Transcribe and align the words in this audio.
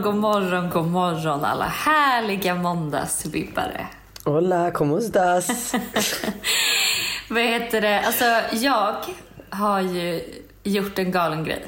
Morgon, 0.00 0.12
god 0.12 0.14
morgon, 0.14 0.70
god 0.70 0.86
morgon 0.86 1.44
alla 1.44 1.64
härliga 1.64 2.54
måndagsvibbare. 2.54 3.86
Hola, 4.24 4.70
¿cómo 4.70 4.98
estás? 4.98 5.74
Vad 7.28 7.42
heter 7.42 7.80
det? 7.80 8.00
Alltså, 8.00 8.24
jag 8.52 8.94
har 9.50 9.80
ju 9.80 10.22
gjort 10.62 10.98
en 10.98 11.10
galen 11.10 11.44
grej. 11.44 11.64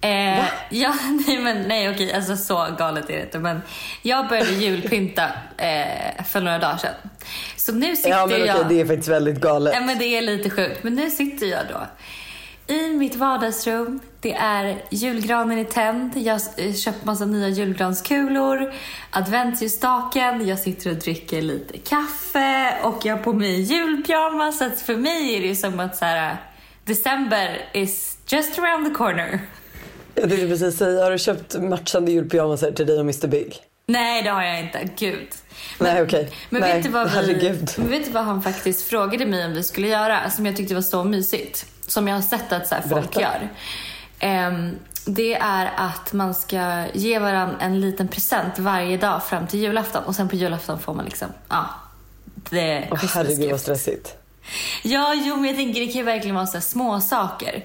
Eh, 0.00 0.44
ja, 0.70 0.94
nej 1.26 1.38
men 1.38 1.62
nej 1.62 1.90
okej, 1.90 2.12
alltså 2.12 2.36
så 2.36 2.66
galet 2.78 3.10
är 3.10 3.16
det 3.16 3.22
inte. 3.22 3.38
Men 3.38 3.62
jag 4.02 4.28
började 4.28 4.50
julpynta 4.50 5.24
eh, 5.56 6.24
för 6.24 6.40
några 6.40 6.58
dagar 6.58 6.76
sedan. 6.76 6.94
Så 7.56 7.72
nu 7.72 7.96
sitter 7.96 8.10
ja, 8.10 8.26
men 8.26 8.42
okej, 8.42 8.46
jag... 8.46 8.68
det 8.68 8.80
är 8.80 8.86
faktiskt 8.86 9.08
väldigt 9.08 9.40
galet. 9.40 9.74
Ja, 9.74 9.80
men 9.80 9.98
det 9.98 10.04
är 10.04 10.22
lite 10.22 10.50
sjukt. 10.50 10.82
Men 10.82 10.94
nu 10.94 11.10
sitter 11.10 11.46
jag 11.46 11.62
då 11.68 11.86
i 12.74 12.88
mitt 12.88 13.16
vardagsrum. 13.16 14.00
Det 14.24 14.32
är 14.34 14.82
julgranen 14.90 15.58
är 15.58 15.64
tänd. 15.64 16.16
Jag 16.16 16.32
har 16.34 16.72
köpt 16.72 17.04
massa 17.04 17.24
nya 17.24 17.48
julgranskulor. 17.48 18.72
Adventsljusstaken. 19.10 20.46
Jag 20.48 20.58
sitter 20.58 20.90
och 20.90 20.96
dricker 20.96 21.42
lite 21.42 21.78
kaffe. 21.78 22.74
Och 22.82 23.00
jag 23.04 23.16
har 23.16 23.22
på 23.22 23.32
mig 23.32 23.60
julpyjamas. 23.60 24.58
Så 24.58 24.70
för 24.70 24.96
mig 24.96 25.34
är 25.36 25.40
det 25.40 25.46
ju 25.46 25.54
som 25.56 25.80
att 25.80 25.96
så 25.96 26.04
här, 26.04 26.36
december 26.84 27.68
is 27.72 28.18
just 28.26 28.58
around 28.58 28.86
the 28.86 28.94
corner. 28.94 29.40
Jag 30.14 30.28
tänkte 30.28 30.48
precis 30.48 30.78
säga, 30.78 31.02
har 31.04 31.10
du 31.10 31.18
köpt 31.18 31.58
matchande 31.60 32.12
julpyjamasar 32.12 32.70
till 32.70 32.86
dig 32.86 32.94
och 32.96 33.00
Mr 33.04 33.26
Big? 33.26 33.56
Nej, 33.86 34.22
det 34.22 34.30
har 34.30 34.42
jag 34.42 34.60
inte. 34.60 34.88
Gud. 34.98 35.28
Nej. 35.80 36.28
Men 36.50 36.60
Nej, 36.60 36.74
vet, 36.74 36.82
du 36.84 36.88
vad 36.90 37.04
vi, 37.06 37.14
herregud. 37.14 37.70
men 37.76 37.88
vet 37.90 38.04
du 38.04 38.10
vad 38.10 38.24
han 38.24 38.42
faktiskt 38.42 38.88
frågade 38.88 39.26
mig 39.26 39.44
om 39.46 39.52
vi 39.52 39.62
skulle 39.62 39.88
göra? 39.88 40.30
Som 40.30 40.46
jag 40.46 40.56
tyckte 40.56 40.74
var 40.74 40.82
så 40.82 41.04
mysigt. 41.04 41.66
Som 41.86 42.08
jag 42.08 42.14
har 42.14 42.22
sett 42.22 42.52
att 42.52 42.66
så 42.68 42.74
här, 42.74 42.82
folk 42.82 43.14
Berätta. 43.14 43.20
gör. 43.20 43.48
Ehm, 44.18 44.78
det 45.06 45.34
är 45.34 45.72
att 45.76 46.12
man 46.12 46.34
ska 46.34 46.84
ge 46.94 47.18
varandra 47.18 47.56
en 47.60 47.80
liten 47.80 48.08
present 48.08 48.58
varje 48.58 48.96
dag 48.96 49.24
fram 49.24 49.46
till 49.46 49.60
julafton. 49.60 50.04
Och 50.04 50.14
sen 50.14 50.28
på 50.28 50.36
julafton 50.36 50.78
får 50.78 50.94
man 50.94 51.04
liksom, 51.04 51.28
ja. 51.48 51.66
Åh 52.52 52.98
Christmas 52.98 53.14
herregud 53.14 53.50
vad 53.50 53.60
stressigt. 53.60 54.16
Ja, 54.82 55.14
jo, 55.14 55.36
men 55.36 55.44
jag 55.44 55.56
tänker 55.56 55.80
det 55.80 55.86
kan 55.86 55.94
ju 55.94 56.02
verkligen 56.02 56.34
vara 56.34 56.46
så 56.46 56.60
små 56.60 57.00
saker. 57.00 57.64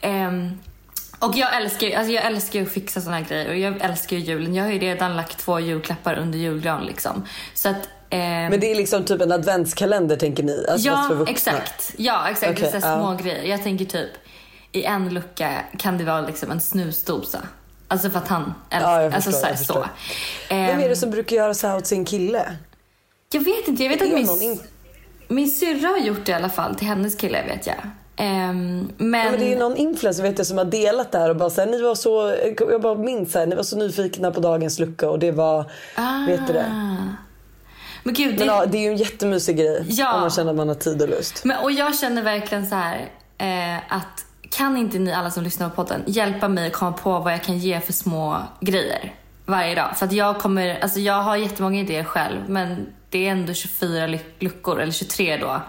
Ehm, 0.00 0.58
och 1.18 1.36
jag 1.36 1.56
älskar, 1.56 1.96
alltså 1.98 2.12
jag 2.12 2.24
älskar 2.24 2.62
att 2.62 2.68
fixa 2.72 3.00
såna 3.00 3.16
här 3.16 3.24
grejer 3.24 3.48
och 3.48 3.56
jag 3.56 3.80
älskar 3.80 4.16
ju 4.16 4.22
julen. 4.22 4.54
Jag 4.54 4.64
har 4.64 4.70
ju 4.72 4.78
redan 4.78 5.16
lagt 5.16 5.38
två 5.38 5.60
julklappar 5.60 6.14
under 6.14 6.38
julgran 6.38 6.84
liksom. 6.84 7.24
Så 7.54 7.68
att, 7.68 7.88
ehm, 8.10 8.50
Men 8.50 8.60
det 8.60 8.70
är 8.70 8.74
liksom 8.74 9.04
typ 9.04 9.20
en 9.20 9.32
adventskalender 9.32 10.16
tänker 10.16 10.42
ni? 10.42 10.66
Alltså, 10.68 10.88
ja, 10.88 11.24
exakt. 11.28 11.92
Ja, 11.96 12.28
exakt. 12.30 12.52
Okej, 12.52 12.68
det 12.72 12.76
är 12.76 12.80
så 12.80 13.00
små 13.00 13.14
grejer. 13.22 13.44
Jag 13.44 13.62
tänker 13.62 13.84
typ 13.84 14.10
i 14.72 14.84
en 14.84 15.14
lucka 15.14 15.64
kan 15.78 15.98
det 15.98 16.04
vara 16.04 16.20
liksom 16.20 16.50
en 16.50 16.60
snusdosa. 16.60 17.38
Alltså 17.88 18.10
för 18.10 18.18
att 18.18 18.28
han 18.28 18.54
älskar, 18.70 18.90
Ja, 18.92 19.02
jag 19.02 19.14
alltså 19.14 19.32
så, 19.32 19.46
här, 19.46 19.54
så. 19.56 19.84
Ehm, 20.48 20.66
Vem 20.66 20.80
är 20.80 20.88
det 20.88 20.96
som 20.96 21.10
brukar 21.10 21.36
göra 21.36 21.54
så 21.54 21.66
här 21.66 21.76
åt 21.76 21.86
sin 21.86 22.04
kille? 22.04 22.56
Jag 23.32 23.40
vet 23.40 23.68
inte, 23.68 23.82
jag 23.82 23.90
vet 23.90 24.02
att 24.02 24.08
min, 24.08 24.26
någon 24.26 24.58
min 25.28 25.50
syrra 25.50 25.88
har 25.88 25.98
gjort 25.98 26.26
det 26.26 26.32
i 26.32 26.34
alla 26.34 26.48
fall 26.48 26.74
till 26.74 26.86
hennes 26.86 27.14
kille 27.16 27.42
vet 27.42 27.66
jag. 27.66 27.76
Ehm, 28.16 28.92
men... 28.96 29.20
Ja, 29.24 29.30
men 29.30 29.40
det 29.40 29.46
är 29.46 29.50
ju 29.50 29.58
någon 29.58 29.76
influencer 29.76 30.22
vet 30.22 30.38
jag, 30.38 30.46
som 30.46 30.58
har 30.58 30.64
delat 30.64 31.12
det 31.12 31.18
här 31.18 31.30
och 31.30 31.36
bara 31.36 31.50
såhär, 31.50 31.68
ni 31.68 31.82
var 31.82 31.94
så, 31.94 32.36
jag 32.70 32.80
bara 32.80 32.94
minns 32.94 33.34
här, 33.34 33.46
ni 33.46 33.56
var 33.56 33.62
så 33.62 33.76
nyfikna 33.76 34.30
på 34.30 34.40
dagens 34.40 34.78
lucka 34.78 35.10
och 35.10 35.18
det 35.18 35.30
var, 35.30 35.70
vet 36.26 36.46
du 36.46 36.52
det? 36.52 36.66
Men 38.04 38.14
gud, 38.14 38.34
det... 38.34 38.38
Men 38.38 38.46
ja, 38.46 38.66
det 38.66 38.78
är 38.78 38.82
ju 38.82 38.88
en 38.88 38.96
jättemysig 38.96 39.56
grej 39.56 39.84
Ja. 39.88 40.14
om 40.14 40.20
man 40.20 40.30
känner 40.30 40.50
att 40.50 40.56
man 40.56 40.68
har 40.68 40.74
tid 40.74 41.02
och 41.02 41.08
lust. 41.08 41.44
Men, 41.44 41.58
och 41.58 41.72
jag 41.72 41.98
känner 41.98 42.22
verkligen 42.22 42.66
så 42.66 42.74
här 42.74 43.08
eh, 43.38 43.76
att 43.96 44.24
kan 44.52 44.76
inte 44.76 44.98
ni 44.98 45.12
alla 45.12 45.30
som 45.30 45.44
lyssnar 45.44 45.68
på 45.68 45.74
podden 45.74 46.02
hjälpa 46.06 46.48
mig 46.48 46.66
att 46.66 46.72
komma 46.72 46.92
på 46.92 47.18
vad 47.18 47.32
jag 47.32 47.42
kan 47.42 47.58
ge 47.58 47.80
för 47.80 47.92
små 47.92 48.42
grejer 48.60 49.14
varje 49.46 49.74
dag? 49.74 49.96
För 49.96 50.06
att 50.06 50.12
jag 50.12 50.38
kommer, 50.38 50.80
alltså 50.82 51.00
jag 51.00 51.22
har 51.22 51.36
jättemånga 51.36 51.80
idéer 51.80 52.04
själv 52.04 52.40
men 52.48 52.86
det 53.10 53.26
är 53.26 53.30
ändå 53.30 53.54
24 53.54 54.18
luckor, 54.38 54.80
eller 54.80 54.92
23 54.92 55.36
då, 55.36 55.62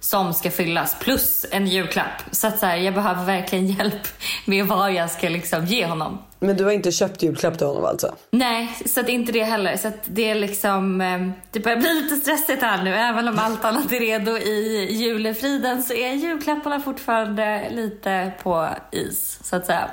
som 0.00 0.34
ska 0.34 0.50
fyllas 0.50 0.96
plus 1.00 1.46
en 1.50 1.66
julklapp. 1.66 2.22
Så 2.30 2.46
att 2.46 2.58
så 2.58 2.66
här, 2.66 2.76
jag 2.76 2.94
behöver 2.94 3.24
verkligen 3.24 3.66
hjälp 3.78 4.08
med 4.44 4.66
vad 4.66 4.92
jag 4.92 5.10
ska 5.10 5.28
liksom 5.28 5.64
ge 5.64 5.86
honom. 5.86 6.18
Men 6.40 6.56
du 6.56 6.64
har 6.64 6.72
inte 6.72 6.92
köpt 6.92 7.22
julklapp 7.22 7.58
till 7.58 7.66
honom 7.66 7.84
alltså? 7.84 8.14
Nej, 8.30 8.76
så 8.86 9.00
att 9.00 9.08
inte 9.08 9.32
det 9.32 9.44
heller. 9.44 9.76
Så 9.76 9.88
att 9.88 10.00
det 10.04 10.30
är 10.30 10.34
liksom, 10.34 11.00
eh, 11.00 11.28
det 11.50 11.60
börjar 11.60 11.78
bli 11.78 11.94
lite 12.02 12.16
stressigt 12.16 12.62
här 12.62 12.84
nu. 12.84 12.94
Även 12.94 13.28
om 13.28 13.38
allt 13.38 13.64
annat 13.64 13.92
är 13.92 14.00
redo 14.00 14.36
i 14.36 14.88
julefriden 14.90 15.82
så 15.82 15.94
är 15.94 16.12
julklapparna 16.12 16.80
fortfarande 16.80 17.70
lite 17.70 18.32
på 18.42 18.68
is, 18.90 19.38
så 19.42 19.56
att 19.56 19.66
säga. 19.66 19.90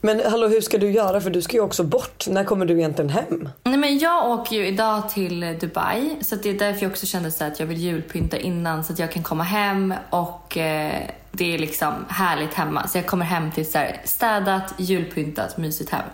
Men 0.00 0.20
hallå 0.30 0.48
hur 0.48 0.60
ska 0.60 0.78
du 0.78 0.90
göra 0.90 1.20
för 1.20 1.30
du 1.30 1.42
ska 1.42 1.56
ju 1.56 1.62
också 1.62 1.82
bort. 1.82 2.26
När 2.28 2.44
kommer 2.44 2.66
du 2.66 2.78
egentligen 2.78 3.10
hem? 3.10 3.48
Nej, 3.64 3.78
men 3.78 3.98
jag 3.98 4.30
åker 4.30 4.56
ju 4.56 4.66
idag 4.66 5.08
till 5.10 5.58
Dubai, 5.60 6.16
så 6.20 6.36
det 6.36 6.50
är 6.50 6.58
därför 6.58 6.82
jag 6.82 6.90
också 6.90 7.06
kände 7.06 7.30
så 7.30 7.44
att 7.44 7.60
jag 7.60 7.66
vill 7.66 7.78
julpynta 7.78 8.36
innan 8.36 8.84
så 8.84 8.92
att 8.92 8.98
jag 8.98 9.12
kan 9.12 9.22
komma 9.22 9.42
hem 9.42 9.94
och 10.10 10.56
eh, 10.56 11.10
det 11.36 11.54
är 11.54 11.58
liksom 11.58 11.92
härligt 12.08 12.54
hemma. 12.54 12.88
Så 12.88 12.98
jag 12.98 13.06
kommer 13.06 13.24
hem 13.24 13.50
till 13.52 13.70
så 13.70 13.78
här 13.78 14.00
städat, 14.04 14.74
julpyntat, 14.76 15.56
mysigt 15.56 15.90
hem. 15.90 16.04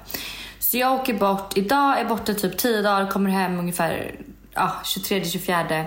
Så 0.58 0.76
jag 0.76 0.92
åker 0.92 1.14
bort, 1.14 1.56
idag 1.56 2.00
är 2.00 2.04
borta 2.04 2.34
typ 2.34 2.58
10 2.58 2.82
dagar, 2.82 3.10
kommer 3.10 3.30
hem 3.30 3.59
ungefär 3.59 4.14
ja, 4.54 4.72
23-24 4.84 5.84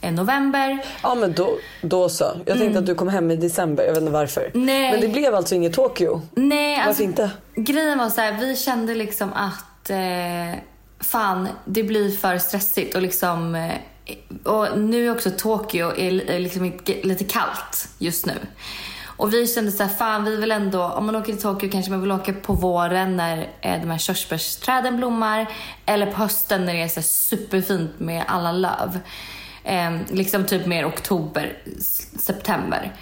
november. 0.00 0.78
Ja 1.02 1.14
men 1.14 1.32
då, 1.32 1.58
då 1.82 2.08
så. 2.08 2.32
Jag 2.46 2.58
tänkte 2.58 2.78
att 2.78 2.86
du 2.86 2.94
kom 2.94 3.08
hem 3.08 3.30
i 3.30 3.36
december, 3.36 3.84
jag 3.84 3.92
vet 3.92 4.00
inte 4.00 4.12
varför. 4.12 4.50
Mm. 4.54 4.66
Nej. 4.66 4.90
Men 4.92 5.00
det 5.00 5.08
blev 5.08 5.34
alltså 5.34 5.54
inget 5.54 5.72
Tokyo? 5.72 6.22
Nej, 6.34 6.76
Varför 6.76 6.88
alltså, 6.88 7.02
inte? 7.02 7.30
grejen 7.54 7.98
var 7.98 8.08
så 8.08 8.20
här, 8.20 8.32
vi 8.32 8.56
kände 8.56 8.94
liksom 8.94 9.32
att 9.32 9.90
eh, 9.90 10.60
fan, 11.00 11.48
det 11.64 11.82
blir 11.82 12.10
för 12.10 12.38
stressigt 12.38 12.94
och 12.94 13.02
liksom 13.02 13.54
eh, 13.54 13.72
och 14.44 14.78
nu 14.78 15.06
är 15.06 15.12
också 15.12 15.30
Tokyo 15.30 15.86
är, 15.86 16.30
är 16.30 16.38
liksom 16.38 16.72
lite 17.02 17.24
kallt 17.24 17.88
just 17.98 18.26
nu. 18.26 18.34
Och 19.20 19.34
vi 19.34 19.46
kände 19.46 19.72
så 19.72 19.82
här, 19.82 19.90
fan 19.90 20.24
vi 20.24 20.36
vill 20.36 20.52
ändå, 20.52 20.82
om 20.82 21.06
man 21.06 21.16
åker 21.16 21.32
till 21.32 21.42
Tokyo 21.42 21.70
kanske 21.70 21.90
man 21.90 22.00
vill 22.00 22.12
åka 22.12 22.32
på 22.32 22.52
våren 22.52 23.16
när 23.16 23.38
eh, 23.60 23.80
de 23.80 23.90
här 23.90 23.98
körsbärsträden 23.98 24.96
blommar. 24.96 25.46
Eller 25.86 26.06
på 26.06 26.16
hösten 26.16 26.64
när 26.64 26.74
det 26.74 26.82
är 26.82 26.88
så 26.88 27.02
superfint 27.02 28.00
med 28.00 28.24
alla 28.26 28.52
löv. 28.52 28.98
Eh, 29.64 29.92
liksom 30.12 30.44
typ 30.46 30.66
mer 30.66 30.88
oktober, 30.88 31.58
september. 32.18 32.92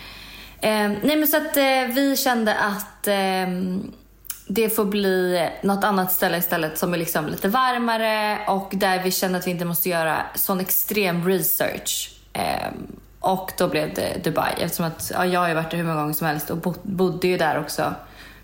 Eh, 0.61 0.91
nej 1.03 1.17
men 1.17 1.29
så 1.29 1.37
att 1.37 1.57
eh, 1.57 1.95
vi 1.95 2.17
kände 2.17 2.55
att 2.55 3.09
eh, 3.09 3.49
det 4.48 4.69
får 4.70 4.84
bli 4.84 5.48
något 5.62 5.84
annat 5.84 6.12
ställe 6.12 6.38
istället 6.38 6.78
som 6.78 6.94
är 6.94 6.98
liksom 6.98 7.26
lite 7.26 7.48
varmare 7.48 8.38
och 8.48 8.69
där 8.72 9.03
vi 9.03 9.10
känner 9.10 9.38
att 9.38 9.47
vi 9.47 9.50
inte 9.50 9.64
måste 9.64 9.88
göra 9.88 10.16
sån 10.34 10.60
extrem 10.60 11.28
research. 11.28 12.10
Eh, 12.33 12.72
och 13.21 13.53
då 13.59 13.68
blev 13.68 13.95
det 13.95 14.24
Dubai 14.24 14.53
eftersom 14.60 14.86
att 14.86 15.10
ja, 15.15 15.27
jag 15.27 15.41
har 15.41 15.48
ju 15.48 15.54
varit 15.54 15.71
där 15.71 15.78
hur 15.78 15.84
många 15.84 16.00
gånger 16.00 16.15
som 16.15 16.27
helst 16.27 16.50
och 16.50 16.56
bo- 16.56 16.74
bodde 16.83 17.28
ju 17.28 17.36
där 17.39 17.60
också 17.60 17.95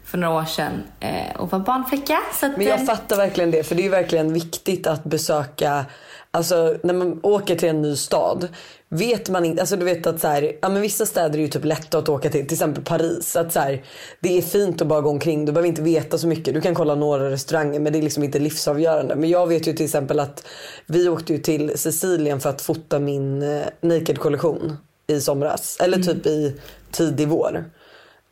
för 0.05 0.19
några 0.19 0.35
år 0.35 0.45
sedan 0.45 0.73
eh, 1.01 1.37
och 1.37 1.51
var 1.51 1.59
barnflicka. 1.59 2.19
Så 2.41 2.47
att, 2.47 2.53
Men 2.53 2.67
eh, 2.67 2.69
jag 2.69 2.87
fattar 2.87 3.17
verkligen 3.17 3.51
det 3.51 3.63
för 3.65 3.75
det 3.75 3.87
är 3.87 3.91
verkligen 3.91 4.33
viktigt 4.33 4.87
att 4.87 5.05
besöka 5.05 5.85
Alltså 6.31 6.77
när 6.83 6.95
man 6.95 7.21
åker 7.23 7.57
till 7.57 7.69
en 7.69 7.83
ny 7.83 7.97
stad 7.97 8.49
vet 8.95 9.29
man 9.29 9.45
inte, 9.45 9.61
alltså 9.63 9.77
du 9.77 9.85
vet 9.85 10.07
att 10.07 10.21
så 10.21 10.29
här, 10.29 10.53
ja 10.63 10.69
men 10.69 10.83
vissa 10.83 11.07
städer 11.07 11.39
är 11.39 11.43
ju 11.43 11.49
typ 11.49 11.65
lätta 11.65 11.99
att 11.99 12.09
åka 12.09 12.31
till, 12.31 12.47
till 12.47 12.55
exempel 12.55 12.85
Paris. 12.85 13.37
Att 13.37 13.53
så 13.53 13.61
här, 13.61 13.85
det 14.21 14.39
är 14.39 14.43
fint 14.43 14.83
att 14.83 14.89
bara 14.89 15.01
gå 15.01 15.11
omkring, 15.11 15.45
du 15.45 15.53
behöver 15.53 15.69
inte 15.69 15.83
veta 15.83 16.19
så 16.19 16.27
mycket. 16.27 16.55
Du 16.55 16.61
kan 16.61 16.75
kolla 16.75 16.95
några 16.95 17.31
restauranger 17.31 17.81
men 17.81 17.93
det 17.93 17.99
är 17.99 18.03
liksom 18.03 18.23
inte 18.23 18.39
livsavgörande. 18.39 19.17
Men 19.17 19.31
jag 19.31 19.47
vet 19.47 19.69
ju 19.69 19.73
till 19.73 19.85
exempel 19.85 20.21
att 20.21 20.47
vi 20.87 21.09
åkte 21.09 21.33
ju 21.33 21.39
till 21.39 21.79
Sicilien 21.79 22.41
för 22.41 22.51
att 22.51 22.63
fota 22.63 22.99
min 22.99 23.43
eh, 23.43 23.65
naked 23.81 24.19
kollektion 24.19 24.77
i 25.07 25.21
somras. 25.21 25.77
Eller 25.81 25.99
typ 25.99 26.27
i 26.27 26.57
tidig 26.91 27.29
vår. 27.29 27.65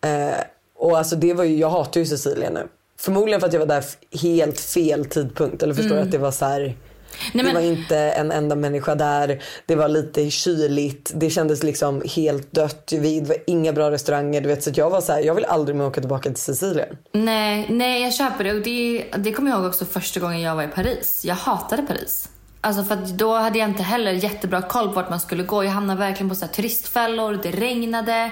Eh, 0.04 0.40
och 0.78 0.98
alltså 0.98 1.16
det 1.16 1.34
var 1.34 1.44
ju, 1.44 1.56
jag 1.56 1.70
hatar 1.70 2.00
ju 2.00 2.06
Sicilien 2.06 2.54
nu. 2.54 2.68
Förmodligen 2.98 3.40
för 3.40 3.46
att 3.46 3.52
jag 3.52 3.60
var 3.60 3.66
där 3.66 3.84
helt 4.22 4.60
fel 4.60 5.04
tidpunkt. 5.04 5.62
Eller 5.62 5.74
förstår 5.74 5.96
du 5.96 6.02
att 6.02 6.12
det 6.12 6.18
var 6.18 6.30
så 6.30 6.44
här. 6.44 6.76
Nej, 7.12 7.30
Det 7.32 7.42
men- 7.42 7.54
var 7.54 7.60
inte 7.62 7.96
en 7.98 8.32
enda 8.32 8.56
människa 8.56 8.94
där. 8.94 9.42
Det 9.66 9.74
var 9.74 9.88
lite 9.88 10.30
kyligt. 10.30 11.12
Det 11.14 11.30
kändes 11.30 11.62
liksom 11.62 12.02
helt 12.16 12.52
dött. 12.52 12.92
Vi- 12.92 13.20
Det 13.20 13.28
var 13.28 13.36
inga 13.46 13.72
bra 13.72 13.90
restauranger. 13.90 14.40
Du 14.40 14.48
vet, 14.48 14.62
så 14.62 14.70
jag 14.74 14.90
var 14.90 15.00
så 15.00 15.12
här, 15.12 15.20
jag 15.20 15.34
vill 15.34 15.44
aldrig 15.44 15.76
mer 15.76 15.86
åka 15.86 16.00
tillbaka 16.00 16.28
till 16.30 16.42
Sicilien. 16.42 16.96
Nej, 17.12 17.66
nej 17.70 18.02
jag 18.02 18.14
köper 18.14 18.44
det. 18.44 18.52
Och 18.52 18.62
det, 18.62 19.04
det 19.16 19.32
kommer 19.32 19.50
jag 19.50 19.58
ihåg 19.60 19.68
också 19.68 19.84
första 19.84 20.20
gången 20.20 20.40
jag 20.40 20.54
var 20.56 20.62
i 20.62 20.68
Paris. 20.68 21.22
Jag 21.24 21.34
hatade 21.34 21.82
Paris. 21.82 22.28
Alltså 22.60 22.84
för 22.84 22.96
då 22.96 23.34
hade 23.34 23.58
jag 23.58 23.68
inte 23.68 23.82
heller 23.82 24.12
jättebra 24.12 24.62
koll 24.62 24.88
på 24.88 24.94
vart 24.94 25.10
man 25.10 25.20
skulle 25.20 25.42
gå. 25.42 25.64
Jag 25.64 25.70
hamnade 25.70 26.00
verkligen 26.00 26.28
på 26.28 26.34
så 26.34 26.46
turistfällor, 26.46 27.40
det 27.42 27.50
regnade. 27.50 28.30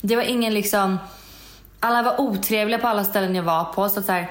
Det 0.00 0.16
var 0.16 0.22
ingen 0.22 0.54
liksom... 0.54 0.98
Alla 1.80 2.02
var 2.02 2.20
otrevliga 2.20 2.78
på 2.78 2.86
alla 2.88 3.04
ställen 3.04 3.34
jag 3.34 3.42
var 3.42 3.64
på. 3.64 3.88
Så 3.88 4.00
att 4.00 4.06
så 4.06 4.12
här, 4.12 4.30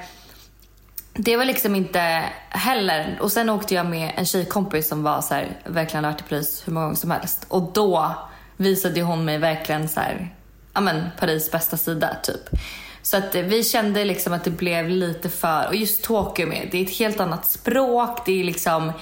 det 1.18 1.36
var 1.36 1.44
liksom 1.44 1.74
inte 1.74 2.24
heller... 2.48 3.18
Och 3.20 3.32
sen 3.32 3.50
åkte 3.50 3.74
jag 3.74 3.86
med 3.86 4.12
en 4.16 4.26
tjejkompis 4.26 4.88
som 4.88 5.02
var 5.02 5.20
så 5.20 5.34
här, 5.34 5.60
verkligen 5.64 6.04
hade 6.04 6.14
varit 6.14 6.26
i 6.26 6.28
Paris 6.28 6.62
hur 6.66 6.72
många 6.72 6.86
gånger 6.86 6.96
som 6.96 7.10
helst. 7.10 7.46
Och 7.48 7.72
då 7.72 8.14
visade 8.56 9.02
hon 9.02 9.24
mig 9.24 9.38
verkligen 9.38 9.88
så 9.88 10.00
här, 10.00 10.34
ja 10.74 10.80
men 10.80 11.02
Paris 11.18 11.50
bästa 11.50 11.76
sida 11.76 12.16
typ. 12.22 12.60
Så 13.02 13.16
att 13.16 13.34
vi 13.34 13.64
kände 13.64 14.04
liksom 14.04 14.32
att 14.32 14.44
det 14.44 14.50
blev 14.50 14.88
lite 14.88 15.28
för, 15.28 15.66
och 15.66 15.74
just 15.74 16.04
Tokyo 16.04 16.46
med, 16.46 16.68
det 16.70 16.78
är 16.78 16.82
ett 16.82 16.98
helt 16.98 17.20
annat 17.20 17.46
språk, 17.46 18.26
det 18.26 18.40
är 18.40 18.44
liksom, 18.44 18.92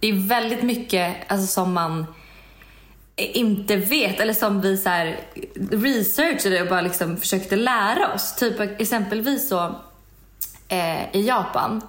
det 0.00 0.08
är 0.08 0.28
väldigt 0.28 0.62
mycket 0.62 1.16
alltså, 1.26 1.46
som 1.46 1.72
man 1.72 2.06
inte 3.16 3.76
vet 3.76 4.20
eller 4.20 4.32
som 4.32 4.60
vi 4.60 4.76
så 4.76 4.88
här 4.88 5.20
researchade 5.70 6.62
och 6.62 6.68
bara 6.68 6.80
liksom 6.80 7.16
försökte 7.16 7.56
lära 7.56 8.14
oss. 8.14 8.36
Typ 8.36 8.80
exempelvis 8.80 9.48
så 9.48 9.74
eh, 10.68 11.16
i 11.16 11.26
Japan 11.26 11.80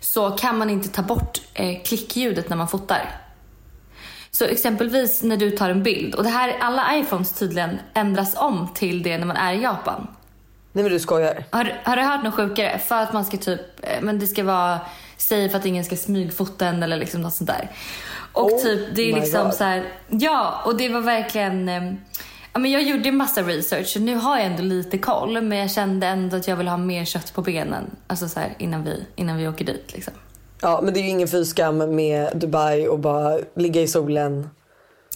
så 0.00 0.30
kan 0.30 0.58
man 0.58 0.70
inte 0.70 0.88
ta 0.88 1.02
bort 1.02 1.40
eh, 1.54 1.82
klickljudet 1.82 2.48
när 2.48 2.56
man 2.56 2.68
fotar. 2.68 3.16
Så 4.30 4.44
exempelvis 4.44 5.22
när 5.22 5.36
du 5.36 5.50
tar 5.50 5.70
en 5.70 5.82
bild 5.82 6.14
och 6.14 6.22
det 6.22 6.28
här 6.28 6.56
alla 6.60 6.96
iPhones 6.96 7.32
tydligen 7.32 7.78
ändras 7.94 8.36
om 8.36 8.68
till 8.74 9.02
det 9.02 9.18
när 9.18 9.26
man 9.26 9.36
är 9.36 9.52
i 9.52 9.62
Japan. 9.62 10.06
Nej 10.72 10.84
men 10.84 10.92
du 10.92 11.00
skojar. 11.00 11.44
Har, 11.50 11.80
har 11.84 11.96
du 11.96 12.02
hört 12.02 12.24
något 12.24 12.34
sjukare? 12.34 12.78
För 12.78 12.96
att 12.96 13.12
man 13.12 13.24
ska 13.24 13.36
typ, 13.36 13.60
eh, 13.82 14.00
men 14.00 14.18
det 14.18 14.26
ska 14.26 14.44
vara 14.44 14.80
safe 15.16 15.56
att 15.56 15.66
ingen 15.66 15.84
ska 15.84 15.96
smygfota 15.96 16.66
en 16.66 16.82
eller 16.82 16.96
liksom 16.96 17.22
något 17.22 17.34
sånt 17.34 17.50
där. 17.50 17.70
Och 18.32 18.52
Oh 18.52 18.62
typ 18.62 18.94
det 18.94 19.02
är 19.02 19.14
liksom 19.14 19.44
God. 19.44 19.54
så 19.54 19.64
här, 19.64 19.92
ja 20.08 20.62
och 20.64 20.76
det 20.76 20.88
var 20.88 21.00
verkligen, 21.00 21.68
eh, 21.68 21.82
ja 21.82 21.92
men 22.52 22.70
jag 22.70 22.82
gjorde 22.82 23.08
en 23.08 23.16
massa 23.16 23.42
research 23.42 23.86
så 23.86 24.00
nu 24.00 24.14
har 24.14 24.36
jag 24.36 24.46
ändå 24.46 24.62
lite 24.62 24.98
koll 24.98 25.42
men 25.42 25.58
jag 25.58 25.70
kände 25.70 26.06
ändå 26.06 26.36
att 26.36 26.48
jag 26.48 26.56
vill 26.56 26.68
ha 26.68 26.76
mer 26.76 27.04
kött 27.04 27.34
på 27.34 27.42
benen. 27.42 27.90
Alltså 28.06 28.28
så 28.28 28.40
här, 28.40 28.54
innan 28.58 28.84
vi, 28.84 29.06
innan 29.16 29.36
vi 29.36 29.48
åker 29.48 29.64
dit 29.64 29.92
liksom. 29.94 30.14
Ja 30.60 30.80
men 30.82 30.94
det 30.94 31.00
är 31.00 31.02
ju 31.02 31.08
ingen 31.08 31.28
fy 31.28 31.44
skam 31.44 31.94
med 31.94 32.30
Dubai 32.34 32.88
och 32.88 32.98
bara 32.98 33.38
ligga 33.56 33.80
i 33.80 33.88
solen, 33.88 34.50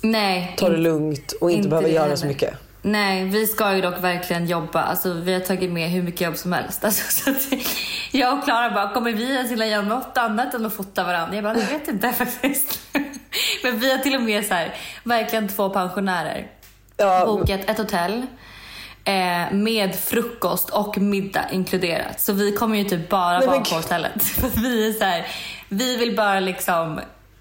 Nej. 0.03 0.55
ta 0.59 0.69
det 0.69 0.77
lugnt 0.77 1.33
och 1.41 1.51
inte, 1.51 1.57
inte 1.59 1.69
behöva 1.69 1.89
göra 1.89 2.03
heller. 2.03 2.17
så 2.17 2.27
mycket. 2.27 2.55
Nej, 2.83 3.25
vi 3.25 3.47
ska 3.47 3.75
ju 3.75 3.81
dock 3.83 4.01
verkligen 4.01 4.47
jobba. 4.47 4.83
Alltså, 4.83 5.13
vi 5.13 5.33
har 5.33 5.41
tagit 5.41 5.71
med 5.71 5.91
hur 5.91 6.03
mycket 6.03 6.21
jobb 6.21 6.37
som 6.37 6.53
helst. 6.53 6.85
Alltså, 6.85 7.23
så 7.23 7.31
att 7.31 7.59
jag 8.13 8.39
och 8.39 8.45
Klara 8.45 8.71
bara, 8.71 8.93
kommer 8.93 9.13
vi 9.13 9.35
ens 9.35 9.51
hinna 9.51 9.67
göra 9.67 9.83
något 9.83 10.19
annat 10.19 10.55
än 10.55 10.67
att 10.67 10.75
fota 10.75 11.05
varandra? 11.05 11.35
Jag 11.35 11.45
bara, 11.45 11.59
jag 11.59 11.79
vet 11.79 11.89
inte 11.89 12.13
faktiskt. 12.19 12.79
Men 13.63 13.79
vi 13.79 13.91
har 13.91 13.99
till 13.99 14.15
och 14.15 14.23
med 14.23 14.45
så 14.45 14.55
här, 14.55 14.75
verkligen 15.05 15.49
två 15.49 15.71
pensionärer 15.71 16.47
Ja, 16.96 17.26
bokat 17.26 17.61
ett 17.70 17.79
hotell 17.79 18.26
eh, 19.05 19.52
med 19.52 19.94
frukost 19.94 20.70
och 20.70 20.99
middag 20.99 21.44
inkluderat. 21.52 22.20
Så 22.20 22.32
vi 22.32 22.52
kommer 22.52 22.79
ju 22.79 22.85
typ 22.85 23.08
bara 23.08 23.38
Nej, 23.38 23.46
vara 23.46 23.56
men 23.56 23.64
på 23.64 23.75
hotellet. 23.75 24.23
För 24.23 24.49
vi 24.61 24.88
är 24.88 24.93
så 24.93 25.05
här, 25.05 25.26
vi 25.69 25.96
vill 25.96 26.17
bara 26.17 26.41
liksom 26.41 27.00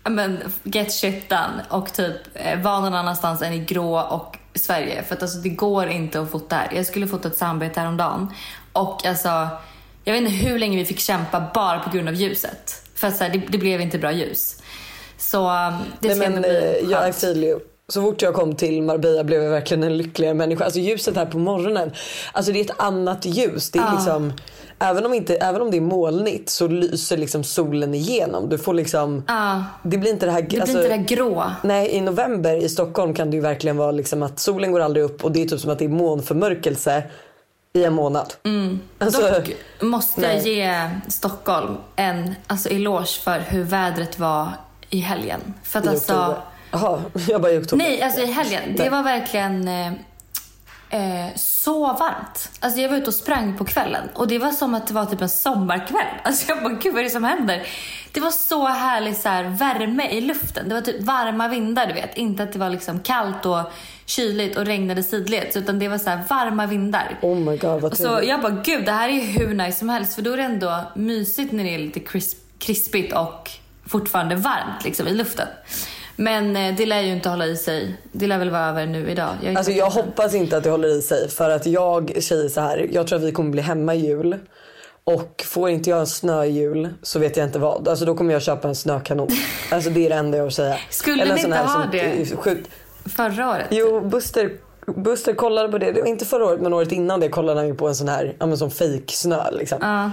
men, 0.09 0.39
get 0.63 0.91
shit 0.91 1.29
done 1.29 1.65
och 1.69 1.93
typ 1.93 2.15
eh, 2.33 2.59
vara 2.59 2.79
någon 2.79 2.93
annanstans 2.93 3.41
än 3.41 3.53
i 3.53 3.59
grå 3.59 3.99
och 3.99 4.37
Sverige. 4.55 5.03
För 5.03 5.15
att 5.15 5.21
alltså, 5.21 5.37
det 5.37 5.49
går 5.49 5.87
inte 5.87 6.21
att 6.21 6.31
fota 6.31 6.55
här. 6.55 6.69
Jag 6.75 6.85
skulle 6.85 7.07
fota 7.07 7.27
ett 7.27 7.37
samarbete 7.37 7.79
häromdagen 7.79 8.33
och 8.73 9.05
alltså 9.05 9.47
jag 10.03 10.13
vet 10.13 10.21
inte 10.23 10.33
hur 10.33 10.59
länge 10.59 10.77
vi 10.77 10.85
fick 10.85 10.99
kämpa 10.99 11.51
bara 11.53 11.79
på 11.79 11.89
grund 11.89 12.07
av 12.07 12.13
ljuset. 12.15 12.81
För 12.95 13.07
att 13.07 13.17
så 13.17 13.23
här, 13.23 13.31
det, 13.31 13.37
det 13.49 13.57
blev 13.57 13.81
inte 13.81 13.97
bra 13.97 14.11
ljus. 14.11 14.61
Så 15.17 15.49
um, 15.49 15.73
det 15.99 16.07
Nej 16.07 16.15
ska 16.17 16.29
men 16.29 16.35
ändå 16.35 16.49
bli 16.49 16.79
eh, 16.81 16.89
jag 16.91 16.99
skönt. 17.01 17.15
feel 17.15 17.43
you. 17.43 17.59
Så 17.93 18.01
fort 18.01 18.21
jag 18.21 18.33
kom 18.33 18.55
till 18.55 18.81
Marbella 18.83 19.23
blev 19.23 19.43
jag 19.43 19.51
verkligen 19.51 19.83
en 19.83 19.97
lyckligare 19.97 20.33
människa. 20.33 20.63
Alltså 20.65 20.79
ljuset 20.79 21.15
här 21.15 21.25
på 21.25 21.37
morgonen, 21.37 21.91
alltså 22.31 22.51
det 22.51 22.59
är 22.59 22.65
ett 22.65 22.79
annat 22.81 23.25
ljus. 23.25 23.71
Det 23.71 23.79
är 23.79 23.91
liksom, 23.95 24.33
även, 24.79 25.05
om 25.05 25.13
inte, 25.13 25.35
även 25.35 25.61
om 25.61 25.71
det 25.71 25.77
är 25.77 25.81
molnigt 25.81 26.49
så 26.49 26.67
lyser 26.67 27.17
liksom 27.17 27.43
solen 27.43 27.93
igenom. 27.93 28.49
Du 28.49 28.57
får 28.57 28.73
liksom, 28.73 29.23
Ja. 29.27 29.63
det 29.83 29.97
blir 29.97 30.11
inte 30.11 30.25
det 30.25 30.31
här... 30.31 30.41
Det 30.41 30.47
blir 30.47 30.61
alltså, 30.61 30.77
inte 30.77 30.89
det 30.89 30.97
där 30.97 31.03
grå. 31.03 31.51
Nej, 31.61 31.89
i 31.89 32.01
november 32.01 32.55
i 32.55 32.69
Stockholm 32.69 33.13
kan 33.13 33.31
det 33.31 33.35
ju 33.35 33.41
verkligen 33.41 33.77
vara 33.77 33.91
liksom 33.91 34.23
att 34.23 34.39
solen 34.39 34.71
går 34.71 34.79
aldrig 34.79 35.05
upp 35.05 35.23
och 35.23 35.31
det 35.31 35.41
är 35.41 35.45
typ 35.47 35.59
som 35.59 35.71
att 35.71 35.79
det 35.79 35.85
är 35.85 35.89
månförmörkelse 35.89 37.03
i 37.73 37.83
en 37.83 37.93
månad. 37.93 38.33
Alltså, 38.99 39.21
Dock 39.21 39.51
måste 39.81 40.21
jag 40.21 40.43
nej. 40.43 40.55
ge 40.55 40.89
Stockholm 41.07 41.77
en 41.95 42.35
alltså, 42.47 42.69
eloge 42.69 43.19
för 43.23 43.39
hur 43.39 43.63
vädret 43.63 44.19
var 44.19 44.49
i 44.89 44.99
helgen. 44.99 45.53
För 45.63 45.79
att 45.79 45.85
i 45.85 45.89
alltså, 45.89 46.13
oktober. 46.13 46.52
Jaha, 46.73 47.01
jag 47.27 47.41
bara 47.41 47.51
i 47.51 47.57
oktober. 47.57 47.85
nej, 47.85 48.01
alltså 48.01 48.21
i 48.21 48.25
helgen. 48.25 48.61
Det 48.75 48.89
var 48.89 49.03
verkligen 49.03 49.67
eh, 49.67 49.87
eh, 50.89 51.35
så 51.35 51.87
varmt. 51.87 52.49
Alltså 52.59 52.81
jag 52.81 52.89
var 52.89 52.97
ute 52.97 53.07
och 53.07 53.13
sprang 53.13 53.57
på 53.57 53.65
kvällen 53.65 54.09
och 54.13 54.27
det 54.27 54.39
var 54.39 54.51
som 54.51 54.73
att 54.73 54.87
det 54.87 54.93
var 54.93 55.05
typ 55.05 55.21
en 55.21 55.29
sommarkväll. 55.29 56.05
Alltså 56.23 56.49
jag 56.49 56.63
bara, 56.63 56.73
gud 56.73 56.93
vad 56.93 56.99
är 56.99 57.03
det 57.03 57.09
som 57.09 57.23
händer? 57.23 57.67
Det 58.11 58.19
var 58.19 58.31
så 58.31 58.67
härlig 58.67 59.17
så 59.17 59.29
här, 59.29 59.43
värme 59.43 60.09
i 60.09 60.21
luften. 60.21 60.69
Det 60.69 60.75
var 60.75 60.81
typ 60.81 61.01
varma 61.01 61.47
vindar, 61.47 61.87
du 61.87 61.93
vet. 61.93 62.17
Inte 62.17 62.43
att 62.43 62.53
det 62.53 62.59
var 62.59 62.69
liksom 62.69 62.99
kallt 62.99 63.45
och 63.45 63.71
kyligt 64.05 64.57
och 64.57 64.65
regnade 64.65 65.03
sidleds, 65.03 65.57
utan 65.57 65.79
det 65.79 65.87
var 65.87 65.97
så 65.97 66.09
här 66.09 66.23
varma 66.29 66.65
vindar. 66.65 67.19
Oh 67.21 67.35
my 67.35 67.57
god 67.57 67.81
vad 67.81 67.91
Och 67.91 67.97
så 67.97 68.19
jag 68.23 68.41
bara, 68.41 68.61
gud 68.65 68.85
det 68.85 68.91
här 68.91 69.09
är 69.09 69.13
ju 69.13 69.21
hur 69.21 69.53
nice 69.53 69.79
som 69.79 69.89
helst 69.89 70.15
för 70.15 70.21
då 70.21 70.31
är 70.31 70.37
det 70.37 70.43
ändå 70.43 70.83
mysigt 70.95 71.51
när 71.51 71.63
det 71.63 71.75
är 71.75 71.79
lite 71.79 71.99
crisp, 71.99 72.37
krispigt 72.59 73.13
och 73.13 73.49
fortfarande 73.87 74.35
varmt 74.35 74.83
liksom 74.83 75.07
i 75.07 75.13
luften. 75.13 75.47
Men 76.15 76.55
eh, 76.55 76.75
det 76.75 76.85
lär 76.85 77.01
ju 77.01 77.11
inte 77.11 77.29
hålla 77.29 77.45
i 77.45 77.55
sig. 77.57 77.95
Det 78.11 78.27
lär 78.27 78.37
väl 78.37 78.49
vara 78.49 78.65
över 78.69 78.85
nu 78.85 79.09
idag. 79.11 79.29
Jag 79.43 79.55
Alltså 79.57 79.71
jag 79.71 79.89
hoppas 79.89 80.33
inte 80.35 80.57
att 80.57 80.63
det 80.63 80.69
håller 80.69 80.87
i 80.97 81.01
sig 81.01 81.29
för 81.29 81.49
att 81.49 81.65
jag 81.65 82.23
säger 82.23 82.49
så 82.49 82.61
här. 82.61 82.87
Jag 82.91 83.07
tror 83.07 83.19
att 83.19 83.25
vi 83.25 83.31
kommer 83.31 83.49
bli 83.51 83.61
hemma 83.61 83.95
i 83.95 83.97
jul. 84.07 84.37
Och 85.05 85.43
får 85.47 85.69
inte 85.69 85.89
jag 85.89 85.99
en 85.99 86.07
snöjul 86.07 86.89
så 87.01 87.19
vet 87.19 87.37
jag 87.37 87.47
inte 87.47 87.59
vad. 87.59 87.87
Alltså 87.87 88.05
då 88.05 88.15
kommer 88.15 88.33
jag 88.33 88.41
köpa 88.41 88.67
en 88.67 88.75
snökanon. 88.75 89.27
Alltså 89.71 89.89
det 89.89 90.05
är 90.05 90.09
det 90.09 90.15
enda 90.15 90.37
jag 90.37 90.43
vill 90.45 90.53
säga. 90.53 90.77
Skulle 90.89 91.23
en 91.23 91.29
ni 91.29 91.41
sån 91.41 91.45
inte 91.45 91.57
här 91.57 91.65
ha 91.65 91.81
som- 91.83 91.91
det? 91.91 92.35
Skjut. 92.37 92.67
Förra 93.15 93.49
året? 93.49 93.67
Jo, 93.69 93.99
Buster, 94.01 94.51
Buster 94.85 95.33
kollade 95.33 95.69
på 95.69 95.77
det. 95.77 96.03
inte 96.07 96.25
förra 96.25 96.45
året 96.45 96.61
men 96.61 96.73
året 96.73 96.91
innan 96.91 97.19
det 97.19 97.29
kollade 97.29 97.59
han 97.59 97.67
ju 97.67 97.75
på 97.75 97.87
en 97.87 97.95
sån 97.95 98.07
här, 98.07 98.35
ja 98.39 98.45
men 98.45 98.57
sån 98.57 98.71
fake 98.71 99.01
snö 99.07 99.51
liksom. 99.51 99.77
Ja. 99.81 100.11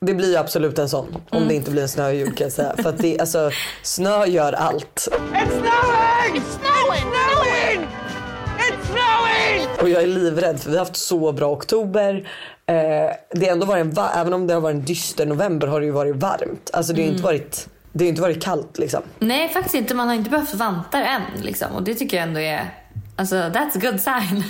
Det 0.00 0.14
blir 0.14 0.30
ju 0.30 0.36
absolut 0.36 0.78
en 0.78 0.88
sån. 0.88 1.14
Om 1.30 1.36
Mm. 1.36 1.48
det 1.48 1.54
inte 1.54 1.70
blir 1.70 1.82
en 1.82 1.88
snöjul 1.88 2.34
kan 2.34 2.44
jag 2.44 2.52
säga. 2.52 2.74
För 2.82 2.88
att 2.88 2.98
det, 2.98 3.20
alltså, 3.20 3.50
snö 3.82 4.26
gör 4.26 4.52
allt. 4.52 5.08
It's 5.10 5.48
snowing! 5.50 6.42
It's 6.42 6.58
snowing! 6.58 7.12
snowing! 7.12 7.86
It's 8.58 8.86
snowing! 8.86 9.68
Och 9.82 9.88
jag 9.88 10.02
är 10.02 10.06
livrädd 10.06 10.60
för 10.60 10.70
vi 10.70 10.76
har 10.76 10.84
haft 10.84 10.96
så 10.96 11.32
bra 11.32 11.50
oktober. 11.52 12.28
Eh, 12.66 12.74
det 13.30 13.48
ändå 13.48 13.66
varit 13.66 13.84
en, 13.98 14.04
även 14.16 14.32
om 14.32 14.46
det 14.46 14.54
har 14.54 14.60
varit 14.60 14.74
en 14.74 14.84
dyster 14.84 15.26
november 15.26 15.66
har 15.66 15.80
det 15.80 15.86
ju 15.86 15.92
varit 15.92 16.16
varmt. 16.16 16.70
Alltså 16.72 16.92
det 16.92 17.00
har 17.00 17.04
Mm. 17.04 17.14
inte 17.14 17.24
varit, 17.24 17.68
det 17.92 18.04
har 18.04 18.08
inte 18.08 18.22
varit 18.22 18.42
kallt 18.42 18.78
liksom. 18.78 19.02
Nej, 19.18 19.48
faktiskt 19.48 19.74
inte. 19.74 19.94
Man 19.94 20.08
har 20.08 20.14
inte 20.14 20.30
behövt 20.30 20.54
vantar 20.54 21.02
än. 21.02 21.22
Liksom. 21.42 21.72
Och 21.72 21.82
det 21.82 21.94
tycker 21.94 22.16
jag 22.16 22.28
ändå 22.28 22.40
är... 22.40 22.74
Alltså, 23.16 23.34
that's 23.36 23.76
a 23.76 23.80
good 23.80 24.00
sign. 24.00 24.44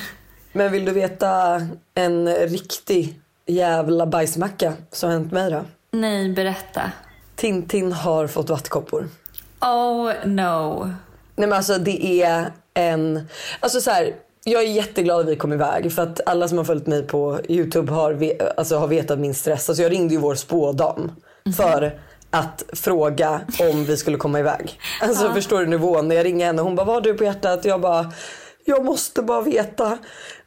Men 0.52 0.72
vill 0.72 0.84
du 0.84 0.92
veta 0.92 1.62
en 1.94 2.28
riktig 2.34 3.20
jävla 3.48 4.06
bajsmacka 4.06 4.72
som 4.92 5.10
hänt 5.10 5.32
mig 5.32 5.50
då? 5.50 5.64
Nej, 5.90 6.28
berätta. 6.32 6.82
Tintin 7.36 7.92
har 7.92 8.26
fått 8.26 8.50
vattkoppor. 8.50 9.08
Oh 9.60 10.12
no. 10.24 10.84
Nej 11.36 11.48
men 11.48 11.52
alltså 11.52 11.78
det 11.78 12.22
är 12.22 12.52
en, 12.74 13.28
alltså 13.60 13.80
så 13.80 13.90
här, 13.90 14.14
jag 14.44 14.62
är 14.62 14.66
jätteglad 14.68 15.20
att 15.20 15.26
vi 15.26 15.36
kom 15.36 15.52
iväg 15.52 15.92
för 15.92 16.02
att 16.02 16.20
alla 16.28 16.48
som 16.48 16.58
har 16.58 16.64
följt 16.64 16.86
mig 16.86 17.02
på 17.06 17.40
Youtube 17.48 17.92
har, 17.92 18.12
ve- 18.12 18.52
alltså, 18.56 18.76
har 18.76 18.86
vetat 18.88 19.18
min 19.18 19.34
stress. 19.34 19.68
Alltså 19.68 19.82
jag 19.82 19.92
ringde 19.92 20.14
ju 20.14 20.20
vår 20.20 20.34
spådam 20.34 21.10
för 21.56 22.00
att 22.30 22.64
fråga 22.72 23.40
om 23.60 23.84
vi 23.84 23.96
skulle 23.96 24.16
komma 24.16 24.38
iväg. 24.40 24.80
Alltså 25.02 25.32
förstår 25.32 25.60
du 25.60 25.66
nivån? 25.66 26.08
När 26.08 26.16
jag 26.16 26.24
ringer 26.24 26.46
henne 26.46 26.62
hon 26.62 26.76
bara 26.76 26.84
vad 26.86 26.94
har 26.94 27.00
du 27.00 27.14
på 27.14 27.24
hjärtat? 27.24 27.64
Jag 27.64 27.80
bara 27.80 28.12
jag 28.64 28.84
måste 28.84 29.22
bara 29.22 29.40
veta. 29.42 29.98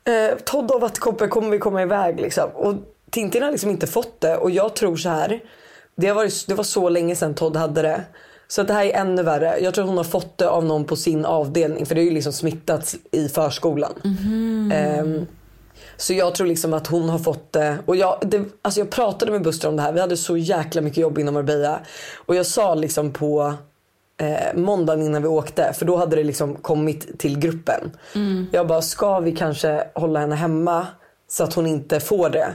Eh, 0.03 0.38
Todd 0.46 0.72
har 0.72 0.79
vattkoppor, 0.79 1.27
kommer 1.27 1.50
vi 1.50 1.60
komma 1.60 1.81
iväg 1.81 2.20
liksom? 2.20 2.50
Och 2.50 2.75
Tintin 3.10 3.43
har 3.43 3.51
liksom 3.51 3.70
inte 3.70 3.88
fått 3.88 4.22
det 4.22 4.38
och 4.38 4.51
jag 4.51 4.75
tror 4.75 4.96
så 4.96 5.10
här. 5.10 5.43
Det, 5.96 6.08
har 6.08 6.15
varit, 6.15 6.48
det 6.48 6.53
var 6.53 6.63
så 6.63 6.89
länge 6.89 7.15
sedan 7.15 7.36
Todd 7.36 7.55
hade 7.55 7.81
det. 7.81 8.01
Så 8.48 8.62
att 8.62 8.67
det 8.67 8.74
här 8.74 8.86
är 8.86 8.93
ännu 8.93 9.24
värre. 9.24 9.60
Jag 9.60 9.74
tror 9.74 9.86
hon 9.86 9.98
har 9.98 10.03
fått 10.03 10.38
det 10.38 10.50
av 10.50 10.65
någon 10.65 10.86
på 10.86 10.96
sin 10.96 11.25
avdelning 11.25 11.86
för 11.86 11.96
det 11.96 12.01
är 12.01 12.05
ju 12.05 12.12
liksom 12.12 12.34
smittats 12.34 12.96
i 13.12 13.29
förskolan. 13.29 13.93
Ehm, 14.74 15.27
så 15.98 16.13
jag 16.13 16.36
tror 16.36 16.48
liksom 16.48 16.74
att 16.74 16.88
hon 16.88 17.10
har 17.10 17.20
fått 17.20 17.51
det. 17.51 17.77
Och 17.86 17.96
jag, 17.96 18.17
det, 18.22 18.43
alltså 18.62 18.79
jag 18.79 18.89
pratade 18.89 19.31
med 19.31 19.43
Buster 19.43 19.67
om 19.67 19.75
det 19.75 19.81
här. 19.81 19.93
Vi 19.93 20.00
hade 20.00 20.17
så 20.17 20.38
jäkla 20.38 20.81
mycket 20.81 20.98
jobb 20.98 21.20
inom 21.20 21.34
Marbella. 21.34 21.79
Och 22.15 22.36
jag 22.36 22.46
sa 22.46 22.75
liksom 22.75 23.13
på 23.13 23.53
eh, 24.22 24.56
måndagen 24.56 25.06
innan 25.06 25.22
vi 25.22 25.28
åkte 25.28 25.74
för 25.74 25.86
då 25.86 25.96
hade 25.96 26.16
det 26.16 26.24
liksom 26.24 26.56
kommit 26.56 27.20
till 27.20 27.40
gruppen. 27.40 27.92
Jag 28.51 28.68
bara, 28.68 28.82
ska 28.82 29.20
vi 29.20 29.32
kanske 29.32 29.84
hålla 29.96 30.20
henne 30.20 30.36
hemma 30.36 30.88
så 31.28 31.44
att 31.44 31.54
hon 31.54 31.68
inte 31.68 32.00
får 32.00 32.30
det? 32.30 32.48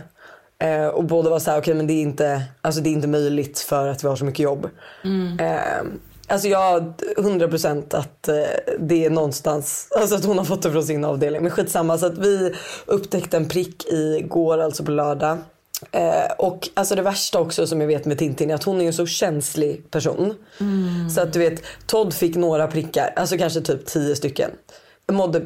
Eh, 0.59 0.87
och 0.87 1.05
båda 1.05 1.31
var 1.31 1.39
så 1.39 1.51
här, 1.51 1.61
okej 1.61 1.75
men 1.75 1.87
det 1.87 1.93
är, 1.93 2.03
inte, 2.03 2.43
alltså 2.63 2.81
det 2.81 2.91
är 2.91 2.93
inte 2.93 3.09
möjligt 3.09 3.59
för 3.59 3.89
att 3.89 4.05
vi 4.05 4.09
har 4.09 4.17
så 4.17 4.25
mycket 4.25 4.41
jobb. 4.41 4.69
Eh, 5.41 5.87
alltså 6.29 6.49
jag 6.49 6.59
har 6.59 6.81
100% 7.17 7.97
att 7.97 8.29
eh, 8.29 8.35
det 8.79 9.05
är 9.05 9.11
någonstans, 9.11 9.89
alltså 9.97 10.17
att 10.17 10.25
hon 10.25 10.39
har 10.39 10.45
fått 10.45 10.63
det 10.63 10.73
från 10.73 10.85
sin 10.85 11.05
avdelning. 11.05 11.43
Men 11.43 11.51
skitsamma 11.51 11.99
så 11.99 12.07
att 12.07 12.19
vi 12.19 12.55
upptäckte 12.87 13.37
en 13.37 13.49
prick 13.49 13.85
igår, 13.93 14.59
alltså 14.59 14.85
på 14.85 14.91
lördag. 14.91 15.39
Eh, 15.93 16.33
och 16.39 16.69
alltså 16.75 16.95
det 16.95 17.03
värsta 17.03 17.41
också 17.41 17.67
som 17.67 17.81
jag 17.81 17.89
vet 17.89 18.05
med 18.05 18.19
Tintin 18.19 18.51
är 18.51 18.55
att 18.55 18.65
hon 18.65 18.81
är 18.81 18.87
en 18.87 18.93
så 18.93 19.07
känslig 19.07 19.91
person. 19.91 20.35
Så 21.15 21.21
att 21.21 21.33
du 21.33 21.39
vet, 21.39 21.63
Todd 21.87 22.15
fick 22.15 22.37
några 22.37 22.67
prickar, 22.67 23.13
alltså 23.17 23.39
kanske 23.39 23.61
typ 23.61 23.87
10 23.87 24.17
stycken. 24.17 24.51
Mådde 25.13 25.43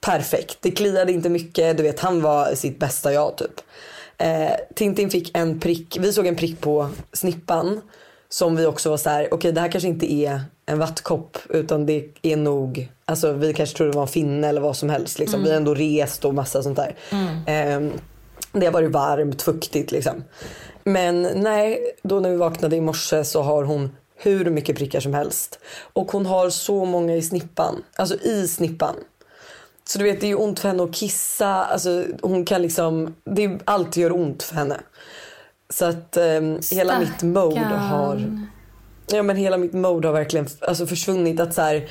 perfekt. 0.00 0.58
Det 0.60 0.70
kliade 0.70 1.12
inte 1.12 1.28
mycket, 1.28 1.76
du 1.76 1.82
vet 1.82 2.00
han 2.00 2.22
var 2.22 2.54
sitt 2.54 2.78
bästa 2.78 3.12
jag 3.12 3.36
typ. 3.36 3.60
Eh, 4.18 4.52
Tintin 4.74 5.10
fick 5.10 5.36
en 5.36 5.60
prick, 5.60 5.98
vi 6.00 6.12
såg 6.12 6.26
en 6.26 6.36
prick 6.36 6.60
på 6.60 6.88
snippan. 7.12 7.80
Som 8.28 8.56
vi 8.56 8.66
också 8.66 8.90
var 8.90 8.96
så 8.96 9.10
här, 9.10 9.34
okej 9.34 9.52
det 9.52 9.60
här 9.60 9.72
kanske 9.72 9.88
inte 9.88 10.12
är 10.12 10.40
en 10.66 10.78
vattkopp 10.78 11.38
utan 11.48 11.86
det 11.86 12.04
är 12.22 12.36
nog, 12.36 12.88
alltså 13.04 13.32
vi 13.32 13.54
kanske 13.54 13.76
trodde 13.76 13.92
det 13.92 13.96
var 13.96 14.02
en 14.02 14.08
finne 14.08 14.48
eller 14.48 14.60
vad 14.60 14.76
som 14.76 14.90
helst. 14.90 15.18
Liksom. 15.18 15.42
Vi 15.42 15.50
har 15.50 15.56
ändå 15.56 15.74
rest 15.74 16.24
och 16.24 16.34
massa 16.34 16.62
sånt 16.62 16.78
där. 16.78 16.96
Eh, 17.46 17.80
det 18.52 18.66
har 18.66 18.72
varit 18.72 18.90
varmt, 18.90 19.42
fuktigt 19.42 19.92
liksom. 19.92 20.24
Men 20.84 21.22
nej, 21.22 21.96
då 22.02 22.20
när 22.20 22.30
vi 22.30 22.36
vaknade 22.36 22.76
i 22.76 22.80
morse 22.80 23.24
så 23.24 23.42
har 23.42 23.64
hon 23.64 23.90
hur 24.16 24.50
mycket 24.50 24.76
prickar 24.76 25.00
som 25.00 25.14
helst. 25.14 25.58
Och 25.92 26.12
hon 26.12 26.26
har 26.26 26.50
så 26.50 26.84
många 26.84 27.14
i 27.14 27.22
snippan, 27.22 27.82
alltså 27.96 28.16
i 28.16 28.48
snippan. 28.48 28.94
Så 29.84 29.98
du 29.98 30.04
vet 30.04 30.20
det 30.20 30.30
är 30.30 30.40
ont 30.40 30.60
för 30.60 30.68
henne 30.68 30.82
att 30.82 30.94
kissa, 30.94 31.64
alltså 31.64 32.04
hon 32.22 32.44
kan 32.44 32.62
liksom, 32.62 33.14
det 33.24 33.44
är, 33.44 33.60
allt 33.64 33.96
gör 33.96 34.12
ont 34.12 34.42
för 34.42 34.54
henne. 34.54 34.80
Så 35.70 35.84
att 35.84 36.16
ehm, 36.16 36.58
hela 36.72 36.98
mitt 36.98 37.22
mode 37.22 37.60
har, 37.60 38.46
ja 39.06 39.22
men 39.22 39.36
hela 39.36 39.56
mitt 39.56 39.72
mode 39.72 40.08
har 40.08 40.12
verkligen 40.12 40.46
alltså, 40.60 40.86
försvunnit. 40.86 41.40
Att 41.40 41.54
så 41.54 41.62
här, 41.62 41.88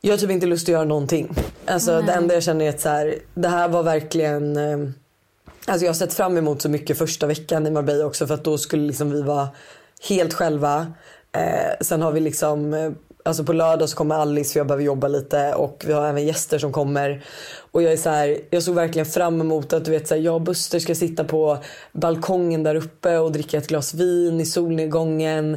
jag 0.00 0.12
har 0.12 0.18
typ 0.18 0.30
inte 0.30 0.46
lust 0.46 0.64
att 0.64 0.72
göra 0.72 0.84
någonting. 0.84 1.34
Alltså 1.66 2.02
det 2.02 2.12
enda 2.12 2.34
jag 2.34 2.42
känner 2.42 2.64
är 2.64 2.68
att 2.68 2.80
så 2.80 2.88
här, 2.88 3.14
det 3.34 3.48
här 3.48 3.68
var 3.68 3.82
verkligen 3.82 4.56
ehm, 4.56 4.94
Alltså 5.66 5.84
jag 5.84 5.90
har 5.90 5.96
sett 5.96 6.14
fram 6.14 6.36
emot 6.36 6.62
så 6.62 6.68
mycket 6.68 6.98
första 6.98 7.26
veckan 7.26 7.66
i 7.66 7.70
Marbella 7.70 8.06
också 8.06 8.26
för 8.26 8.34
att 8.34 8.44
då 8.44 8.58
skulle 8.58 8.86
liksom 8.86 9.10
vi 9.10 9.22
vara 9.22 9.48
helt 10.08 10.34
själva. 10.34 10.86
Eh, 11.32 11.72
sen 11.80 12.02
har 12.02 12.12
vi 12.12 12.20
liksom, 12.20 12.74
eh, 12.74 12.90
alltså 13.22 13.44
på 13.44 13.52
lördag 13.52 13.88
så 13.88 13.96
kommer 13.96 14.14
Alice 14.14 14.52
för 14.52 14.60
jag 14.60 14.66
behöver 14.66 14.84
jobba 14.84 15.08
lite 15.08 15.54
och 15.54 15.84
vi 15.86 15.92
har 15.92 16.08
även 16.08 16.26
gäster 16.26 16.58
som 16.58 16.72
kommer. 16.72 17.24
Och 17.70 17.82
jag 17.82 17.92
är 17.92 17.96
så 17.96 18.10
här, 18.10 18.38
jag 18.50 18.62
såg 18.62 18.74
verkligen 18.74 19.06
fram 19.06 19.40
emot 19.40 19.72
att 19.72 19.84
du 19.84 19.90
vet 19.90 20.08
så 20.08 20.14
här, 20.14 20.22
jag 20.22 20.34
och 20.34 20.40
Buster 20.40 20.78
ska 20.78 20.94
sitta 20.94 21.24
på 21.24 21.58
balkongen 21.92 22.62
där 22.62 22.74
uppe 22.74 23.18
och 23.18 23.32
dricka 23.32 23.58
ett 23.58 23.66
glas 23.66 23.94
vin 23.94 24.40
i 24.40 24.46
solnedgången. 24.46 25.54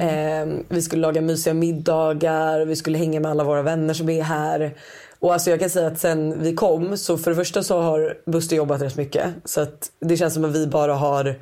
Eh, 0.00 0.64
vi 0.68 0.82
skulle 0.82 1.02
laga 1.02 1.20
mysiga 1.20 1.54
middagar, 1.54 2.64
vi 2.64 2.76
skulle 2.76 2.98
hänga 2.98 3.20
med 3.20 3.30
alla 3.30 3.44
våra 3.44 3.62
vänner 3.62 3.94
som 3.94 4.08
är 4.08 4.22
här. 4.22 4.74
Och 5.22 5.32
alltså 5.32 5.50
jag 5.50 5.60
kan 5.60 5.70
säga 5.70 5.86
att 5.86 5.98
sen 5.98 6.42
vi 6.42 6.54
kom 6.54 6.96
så 6.96 7.18
för 7.18 7.30
det 7.30 7.36
första 7.36 7.62
så 7.62 7.80
har 7.80 8.18
Buster 8.26 8.56
jobbat 8.56 8.82
rätt 8.82 8.96
mycket. 8.96 9.34
Så 9.44 9.60
att 9.60 9.90
det 10.00 10.16
känns 10.16 10.34
som 10.34 10.44
att 10.44 10.56
vi 10.56 10.66
bara 10.66 10.94
har 10.94 11.40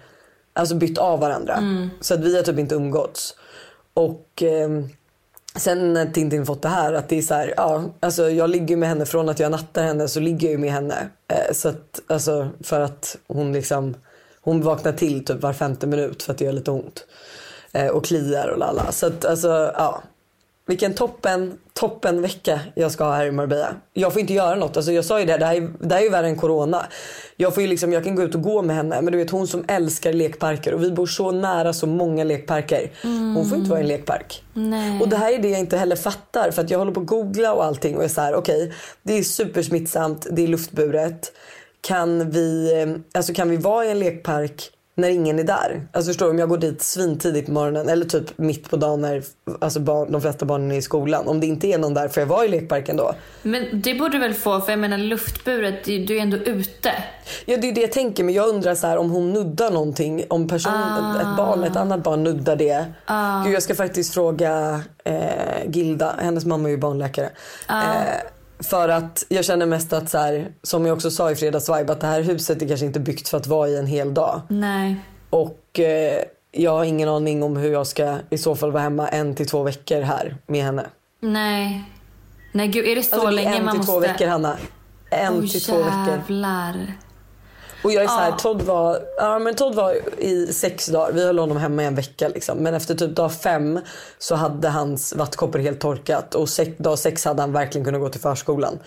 alltså 0.53 0.75
bytt 0.75 0.99
av 0.99 1.21
varandra. 1.21 1.59
Så 2.01 2.15
att 2.15 2.21
vi 2.21 2.37
har 2.37 2.43
typ 2.43 2.59
inte 2.59 2.75
umgåtts. 2.75 3.37
Och 3.95 4.43
ehm, 4.43 4.89
sen 5.57 5.93
när 5.93 6.07
Tintin 6.07 6.47
fått 6.47 6.63
det 6.63 6.69
här 6.69 6.93
att 6.93 7.09
det 7.09 7.19
är 7.19 7.23
så 7.23 7.35
här, 7.35 7.55
ja 7.57 7.85
alltså 8.01 8.31
jag 8.31 8.51
ligger 8.51 8.77
med 8.77 8.89
henne 8.89 9.07
från 9.07 9.29
att 9.29 9.41
jag 9.41 9.51
nattar 9.51 9.83
henne 9.83 10.09
så 10.09 10.21
ligger 10.21 10.49
jag 10.49 10.53
ju 10.53 10.59
med 10.59 10.73
henne. 10.73 11.09
Eh, 11.29 11.53
så 11.53 11.69
att 11.69 12.01
alltså 12.07 12.49
för 12.63 12.81
att 12.81 13.17
hon 13.27 13.53
liksom, 13.53 13.95
hon 14.41 14.63
vaknar 14.63 14.93
till 14.93 15.25
typ 15.25 15.43
var 15.43 15.53
femte 15.53 15.87
minut 15.87 16.23
för 16.23 16.33
att 16.33 16.39
det 16.39 16.45
gör 16.45 16.53
lite 16.53 16.71
ont. 16.71 17.07
Eh, 17.73 17.89
och 17.89 18.05
kliar 18.05 18.49
och 18.49 18.59
lalla. 18.59 18.93
Så 18.93 19.07
att 19.07 19.25
alltså 19.25 19.73
ja. 19.77 20.03
Vilken 20.67 20.95
toppen, 20.95 21.59
toppen 21.81 22.23
vecka 22.23 22.61
jag 22.75 22.93
ska 22.93 23.05
ha 23.05 23.15
här 23.15 23.27
i 23.27 23.31
Marbella. 23.31 23.75
Jag 23.93 24.13
får 24.13 24.21
inte 24.21 24.35
göra 24.35 24.55
något. 24.55 24.77
Alltså 24.77 24.93
jag 24.93 25.05
sa 25.05 25.21
ju 25.21 25.27
det, 25.27 25.37
det 25.37 25.47
här, 25.47 25.55
är, 25.55 25.71
det 25.81 25.95
här 25.95 26.01
är 26.01 26.05
ju 26.05 26.11
värre 26.11 26.27
än 26.27 26.37
corona. 26.37 26.87
Jag, 27.37 27.55
får 27.55 27.63
ju 27.63 27.69
liksom, 27.69 27.93
jag 27.93 28.05
kan 28.05 28.15
gå 28.15 28.23
ut 28.23 28.35
och 28.35 28.43
gå 28.43 28.63
med 28.63 28.77
henne. 28.77 29.03
Men 29.03 29.13
du 29.13 29.19
vet 29.19 29.31
hon 29.31 29.47
som 29.47 29.65
älskar 29.69 30.13
lekparker 30.13 30.75
och 30.75 30.83
vi 30.83 30.91
bor 30.91 31.07
så 31.07 31.31
nära 31.31 31.73
så 31.73 31.87
många 31.87 32.25
lekparker. 32.25 32.91
Hon 33.35 33.49
får 33.49 33.59
inte 33.59 33.71
vara 33.71 33.81
i 33.81 33.83
en 33.83 33.89
lekpark. 33.89 34.43
Nej. 34.53 35.01
Och 35.01 35.09
det 35.09 35.17
här 35.17 35.33
är 35.33 35.39
det 35.39 35.49
jag 35.49 35.61
inte 35.61 35.77
heller 35.77 35.97
fattar. 35.97 36.51
För 36.51 36.63
att 36.63 36.71
jag 36.71 36.79
håller 36.79 36.93
på 36.93 37.01
att 37.01 37.07
googla 37.07 37.53
och 37.53 37.65
allting 37.65 37.97
och 37.97 38.05
är 38.05 38.09
så 38.09 38.21
här, 38.21 38.35
okej 38.35 38.73
det 39.03 39.19
är 39.19 39.23
supersmittsamt, 39.23 40.27
det 40.31 40.43
är 40.43 40.49
luftburet. 40.49 41.33
Kan 41.81 42.31
vi, 42.31 42.81
eh, 42.83 43.19
alltså 43.19 43.35
kan 43.35 43.51
vi 43.51 43.57
vara 43.57 43.85
i 43.85 43.91
en 43.91 43.99
lekpark 43.99 44.71
när 45.01 45.09
ingen 45.09 45.39
är 45.39 45.45
där. 45.45 45.87
Alltså 45.93 46.09
förstår 46.09 46.27
du, 46.27 46.33
om 46.33 46.39
jag 46.39 46.49
går 46.49 46.59
dit 46.59 46.83
svintidigt 46.83 47.47
på 47.47 47.53
morgonen 47.53 47.89
eller 47.89 48.07
typ 48.07 48.39
mitt 48.39 48.71
på 48.71 48.77
dagen 48.77 49.01
när 49.01 49.23
alltså 49.61 49.81
barn, 49.81 50.13
de 50.13 50.21
flesta 50.21 50.47
barnen 50.47 50.73
är 50.73 50.77
i 50.77 50.83
skolan. 50.83 51.29
Om 51.29 51.41
det 51.41 51.47
inte 51.47 51.67
är 51.67 51.79
någon 51.79 51.95
där 51.95 52.09
får 52.09 52.21
jag 52.21 52.27
vara 52.27 52.45
i 52.45 52.49
lekparken 52.49 52.97
då? 52.97 53.15
Men 53.43 53.83
det 53.83 53.95
borde 53.95 54.13
du 54.13 54.19
väl 54.19 54.35
få, 54.35 54.61
för 54.61 54.73
jag 54.73 54.79
menar 54.79 54.99
luftburet, 54.99 55.85
du 55.85 56.11
du 56.11 56.19
är 56.19 56.23
ändå 56.23 56.37
ute. 56.37 56.93
Ja 57.45 57.57
det 57.57 57.69
är 57.69 57.73
det 57.73 57.81
jag 57.81 57.93
tänker 57.93 58.25
men 58.25 58.35
jag 58.35 58.49
undrar 58.49 58.75
så 58.75 58.87
här 58.87 58.97
om 58.97 59.11
hon 59.11 59.33
nuddar 59.33 59.71
någonting. 59.71 60.25
Om 60.29 60.49
person, 60.49 60.73
ett 61.21 61.37
barn, 61.37 61.65
ett 61.65 61.77
annat 61.77 62.03
barn 62.03 62.23
nuddar 62.23 62.57
det. 62.57 62.85
Gud 63.45 63.55
jag 63.55 63.63
ska 63.63 63.75
faktiskt 63.75 64.15
fråga 64.15 64.81
eh, 65.05 65.21
Gilda, 65.67 66.15
hennes 66.19 66.45
mamma 66.45 66.69
är 66.69 66.71
ju 66.71 66.79
barnläkare. 66.79 67.31
Eh, 67.69 68.40
för 68.61 68.89
att 68.89 69.25
jag 69.29 69.45
känner 69.45 69.67
mest 69.67 69.93
att 69.93 70.11
så 70.11 70.19
här, 70.19 70.53
som 70.63 70.87
jag 70.87 70.95
också 70.97 71.11
sa 71.11 71.31
i 71.31 71.37
fredags 71.37 71.69
vibe, 71.69 71.93
att 71.93 72.01
det 72.01 72.07
här 72.07 72.23
huset 72.23 72.63
är 72.63 72.69
kanske 72.69 72.87
inte 72.87 73.01
byggt 73.01 73.29
för 73.29 73.37
att 73.37 73.47
vara 73.47 73.69
i 73.69 73.79
en 73.79 73.87
hel 73.87 74.15
dag. 74.15 74.41
Nej. 74.49 74.97
Och 75.31 75.81
eh, 75.81 76.23
jag 76.53 76.71
har 76.71 76.85
ingen 76.85 77.09
aning 77.09 77.43
om 77.43 77.57
hur 77.57 77.73
jag 77.73 77.87
ska 77.87 78.17
i 78.31 78.39
så 78.39 78.57
fall 78.57 78.73
vara 78.73 78.83
hemma 78.83 79.09
en 79.09 79.35
till 79.35 79.47
två 79.47 79.63
veckor 79.63 80.01
här 80.01 80.37
med 80.47 80.65
henne. 80.65 80.87
Nej. 81.21 81.85
Nej 82.53 82.69
gud, 82.69 82.87
är 82.87 82.97
det 82.97 83.03
så 83.03 83.15
Alltså 83.15 83.31
det 83.31 83.33
är 83.33 83.45
länge 83.45 83.57
en 83.57 83.65
man 83.65 83.73
till 83.73 83.79
måste... 83.79 83.93
två 83.93 84.01
veckor 84.01 84.27
Hanna. 84.27 84.57
En 85.11 85.41
Oj, 85.41 85.49
till 85.49 85.61
två 85.63 85.77
veckor. 85.77 86.23
Och 87.85 87.93
jag 87.93 88.05
är 88.05 88.09
så 88.09 88.15
här, 88.15 88.31
Ja. 88.31 88.37
Todd 88.37 88.63
var, 88.63 88.99
ja 89.17 89.39
men 89.39 89.55
Todd 89.55 89.75
var 89.75 89.95
i 90.19 90.47
sex 90.47 90.87
dagar, 90.87 91.13
vi 91.13 91.25
höll 91.25 91.39
honom 91.39 91.57
hemma 91.57 91.83
i 91.83 91.87
en 91.87 91.95
vecka 91.95 92.29
liksom. 92.29 92.59
Men 92.59 92.75
efter 92.75 92.95
typ 92.95 93.17
dag 93.17 93.33
fem 93.33 93.81
så 94.19 94.35
hade 94.35 94.69
hans 94.69 95.15
vattkoppor 95.17 95.59
helt 95.59 95.81
torkat 95.81 96.35
och 96.35 96.49
sex, 96.49 96.71
dag 96.79 96.99
sex 96.99 97.25
hade 97.25 97.43
han 97.43 97.53
verkligen 97.53 97.85
kunnat 97.85 98.01
gå 98.01 98.09
till 98.09 98.21
förskolan. 98.21 98.79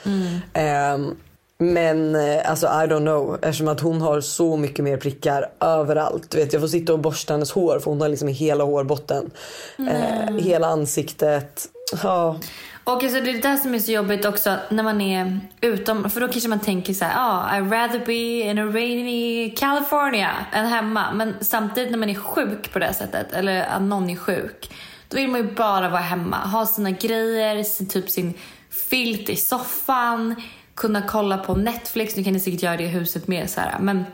Ehm, 0.53 1.15
men 1.57 2.15
eh, 2.15 2.49
alltså 2.49 2.67
I 2.67 2.69
don't 2.69 2.99
know 2.99 3.35
eftersom 3.41 3.67
att 3.67 3.79
hon 3.79 4.01
har 4.01 4.21
så 4.21 4.57
mycket 4.57 4.85
mer 4.85 4.97
prickar 4.97 5.49
överallt. 5.59 6.29
Du 6.31 6.37
vet, 6.37 6.53
jag 6.53 6.61
får 6.61 6.67
sitta 6.67 6.93
och 6.93 6.99
borsta 6.99 7.33
hennes 7.33 7.51
hår 7.51 7.79
för 7.79 7.91
hon 7.91 8.01
har 8.01 8.09
liksom 8.09 8.27
hela 8.27 8.63
hårbotten. 8.63 9.31
Eh, 9.77 10.35
hela 10.37 10.67
ansiktet. 10.67 11.67
Ja. 12.03 12.35
Och 12.83 13.03
alltså 13.03 13.21
det 13.21 13.29
är 13.29 13.33
det 13.33 13.41
där 13.41 13.57
som 13.57 13.75
är 13.75 13.79
så 13.79 13.91
jobbigt 13.91 14.25
också 14.25 14.57
när 14.69 14.83
man 14.83 15.01
är 15.01 15.39
utom, 15.61 16.09
för 16.09 16.21
då 16.21 16.27
kanske 16.27 16.49
man 16.49 16.59
tänker 16.59 16.93
så 16.93 17.05
här, 17.05 17.13
ah, 17.17 17.49
I'd 17.51 17.71
rather 17.71 18.05
be 18.05 18.49
in 18.49 18.59
a 18.59 18.65
rainy 18.65 19.49
California 19.55 20.31
än 20.51 20.65
hemma. 20.65 21.11
Men 21.13 21.35
samtidigt 21.41 21.91
när 21.91 21.97
man 21.97 22.09
är 22.09 22.15
sjuk 22.15 22.73
på 22.73 22.79
det 22.79 22.93
sättet, 22.93 23.33
eller 23.33 23.63
att 23.63 23.81
någon 23.81 24.09
är 24.09 24.15
sjuk, 24.15 24.71
då 25.07 25.17
vill 25.17 25.29
man 25.29 25.41
ju 25.41 25.51
bara 25.51 25.89
vara 25.89 26.01
hemma, 26.01 26.37
ha 26.37 26.65
sina 26.65 26.91
grejer, 26.91 27.63
sin, 27.63 27.89
typ 27.89 28.09
sin 28.09 28.33
filt 28.69 29.29
i 29.29 29.35
soffan, 29.35 30.35
kunna 30.75 31.01
kolla 31.01 31.37
på 31.37 31.55
Netflix, 31.55 32.15
nu 32.15 32.23
kan 32.23 32.33
ni 32.33 32.39
säkert 32.39 32.63
göra 32.63 32.77
det 32.77 32.83
i 32.83 32.87
huset 32.87 33.27
med 33.27 33.49
så 33.49 33.61
här, 33.61 33.79
men 33.79 34.05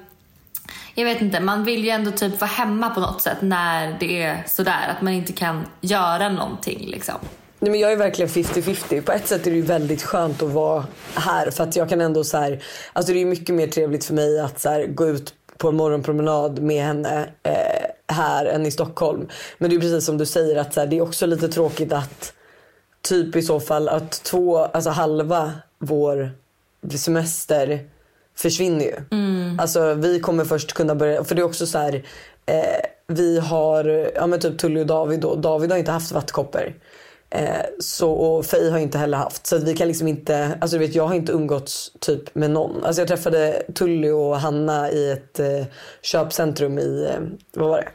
jag 0.94 1.06
vet 1.06 1.22
inte, 1.22 1.40
man 1.40 1.64
vill 1.64 1.84
ju 1.84 1.90
ändå 1.90 2.12
typ 2.12 2.42
vara 2.42 2.52
hemma 2.52 2.90
på 2.90 3.00
något 3.00 3.22
sätt 3.22 3.42
när 3.42 3.98
det 4.00 4.24
är 4.24 4.44
sådär, 4.48 4.88
att 4.96 5.02
man 5.02 5.14
inte 5.14 5.34
kan 5.34 5.66
göra 5.82 6.30
någonting 6.30 6.88
liksom. 6.88 7.16
Nej, 7.60 7.72
men 7.72 7.80
jag 7.80 7.92
är 7.92 7.96
verkligen 7.96 8.30
50-50. 8.30 9.02
På 9.02 9.12
ett 9.12 9.28
sätt 9.28 9.48
är 9.48 9.52
det 9.52 9.58
ju 9.58 9.64
väldigt 9.64 10.04
skönt 10.04 10.44
att 10.44 10.50
vara 10.50 10.86
här. 11.14 11.52
För 11.52 11.64
att 11.64 11.76
jag 11.76 11.90
kan 11.90 12.02
ändå 12.02 12.24
så 12.24 12.38
här, 12.38 12.64
alltså 12.94 13.14
det 13.14 13.22
är 13.22 13.26
mycket 13.26 13.56
mer 13.56 13.68
trevligt 13.68 14.06
för 14.06 14.14
mig 14.14 14.40
att 14.40 14.60
så 14.60 14.70
här, 14.70 14.86
gå 14.86 15.08
ut 15.08 15.34
på 15.58 15.70
en 15.70 15.76
morgonpromenad 15.76 16.60
med 16.60 16.84
henne 16.84 17.30
eh, 17.44 18.16
här 18.16 18.46
än 18.46 18.66
i 18.66 18.72
Stockholm. 18.72 19.28
Men 19.58 19.70
det 19.70 19.76
är 19.76 19.80
precis 19.80 20.06
som 20.06 20.18
du 20.18 20.26
säger 20.26 20.56
att 20.56 20.74
så 20.74 20.80
här, 20.80 20.88
det 20.88 20.98
är 20.98 21.02
också 21.02 21.26
lite 21.26 21.48
tråkigt 21.48 21.94
att 21.94 22.34
typ 23.02 23.36
i 23.36 23.42
så 23.42 23.60
fall 23.60 23.90
att 23.90 24.12
två, 24.12 24.58
alltså 24.58 24.90
halva 24.90 25.52
vår 25.80 26.32
semester 26.98 27.80
försvinner 28.36 28.86
ju. 28.86 28.96
Alltså 29.60 29.94
vi 29.94 30.20
kommer 30.20 30.46
först 30.46 30.74
kunna 30.74 30.96
börja, 30.96 31.24
för 31.24 31.36
det 31.36 31.42
är 31.42 31.46
också 31.46 31.66
så 31.68 31.78
här, 31.78 32.04
eh, 32.46 32.86
vi 33.08 33.40
har, 33.40 34.12
ja 34.16 34.28
men 34.28 34.40
typ 34.40 34.60
Tully 34.60 34.82
och 34.82 34.86
David 34.86 35.20
då. 35.20 35.36
David 35.36 35.72
har 35.72 35.78
inte 35.78 35.92
haft 35.92 36.12
vattkoppor. 36.12 36.74
Eh, 37.30 37.66
så, 37.80 38.12
och 38.12 38.46
Faye 38.46 38.70
har 38.72 38.80
inte 38.80 38.98
heller 38.98 39.18
haft. 39.18 39.48
Så 39.48 39.56
att 39.56 39.64
vi 39.64 39.76
kan 39.76 39.88
liksom 39.88 40.08
inte, 40.08 40.58
alltså 40.62 40.78
du 40.78 40.86
vet 40.86 40.96
jag 40.96 41.08
har 41.08 41.16
inte 41.16 41.32
umgåtts 41.32 41.92
typ 42.00 42.36
med 42.36 42.52
någon. 42.52 42.86
Alltså 42.86 43.02
jag 43.02 43.08
träffade 43.08 43.64
Tully 43.76 44.10
och 44.10 44.40
Hanna 44.40 44.92
i 44.92 45.12
ett 45.12 45.40
eh, 45.40 45.66
köpcentrum 46.02 46.80
i, 46.80 47.08
eh, 47.14 47.22
vad 47.54 47.70
var 47.70 47.78
det? 47.78 47.90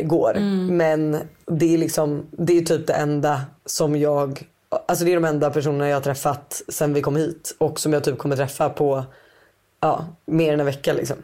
igår. 0.00 0.34
Men 0.70 1.18
det 1.46 1.74
är 1.74 1.78
liksom, 1.78 2.26
det 2.30 2.58
är 2.58 2.62
typ 2.62 2.86
det 2.86 2.92
enda 2.92 3.42
som 3.66 3.96
jag, 3.96 4.48
alltså 4.86 5.04
det 5.04 5.10
är 5.10 5.14
de 5.14 5.24
enda 5.24 5.50
personerna 5.50 5.88
jag 5.88 5.96
har 5.96 6.02
träffat 6.02 6.62
sen 6.68 6.94
vi 6.94 7.02
kom 7.02 7.16
hit 7.16 7.56
och 7.58 7.80
som 7.80 7.92
jag 7.92 8.04
typ 8.04 8.18
kommer 8.18 8.36
träffa 8.36 8.68
på, 8.68 9.04
ja, 9.80 10.04
mer 10.26 10.52
än 10.52 10.60
en 10.60 10.66
vecka 10.66 10.92
liksom. 10.92 11.16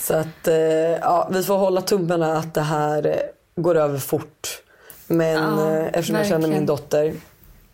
Så 0.00 0.14
att, 0.14 0.48
eh, 0.48 0.56
ja, 1.00 1.28
vi 1.32 1.42
får 1.42 1.56
hålla 1.56 1.80
tummarna 1.80 2.36
att 2.36 2.54
det 2.54 2.60
här 2.60 3.16
går 3.56 3.74
över 3.74 3.98
fort. 3.98 4.62
Men 5.06 5.58
Ja, 5.58 5.70
eh, 5.76 5.86
eftersom 5.86 6.16
jag 6.16 6.26
känner 6.26 6.38
verkligen. 6.38 6.50
min 6.60 6.66
dotter 6.66 7.14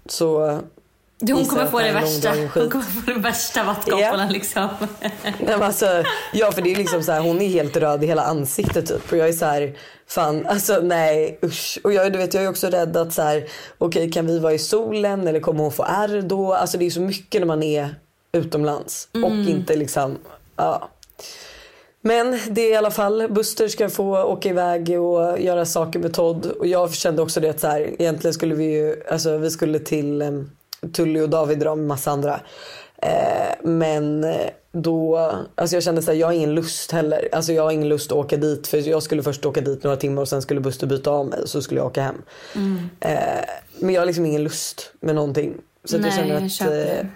så 0.06 0.60
Du, 1.18 1.32
hon 1.32 1.44
kommer 1.46 1.66
få 1.66 1.78
det 1.78 1.92
värsta. 1.92 2.30
Hon 2.54 2.70
kommer 2.70 2.84
få 2.84 3.10
de 3.10 3.22
värsta 3.22 3.64
vattkopporna 3.64 4.24
Ja. 4.24 4.28
liksom. 4.30 4.68
Nej, 5.40 5.54
alltså, 5.54 6.02
ja 6.32 6.52
för 6.52 6.62
det 6.62 6.72
är 6.72 6.76
liksom 6.76 7.02
så 7.02 7.12
här, 7.12 7.20
hon 7.20 7.42
är 7.42 7.48
helt 7.48 7.76
röd 7.76 8.04
i 8.04 8.06
hela 8.06 8.22
ansiktet 8.22 8.86
typ. 8.86 9.12
Och 9.12 9.18
jag 9.18 9.28
är 9.28 9.32
så 9.32 9.44
här, 9.46 9.76
fan 10.06 10.46
alltså 10.46 10.80
nej 10.82 11.38
usch. 11.42 11.78
Och 11.84 11.92
jag, 11.92 12.12
du 12.12 12.18
vet, 12.18 12.34
jag 12.34 12.44
är 12.44 12.48
också 12.48 12.66
rädd 12.66 12.96
att 12.96 13.12
så 13.12 13.22
här, 13.22 13.46
okej 13.78 14.10
kan 14.10 14.26
vi 14.26 14.38
vara 14.38 14.52
i 14.52 14.58
solen 14.58 15.28
eller 15.28 15.40
kommer 15.40 15.62
hon 15.62 15.72
få 15.72 15.84
ärr 15.84 16.22
då? 16.22 16.54
Alltså 16.54 16.78
det 16.78 16.84
är 16.86 16.90
så 16.90 17.00
mycket 17.00 17.40
när 17.40 17.46
man 17.46 17.62
är 17.62 17.94
utomlands. 18.32 19.08
Och 19.12 19.30
inte 19.30 19.76
liksom, 19.76 20.18
ja. 20.56 20.88
Men 22.04 22.38
det 22.50 22.60
är 22.60 22.70
i 22.70 22.76
alla 22.76 22.90
fall, 22.90 23.28
Buster 23.30 23.68
ska 23.68 23.88
få 23.88 24.22
åka 24.22 24.48
iväg 24.48 25.00
och 25.00 25.40
göra 25.40 25.64
saker 25.64 25.98
med 25.98 26.14
Todd. 26.14 26.46
Och 26.46 26.66
jag 26.66 26.94
kände 26.94 27.22
också 27.22 27.40
det 27.40 27.48
att 27.50 27.60
så 27.60 27.66
här, 27.66 27.80
egentligen 27.98 28.34
skulle 28.34 28.54
vi 28.54 28.64
ju, 28.64 29.02
alltså 29.10 29.38
vi 29.38 29.50
skulle 29.50 29.78
till 29.78 30.22
um, 30.22 30.50
Tully 30.92 31.20
och 31.20 31.28
David 31.28 31.66
och 31.66 31.72
en 31.72 31.86
massa 31.86 32.10
andra. 32.10 32.40
Eh, 33.02 33.54
men 33.62 34.26
då, 34.72 35.16
alltså 35.54 35.76
jag 35.76 35.82
kände 35.82 36.02
såhär, 36.02 36.18
jag 36.18 36.26
har 36.26 36.32
ingen 36.34 36.54
lust 36.54 36.92
heller. 36.92 37.28
Alltså 37.32 37.52
jag 37.52 37.62
har 37.62 37.70
ingen 37.70 37.88
lust 37.88 38.12
att 38.12 38.18
åka 38.18 38.36
dit 38.36 38.66
för 38.66 38.88
jag 38.88 39.02
skulle 39.02 39.22
först 39.22 39.46
åka 39.46 39.60
dit 39.60 39.84
några 39.84 39.96
timmar 39.96 40.22
och 40.22 40.28
sen 40.28 40.42
skulle 40.42 40.60
Buster 40.60 40.86
byta 40.86 41.10
av 41.10 41.26
mig 41.26 41.40
och 41.42 41.48
så 41.48 41.62
skulle 41.62 41.80
jag 41.80 41.86
åka 41.86 42.02
hem. 42.02 42.22
Eh, 43.00 43.44
men 43.78 43.94
jag 43.94 44.00
har 44.00 44.06
liksom 44.06 44.26
ingen 44.26 44.44
lust 44.44 44.92
med 45.00 45.14
någonting. 45.14 45.54
Så 45.84 45.98
Nej, 45.98 46.06
jag 46.06 46.50
känner 46.50 46.78
jag 46.78 46.90
att 46.90 47.00
eh, 47.00 47.06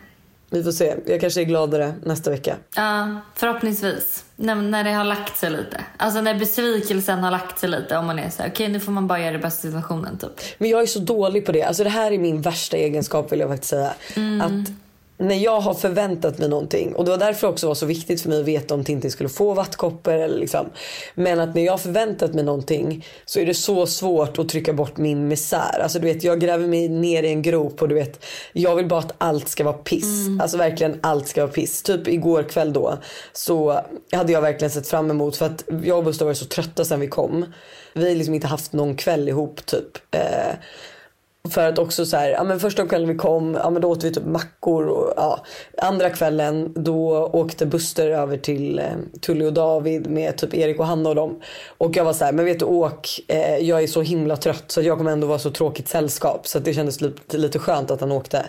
vi 0.56 0.64
får 0.64 0.72
se. 0.72 0.94
Jag 1.06 1.20
kanske 1.20 1.40
är 1.40 1.44
gladare 1.44 1.94
nästa 2.04 2.30
vecka. 2.30 2.56
Ja, 2.76 3.20
förhoppningsvis. 3.34 4.24
När, 4.36 4.54
när 4.54 4.84
det 4.84 4.92
har 4.92 5.04
lagt 5.04 5.36
sig 5.38 5.50
lite. 5.50 5.80
Alltså 5.96 6.20
när 6.20 6.34
besvikelsen 6.34 7.18
har 7.18 7.30
lagt 7.30 7.58
sig 7.58 7.68
lite. 7.68 7.96
Om 7.96 8.06
man 8.06 8.18
är 8.18 8.30
så 8.30 8.42
här, 8.42 8.50
okej 8.50 8.68
nu 8.68 8.80
får 8.80 8.92
man 8.92 9.06
bara 9.06 9.20
göra 9.20 9.32
det 9.32 9.38
bästa 9.38 9.62
situationen 9.62 10.18
typ. 10.18 10.30
Men 10.58 10.70
jag 10.70 10.82
är 10.82 10.86
så 10.86 10.98
dålig 10.98 11.46
på 11.46 11.52
det. 11.52 11.62
Alltså 11.62 11.84
det 11.84 11.90
här 11.90 12.12
är 12.12 12.18
min 12.18 12.40
värsta 12.40 12.76
egenskap 12.76 13.32
vill 13.32 13.40
jag 13.40 13.48
faktiskt 13.48 13.70
säga. 13.70 13.94
Att 14.42 14.85
när 15.18 15.36
jag 15.36 15.60
har 15.60 15.74
förväntat 15.74 16.38
mig 16.38 16.48
någonting 16.48 16.94
och 16.94 17.04
det 17.04 17.10
var 17.10 17.18
därför 17.18 17.48
också 17.48 17.68
var 17.68 17.74
så 17.74 17.86
viktigt 17.86 18.20
för 18.20 18.28
mig 18.28 18.40
att 18.40 18.46
veta 18.46 18.74
om 18.74 18.84
Tintin 18.84 19.10
skulle 19.10 19.28
få 19.28 19.54
vattkoppor 19.54 20.12
eller 20.12 20.38
liksom. 20.38 20.66
Men 21.14 21.40
att 21.40 21.54
när 21.54 21.64
jag 21.64 21.72
har 21.72 21.78
förväntat 21.78 22.34
mig 22.34 22.44
någonting 22.44 23.06
så 23.24 23.40
är 23.40 23.46
det 23.46 23.54
så 23.54 23.86
svårt 23.86 24.38
att 24.38 24.48
trycka 24.48 24.72
bort 24.72 24.96
min 24.96 25.28
misär. 25.28 25.80
Alltså 25.82 25.98
du 25.98 26.06
vet 26.06 26.24
jag 26.24 26.40
gräver 26.40 26.66
mig 26.66 26.88
ner 26.88 27.22
i 27.22 27.28
en 27.28 27.42
grop 27.42 27.82
och 27.82 27.88
du 27.88 27.94
vet 27.94 28.24
jag 28.52 28.76
vill 28.76 28.86
bara 28.86 29.00
att 29.00 29.14
allt 29.18 29.48
ska 29.48 29.64
vara 29.64 29.76
piss. 29.76 30.26
Alltså 30.40 30.56
verkligen 30.56 30.98
allt 31.00 31.28
ska 31.28 31.42
vara 31.42 31.52
piss. 31.52 31.82
Typ 31.82 32.08
igår 32.08 32.42
kväll 32.42 32.72
då 32.72 32.98
så 33.32 33.80
hade 34.12 34.32
jag 34.32 34.40
verkligen 34.40 34.70
sett 34.70 34.88
fram 34.88 35.10
emot 35.10 35.36
för 35.36 35.46
att 35.46 35.64
jag 35.84 35.98
och 35.98 36.04
Buster 36.04 36.24
var 36.24 36.34
så 36.34 36.44
trötta 36.44 36.84
sen 36.84 37.00
vi 37.00 37.06
kom. 37.06 37.44
Vi 37.92 38.08
har 38.08 38.14
liksom 38.14 38.34
inte 38.34 38.46
haft 38.46 38.72
någon 38.72 38.96
kväll 38.96 39.28
ihop 39.28 39.66
typ. 39.66 40.14
Eh, 40.14 40.54
för 41.48 41.68
att 41.68 41.78
också 41.78 42.06
så 42.06 42.16
här, 42.16 42.28
ja 42.28 42.44
men 42.44 42.60
första 42.60 42.86
kvällen 42.86 43.08
vi 43.08 43.14
kom, 43.14 43.54
ja 43.54 43.70
men 43.70 43.82
då 43.82 43.88
åt 43.88 44.04
vi 44.04 44.12
typ 44.12 44.24
mackor 44.24 44.86
och 44.86 45.12
ja. 45.16 45.44
Andra 45.78 46.10
kvällen 46.10 46.72
då 46.76 47.26
åkte 47.32 47.66
Buster 47.66 48.10
över 48.10 48.36
till 48.36 48.78
eh, 48.78 48.84
Tully 49.20 49.44
och 49.44 49.52
David 49.52 50.10
med 50.10 50.36
typ 50.36 50.54
Erik 50.54 50.78
och 50.78 50.86
Hanna 50.86 51.08
och 51.08 51.14
dem. 51.14 51.40
Och 51.78 51.96
jag 51.96 52.04
var 52.04 52.12
så 52.12 52.24
här, 52.24 52.32
men 52.32 52.44
vet 52.44 52.58
du 52.58 52.64
åk, 52.64 53.20
eh, 53.28 53.56
jag 53.56 53.82
är 53.82 53.86
så 53.86 54.02
himla 54.02 54.36
trött 54.36 54.64
så 54.66 54.82
jag 54.82 54.98
kommer 54.98 55.10
ändå 55.10 55.26
vara 55.26 55.38
så 55.38 55.50
tråkigt 55.50 55.88
sällskap. 55.88 56.46
Så 56.46 56.58
det 56.58 56.74
kändes 56.74 57.00
lite, 57.00 57.38
lite 57.38 57.58
skönt 57.58 57.90
att 57.90 58.00
han 58.00 58.12
åkte. 58.12 58.44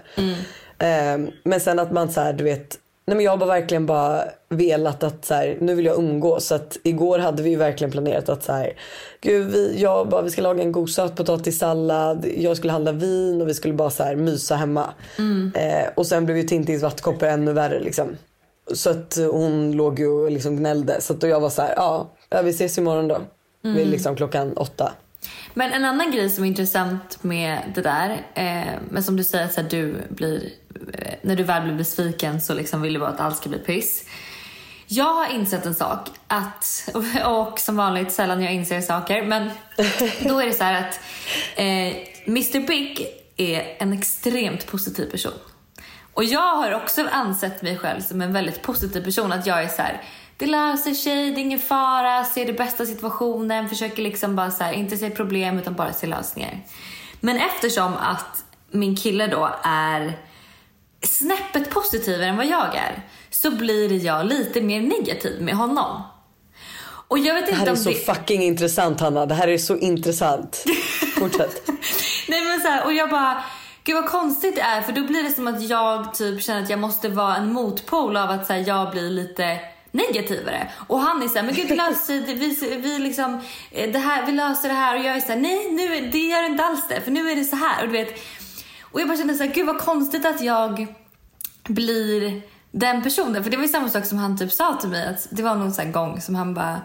Eh, 0.79 1.17
men 1.43 1.59
sen 1.59 1.79
att 1.79 1.91
man 1.91 2.11
så 2.11 2.21
här, 2.21 2.33
du 2.33 2.43
vet, 2.43 2.77
Nej 3.07 3.15
men 3.15 3.25
jag 3.25 3.31
har 3.31 3.37
bara 3.37 3.49
verkligen 3.59 3.85
bara 3.85 4.23
velat 4.49 5.03
att 5.03 5.25
så 5.25 5.33
här, 5.33 5.57
nu 5.61 5.75
vill 5.75 5.85
jag 5.85 5.97
umgås. 5.97 6.45
Så 6.45 6.55
att 6.55 6.77
igår 6.83 7.19
hade 7.19 7.43
vi 7.43 7.49
ju 7.49 7.55
verkligen 7.55 7.91
planerat 7.91 8.29
att 8.29 8.43
så 8.43 8.53
här, 8.53 8.73
gud 9.21 9.51
vi, 9.51 9.81
jag 9.81 10.09
bara, 10.09 10.21
vi 10.21 10.29
ska 10.29 10.41
laga 10.41 10.63
en 10.63 10.71
god 10.71 10.89
sötpotatissallad, 10.89 12.25
jag 12.37 12.57
skulle 12.57 12.73
handla 12.73 12.91
vin 12.91 13.41
och 13.41 13.47
vi 13.47 13.53
skulle 13.53 13.73
bara 13.73 13.89
så 13.89 14.03
här 14.03 14.15
mysa 14.15 14.55
hemma. 14.55 14.93
Eh, 15.55 15.89
och 15.95 16.05
sen 16.07 16.25
blev 16.25 16.37
ju 16.37 16.43
Tintins 16.43 16.83
vattkoppor 16.83 17.27
ännu 17.27 17.53
värre 17.53 17.79
liksom. 17.79 18.07
Så 18.73 18.89
att 18.89 19.17
hon 19.31 19.71
låg 19.71 19.99
ju 19.99 20.07
och 20.07 20.31
liksom 20.31 20.55
gnällde. 20.57 21.01
Så 21.01 21.13
att 21.13 21.21
då 21.21 21.27
jag 21.27 21.39
var 21.39 21.49
så 21.49 21.61
här, 21.61 21.73
ja, 21.75 22.09
vi 22.43 22.49
ses 22.49 22.77
imorgon 22.77 23.07
då. 23.07 23.17
Vid 23.61 23.87
liksom 23.87 24.15
klockan 24.15 24.53
åtta. 24.57 24.91
Men 25.57 25.73
en 25.73 25.85
annan 25.85 26.11
grej 26.11 26.29
som 26.29 26.43
är 26.43 26.47
intressant 26.47 27.23
med 27.23 27.59
det 27.75 27.81
där, 27.81 28.09
eh, 28.33 28.79
men 28.89 29.03
som 29.03 29.15
du 29.15 29.23
säger 29.23 29.45
att 29.45 29.53
så 29.53 29.61
här, 29.61 29.69
du 29.69 29.95
blir, 30.09 30.49
eh, 30.93 31.13
när 31.21 31.35
du 31.35 31.43
väl 31.43 31.63
blir 31.63 31.75
besviken 31.75 32.41
så 32.41 32.53
liksom 32.53 32.81
vill 32.81 32.93
du 32.93 32.99
bara 32.99 33.09
att 33.09 33.19
allt 33.19 33.37
ska 33.37 33.49
bli 33.49 33.59
piss. 33.59 34.05
Jag 34.87 35.13
har 35.13 35.33
insett 35.33 35.65
en 35.65 35.75
sak, 35.75 36.09
att, 36.27 36.89
och 37.25 37.59
som 37.59 37.77
vanligt 37.77 38.11
sällan 38.11 38.43
jag 38.43 38.53
inser 38.53 38.81
saker, 38.81 39.25
men 39.25 39.49
då 40.29 40.39
är 40.39 40.45
det 40.45 40.53
så 40.53 40.63
här 40.63 40.87
att 40.87 40.99
eh, 41.55 41.97
Mr 42.27 42.67
Big 42.67 43.07
är 43.37 43.75
en 43.79 43.93
extremt 43.93 44.67
positiv 44.67 45.11
person. 45.11 45.39
Och 46.13 46.23
jag 46.23 46.55
har 46.55 46.71
också 46.71 47.07
ansett 47.11 47.61
mig 47.61 47.77
själv 47.77 48.01
som 48.01 48.21
en 48.21 48.33
väldigt 48.33 48.61
positiv 48.61 49.03
person. 49.03 49.31
Att 49.31 49.45
jag 49.47 49.63
är 49.63 49.67
så 49.67 49.81
här, 49.81 50.01
det 50.37 50.45
löser 50.45 50.93
sig, 50.93 51.31
det 51.31 51.39
är 51.39 51.43
ingen 51.43 51.59
fara, 51.59 52.23
ser 52.23 52.45
det 52.45 52.53
bästa 52.53 52.85
situationen, 52.85 53.69
försöker 53.69 54.03
liksom 54.03 54.35
bara 54.35 54.51
så 54.51 54.63
här, 54.63 54.73
inte 54.73 54.97
se 54.97 55.09
problem 55.09 55.59
utan 55.59 55.73
bara 55.75 55.93
se 55.93 56.07
lösningar. 56.07 56.59
Men 57.19 57.37
eftersom 57.37 57.93
att 57.93 58.43
min 58.71 58.95
kille 58.95 59.27
då 59.27 59.49
är 59.63 60.13
snäppet 61.01 61.69
positivare 61.69 62.25
än 62.25 62.37
vad 62.37 62.45
jag 62.45 62.75
är 62.75 63.01
så 63.29 63.51
blir 63.51 64.05
jag 64.05 64.25
lite 64.25 64.61
mer 64.61 64.81
negativ 64.81 65.41
med 65.41 65.55
honom. 65.55 66.01
Och 67.09 67.19
jag 67.19 67.33
vet 67.35 67.45
Det 67.45 67.51
inte 67.51 67.63
här 67.63 67.71
är 67.71 67.75
så 67.75 67.89
det... 67.89 67.95
fucking 67.95 68.43
intressant 68.43 68.99
Hanna. 68.99 69.25
Det 69.25 69.35
här 69.35 69.47
är 69.47 69.57
så 69.57 69.77
intressant. 69.77 70.63
Fortsätt. 71.19 71.67
Nej 72.27 72.45
men 72.45 72.61
så 72.61 72.67
här, 72.67 72.85
och 72.85 72.93
jag 72.93 73.09
bara, 73.09 73.43
gud 73.83 73.95
vad 73.95 74.05
konstigt 74.09 74.55
det 74.55 74.61
är 74.61 74.81
för 74.81 74.91
då 74.91 75.03
blir 75.03 75.23
det 75.23 75.31
som 75.31 75.47
att 75.47 75.61
jag 75.69 76.13
typ 76.13 76.43
känner 76.43 76.63
att 76.63 76.69
jag 76.69 76.79
måste 76.79 77.09
vara 77.09 77.35
en 77.35 77.53
motpol 77.53 78.17
av 78.17 78.29
att 78.29 78.47
så 78.47 78.53
här, 78.53 78.63
jag 78.67 78.91
blir 78.91 79.09
lite 79.09 79.59
negativare. 79.91 80.67
Och 80.87 80.99
han 80.99 81.23
är 81.23 81.27
såhär, 81.27 81.45
men 81.45 81.55
gud 81.55 81.67
det 82.27 82.33
vi, 82.33 82.77
vi 82.81 82.99
liksom, 82.99 83.41
eh, 83.71 83.91
det 83.91 83.99
här, 83.99 84.25
vi 84.25 84.31
löser 84.31 84.69
det 84.69 84.75
här 84.75 84.99
och 84.99 85.05
jag 85.05 85.15
är 85.15 85.19
såhär, 85.19 85.39
nej 85.39 85.71
nu, 85.71 86.09
det 86.11 86.17
gör 86.17 86.45
inte 86.45 86.63
alls 86.63 86.87
det 86.89 87.01
för 87.01 87.11
nu 87.11 87.31
är 87.31 87.35
det 87.35 87.43
så 87.43 87.55
här 87.55 87.83
och 87.83 87.87
du 87.87 87.93
vet. 87.93 88.19
Och 88.81 89.01
jag 89.01 89.07
bara 89.07 89.17
känner 89.17 89.33
såhär, 89.33 89.53
gud 89.53 89.65
vad 89.65 89.79
konstigt 89.79 90.25
att 90.25 90.41
jag 90.41 90.87
blir 91.67 92.41
den 92.71 93.03
personen. 93.03 93.43
För 93.43 93.51
det 93.51 93.57
var 93.57 93.63
ju 93.63 93.69
samma 93.69 93.89
sak 93.89 94.05
som 94.05 94.17
han 94.17 94.37
typ 94.37 94.51
sa 94.51 94.73
till 94.73 94.89
mig, 94.89 95.07
att 95.07 95.27
det 95.29 95.43
var 95.43 95.55
någon 95.55 95.73
sån 95.73 95.91
gång 95.91 96.21
som 96.21 96.35
han 96.35 96.53
bara 96.53 96.81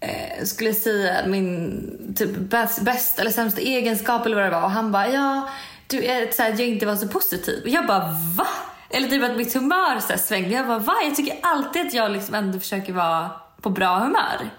eh, 0.00 0.44
skulle 0.44 0.74
säga 0.74 1.26
min 1.26 2.14
typ 2.16 2.36
bäst, 2.36 2.80
bäst 2.80 3.18
eller 3.18 3.30
sämsta 3.30 3.60
egenskap 3.60 4.26
eller 4.26 4.36
vad 4.36 4.44
det 4.44 4.50
var 4.50 4.62
och 4.62 4.70
han 4.70 4.92
bara 4.92 5.08
ja, 5.08 5.48
du 5.86 6.04
är 6.04 6.30
så 6.32 6.42
här, 6.42 6.50
jag 6.50 6.60
inte 6.60 6.86
var 6.86 6.96
så 6.96 7.08
positiv. 7.08 7.62
Och 7.62 7.68
jag 7.68 7.86
bara 7.86 8.16
va? 8.36 8.46
Eller 8.90 9.08
typ 9.08 9.24
att 9.24 9.36
mitt 9.36 9.54
humör 9.54 10.00
så 10.00 10.08
här, 10.08 10.16
svängde. 10.16 10.54
Jag 10.54 10.66
bara 10.66 10.78
va? 10.78 10.94
Jag 11.04 11.14
tycker 11.14 11.36
alltid 11.42 11.86
att 11.86 11.94
jag 11.94 12.10
liksom 12.10 12.34
ändå 12.34 12.58
försöker 12.58 12.92
vara 12.92 13.30
på 13.60 13.70
bra 13.70 13.98
humör. 13.98 14.50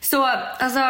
Så 0.00 0.24
alltså, 0.24 0.80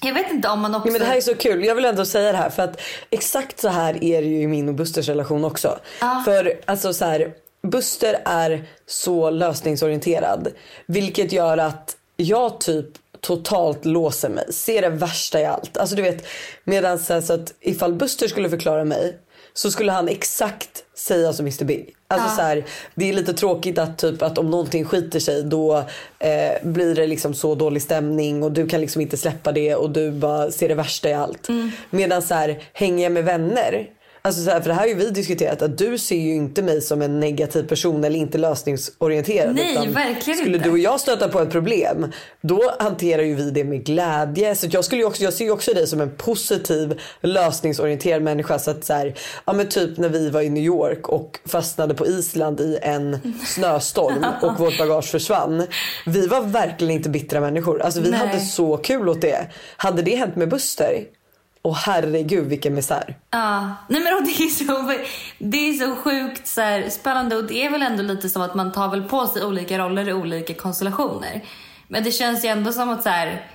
jag 0.00 0.14
vet 0.14 0.30
inte 0.30 0.48
om 0.48 0.60
man 0.60 0.74
också... 0.74 0.88
Ja, 0.88 0.92
men 0.92 1.00
det 1.00 1.06
här 1.06 1.16
är 1.16 1.20
så 1.20 1.34
kul. 1.34 1.64
Jag 1.64 1.74
vill 1.74 1.84
ändå 1.84 2.04
säga 2.04 2.32
det 2.32 2.38
här 2.38 2.50
för 2.50 2.62
att 2.62 2.80
exakt 3.10 3.60
så 3.60 3.68
här 3.68 4.04
är 4.04 4.22
det 4.22 4.28
ju 4.28 4.40
i 4.42 4.46
min 4.46 4.68
och 4.68 4.74
Busters 4.74 5.08
relation 5.08 5.44
också. 5.44 5.78
För 6.24 6.60
alltså 6.64 6.92
så 6.92 7.04
här, 7.04 7.32
Buster 7.62 8.22
är 8.24 8.64
så 8.86 9.30
lösningsorienterad. 9.30 10.48
Vilket 10.86 11.32
gör 11.32 11.58
att 11.58 11.96
jag 12.16 12.60
typ 12.60 12.86
totalt 13.20 13.84
låser 13.84 14.28
mig. 14.28 14.52
Ser 14.52 14.82
det 14.82 14.88
värsta 14.88 15.40
i 15.40 15.44
allt. 15.44 15.76
Alltså 15.76 15.96
du 15.96 16.02
vet 16.02 16.26
medan 16.64 16.98
så, 16.98 17.14
här, 17.14 17.20
så 17.20 17.32
att 17.32 17.54
ifall 17.60 17.94
Buster 17.94 18.28
skulle 18.28 18.50
förklara 18.50 18.84
mig 18.84 19.18
så 19.54 19.70
skulle 19.70 19.92
han 19.92 20.08
exakt 20.08 20.84
säga 20.98 21.32
som 21.32 21.46
Mr 21.46 21.64
Big. 21.64 21.94
Alltså 22.08 22.36
så 22.36 22.42
här, 22.42 22.64
det 22.94 23.08
är 23.08 23.12
lite 23.12 23.32
tråkigt 23.32 23.78
att 23.78 23.98
typ 23.98 24.22
att 24.22 24.38
om 24.38 24.50
någonting 24.50 24.84
skiter 24.84 25.20
sig 25.20 25.42
då 25.42 25.76
eh, 26.18 26.68
blir 26.68 26.94
det 26.94 27.06
liksom 27.06 27.34
så 27.34 27.54
dålig 27.54 27.82
stämning 27.82 28.42
och 28.42 28.52
du 28.52 28.66
kan 28.66 28.80
liksom 28.80 29.02
inte 29.02 29.16
släppa 29.16 29.52
det 29.52 29.74
och 29.74 29.90
du 29.90 30.10
bara 30.10 30.50
ser 30.50 30.68
det 30.68 30.74
värsta 30.74 31.08
i 31.08 31.12
allt. 31.12 31.48
Medan 31.90 32.22
så 32.22 32.34
här 32.34 32.62
hänger 32.72 33.02
jag 33.02 33.12
med 33.12 33.24
vänner 33.24 33.86
Alltså 34.22 34.42
så 34.42 34.50
här, 34.50 34.60
för 34.60 34.68
det 34.68 34.74
här 34.74 34.80
har 34.80 34.88
ju 34.88 34.94
vi 34.94 35.10
diskuterat 35.10 35.62
att 35.62 35.78
du 35.78 35.98
ser 35.98 36.16
ju 36.16 36.34
inte 36.34 36.62
mig 36.62 36.80
som 36.80 37.02
en 37.02 37.20
negativ 37.20 37.62
person 37.62 38.04
eller 38.04 38.18
inte 38.18 38.38
lösningsorienterad. 38.38 39.54
Nej, 39.54 39.88
verkligen 39.88 40.38
Skulle 40.38 40.56
inte. 40.56 40.68
du 40.68 40.72
och 40.72 40.78
jag 40.78 41.00
stöta 41.00 41.28
på 41.28 41.40
ett 41.40 41.50
problem 41.50 42.12
då 42.40 42.72
hanterar 42.78 43.22
ju 43.22 43.34
vi 43.34 43.50
det 43.50 43.64
med 43.64 43.84
glädje. 43.84 44.54
Så 44.54 44.66
jag, 44.70 44.84
skulle 44.84 45.04
också, 45.04 45.22
jag 45.22 45.32
ser 45.32 45.44
ju 45.44 45.50
också 45.50 45.74
dig 45.74 45.86
som 45.86 46.00
en 46.00 46.10
positiv 46.10 47.00
lösningsorienterad 47.20 48.22
människa. 48.22 48.58
Så 48.58 48.70
att 48.70 48.84
så 48.84 48.92
här, 48.92 49.14
ja 49.44 49.52
men 49.52 49.68
typ 49.68 49.98
när 49.98 50.08
vi 50.08 50.30
var 50.30 50.40
i 50.40 50.50
New 50.50 50.64
York 50.64 51.08
och 51.08 51.38
fastnade 51.44 51.94
på 51.94 52.06
Island 52.06 52.60
i 52.60 52.78
en 52.82 53.34
snöstorm 53.46 54.24
och 54.42 54.58
vårt 54.58 54.78
bagage 54.78 55.10
försvann. 55.10 55.66
Vi 56.06 56.26
var 56.26 56.40
verkligen 56.40 56.94
inte 56.94 57.08
bittra 57.08 57.40
människor. 57.40 57.82
Alltså 57.82 58.00
vi 58.00 58.10
Nej. 58.10 58.18
hade 58.18 58.40
så 58.40 58.76
kul 58.76 59.08
åt 59.08 59.20
det. 59.20 59.46
Hade 59.76 60.02
det 60.02 60.16
hänt 60.16 60.36
med 60.36 60.48
Buster? 60.48 61.04
Och 61.62 61.76
herregud 61.76 62.46
vilken 62.46 62.74
misär. 62.74 63.16
Ja, 63.30 63.74
nej 63.88 64.00
men 64.02 64.24
det 64.24 64.30
är 64.30 64.48
så, 64.48 64.94
det 65.38 65.68
är 65.68 65.72
så 65.72 65.96
sjukt 65.96 66.46
så 66.46 66.60
här, 66.60 66.88
spännande 66.90 67.36
och 67.36 67.44
det 67.44 67.64
är 67.64 67.70
väl 67.70 67.82
ändå 67.82 68.02
lite 68.02 68.28
som 68.28 68.42
att 68.42 68.54
man 68.54 68.72
tar 68.72 68.88
väl 68.88 69.02
på 69.02 69.26
sig 69.26 69.44
olika 69.44 69.78
roller 69.78 70.08
i 70.08 70.12
olika 70.12 70.54
konstellationer. 70.54 71.44
Men 71.88 72.04
det 72.04 72.10
känns 72.10 72.44
ju 72.44 72.48
ändå 72.48 72.72
som 72.72 72.88
att 72.88 73.02
så 73.02 73.08
här, 73.08 73.46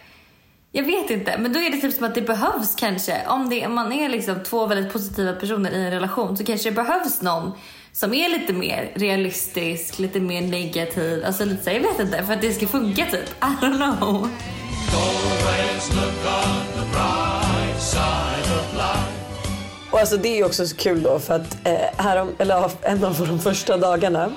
jag 0.72 0.84
vet 0.84 1.10
inte, 1.10 1.38
men 1.38 1.54
då 1.54 1.60
är 1.60 1.70
det 1.70 1.78
typ 1.78 1.94
som 1.94 2.04
att 2.06 2.16
det 2.16 2.22
behövs 2.22 2.76
kanske. 2.76 3.22
Om, 3.28 3.50
det, 3.50 3.66
om 3.66 3.74
man 3.74 3.92
är 3.92 4.10
liksom 4.10 4.44
två 4.44 4.66
väldigt 4.66 4.94
positiva 4.94 5.34
personer 5.34 5.72
i 5.72 5.86
en 5.86 5.92
relation 5.92 6.38
så 6.38 6.44
kanske 6.44 6.70
det 6.70 6.76
behövs 6.76 7.22
någon 7.22 7.52
som 7.92 8.14
är 8.14 8.30
lite 8.30 8.54
mer 8.54 8.92
realistisk, 8.96 10.00
lite 10.00 10.20
mer 10.20 10.42
negativ, 10.42 11.26
alltså 11.26 11.46
lite 11.46 11.64
så 11.64 11.70
här, 11.70 11.78
jag 11.78 11.84
vet 11.84 12.00
inte, 12.00 12.24
för 12.24 12.34
att 12.34 12.42
det 12.42 12.54
ska 12.54 12.68
funka 12.68 13.06
typ. 13.06 13.30
I 13.30 13.66
don't 13.66 13.98
know. 13.98 14.30
Och 19.94 20.00
alltså 20.00 20.18
det 20.18 20.40
är 20.40 20.46
också 20.46 20.68
så 20.68 20.76
kul 20.76 21.04
då 21.04 21.20
för 21.20 21.34
att 21.34 21.58
eh, 21.64 21.74
härom, 21.98 22.36
eller 22.38 22.72
en 22.82 23.04
av 23.04 23.28
de 23.28 23.40
första 23.40 23.78
dagarna 23.78 24.32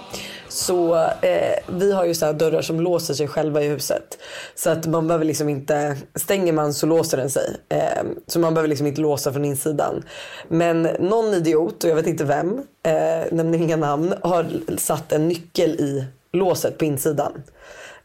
så 0.48 0.94
eh, 1.22 1.58
vi 1.66 1.92
har 1.92 2.04
ju 2.04 2.14
så 2.14 2.26
här 2.26 2.32
dörrar 2.32 2.62
som 2.62 2.80
låser 2.80 3.14
sig 3.14 3.28
själva 3.28 3.62
i 3.62 3.68
huset. 3.68 4.18
Så 4.54 4.70
att 4.70 4.86
man 4.86 5.06
behöver 5.06 5.24
liksom 5.24 5.48
inte, 5.48 5.96
stänger 6.14 6.52
man 6.52 6.74
så 6.74 6.86
låser 6.86 7.16
den 7.16 7.30
sig. 7.30 7.56
Eh, 7.68 8.02
så 8.26 8.38
man 8.38 8.54
behöver 8.54 8.68
liksom 8.68 8.86
inte 8.86 9.00
låsa 9.00 9.32
från 9.32 9.44
insidan. 9.44 10.04
Men 10.48 10.82
någon 10.82 11.34
idiot, 11.34 11.84
och 11.84 11.90
jag 11.90 11.96
vet 11.96 12.06
inte 12.06 12.24
vem, 12.24 12.58
eh, 12.82 13.32
nämner 13.32 13.58
inga 13.58 13.76
namn, 13.76 14.14
har 14.22 14.46
satt 14.76 15.12
en 15.12 15.28
nyckel 15.28 15.70
i 15.70 16.04
låset 16.32 16.78
på 16.78 16.84
insidan. 16.84 17.42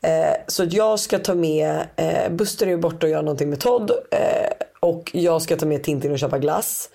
Eh, 0.01 0.35
så 0.47 0.63
jag 0.69 0.99
ska 0.99 1.19
ta 1.19 1.35
med, 1.35 1.87
eh, 1.95 2.31
Buster 2.31 2.65
är 2.65 2.71
ju 2.71 2.77
borta 2.77 3.05
och 3.05 3.11
gör 3.11 3.21
någonting 3.21 3.49
med 3.49 3.59
Todd. 3.59 3.91
Eh, 4.11 4.51
och 4.79 5.11
jag 5.13 5.41
ska 5.41 5.57
ta 5.57 5.65
med 5.65 5.83
Tintin 5.83 6.11
och 6.11 6.19
köpa 6.19 6.39
glass. 6.39 6.89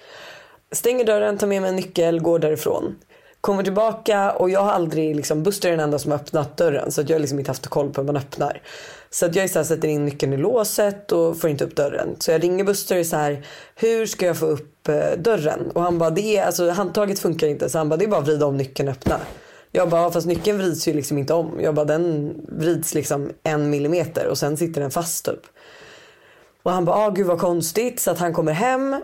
Stänger 0.76 1.04
dörren, 1.04 1.38
tar 1.38 1.46
med 1.46 1.62
mig 1.62 1.68
en 1.68 1.76
nyckel, 1.76 2.20
går 2.20 2.38
därifrån. 2.38 2.96
Kommer 3.40 3.62
tillbaka 3.62 4.32
och 4.32 4.50
jag 4.50 4.60
har 4.60 4.72
aldrig, 4.72 5.16
liksom, 5.16 5.42
Buster 5.42 5.68
är 5.68 5.72
den 5.72 5.80
enda 5.80 5.98
som 5.98 6.12
har 6.12 6.18
öppnat 6.18 6.56
dörren 6.56 6.92
så 6.92 7.00
att 7.00 7.08
jag 7.08 7.16
har 7.16 7.20
liksom 7.20 7.38
inte 7.38 7.50
haft 7.50 7.66
koll 7.66 7.90
på 7.90 8.00
hur 8.00 8.06
man 8.06 8.16
öppnar. 8.16 8.62
Så 9.10 9.26
att 9.26 9.34
jag 9.34 9.50
så 9.50 9.58
här, 9.58 9.64
sätter 9.64 9.88
in 9.88 10.04
nyckeln 10.04 10.32
i 10.32 10.36
låset 10.36 11.12
och 11.12 11.38
får 11.38 11.50
inte 11.50 11.64
upp 11.64 11.76
dörren. 11.76 12.16
Så 12.18 12.30
jag 12.30 12.42
ringer 12.42 12.64
Buster 12.64 12.94
och 12.94 13.00
är 13.00 13.04
så 13.04 13.16
här, 13.16 13.46
hur 13.74 14.06
ska 14.06 14.26
jag 14.26 14.36
få 14.36 14.46
upp 14.46 14.88
eh, 14.88 15.18
dörren? 15.18 15.70
Och 15.74 15.82
han 15.82 15.98
bara, 15.98 16.10
det 16.10 16.36
är, 16.36 16.46
alltså 16.46 16.70
handtaget 16.70 17.18
funkar 17.18 17.46
inte 17.46 17.68
så 17.68 17.78
han 17.78 17.88
bara, 17.88 17.96
det 17.96 18.04
är 18.04 18.08
bara 18.08 18.20
att 18.20 18.26
vrida 18.26 18.46
om 18.46 18.56
nyckeln 18.56 18.88
och 18.88 18.94
öppna. 18.94 19.20
Jag 19.72 19.88
bara, 19.88 20.10
fast 20.10 20.26
nyckeln 20.26 20.58
vrids 20.58 20.88
ju 20.88 20.92
liksom 20.92 21.18
inte 21.18 21.34
om. 21.34 21.60
Jag 21.60 21.74
bara, 21.74 21.84
den 21.84 22.34
vrids 22.48 22.94
liksom 22.94 23.30
en 23.42 23.70
millimeter 23.70 24.26
och 24.26 24.38
sen 24.38 24.56
sitter 24.56 24.80
den 24.80 24.90
fast 24.90 25.24
typ. 25.24 25.40
Och 26.62 26.72
han 26.72 26.84
bara, 26.84 26.96
ah, 26.96 27.10
gud 27.10 27.26
vad 27.26 27.38
konstigt. 27.38 28.00
Så 28.00 28.10
att 28.10 28.18
han 28.18 28.32
kommer 28.32 28.52
hem 28.52 28.96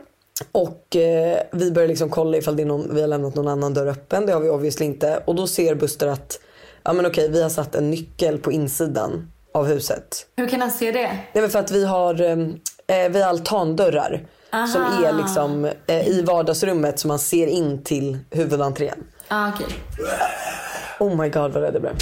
och 0.53 0.97
eh, 0.97 1.38
vi 1.53 1.71
börjar 1.71 1.88
liksom 1.88 2.11
kolla 2.11 2.37
ifall 2.37 2.57
det 2.57 2.62
är 2.62 2.66
någon, 2.66 2.95
vi 2.95 3.01
har 3.01 3.09
lämnat 3.09 3.35
någon 3.35 3.49
annan 3.49 3.75
dörr 3.75 3.87
öppen. 3.87 4.27
Det 4.27 4.33
har 4.33 4.40
vi 4.40 4.51
obviously 4.51 4.87
inte. 4.87 5.23
Och 5.25 5.35
då 5.35 5.47
ser 5.47 5.75
Buster 5.75 6.07
att, 6.07 6.40
ja 6.83 6.92
men 6.92 7.07
okej 7.07 7.29
vi 7.31 7.42
har 7.42 7.51
satt 7.51 7.75
en 7.75 7.90
nyckel 7.90 8.38
på 8.38 8.53
insidan 8.53 9.33
av 9.55 9.66
huset. 9.66 10.27
Hur 10.37 10.49
kan 10.49 10.61
han 10.61 10.71
se 10.71 10.92
det? 10.92 11.18
Väl 11.40 11.51
för 11.51 11.59
att 11.59 11.71
vi 11.71 11.85
har, 11.85 12.21
eh, 12.21 13.09
vi 13.11 13.23
har 13.23 13.29
altandörrar. 13.29 14.27
Som 14.73 14.83
är 14.83 15.12
liksom 15.12 15.64
eh, 15.87 16.09
i 16.09 16.23
vardagsrummet 16.23 16.99
som 16.99 17.09
man 17.09 17.18
ser 17.18 17.47
in 17.47 17.85
till 17.85 18.18
huvudentrén. 18.31 19.05
Ah, 19.29 19.49
okej. 19.55 19.66
Oh 21.01 21.16
my 21.16 21.29
god 21.29 21.53
vad 21.53 21.62
rädd 21.62 21.75
jag 21.75 21.83
blev. 21.83 21.95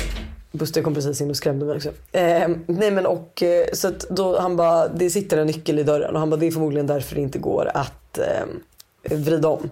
Buster 0.53 0.83
kom 0.83 0.95
precis 0.95 1.21
in 1.21 1.31
och 1.31 1.37
skrämde 1.37 1.67
mig 1.67 1.77
också. 1.77 1.89
Eh, 2.13 2.49
nej 2.67 2.91
men 2.91 3.07
och 3.07 3.43
eh, 3.43 3.67
så 3.73 3.89
att 3.89 4.01
då 4.01 4.39
han 4.39 4.57
bara, 4.57 4.89
det 4.89 5.11
sitter 5.11 5.37
en 5.37 5.47
nyckel 5.47 5.79
i 5.79 5.83
dörren 5.83 6.15
och 6.15 6.21
han 6.21 6.31
bara 6.31 6.37
det 6.37 6.47
är 6.47 6.51
förmodligen 6.51 6.87
därför 6.87 7.15
det 7.15 7.21
inte 7.21 7.39
går 7.39 7.71
att 7.75 8.19
eh, 8.19 9.17
vrida 9.19 9.49
om. 9.49 9.71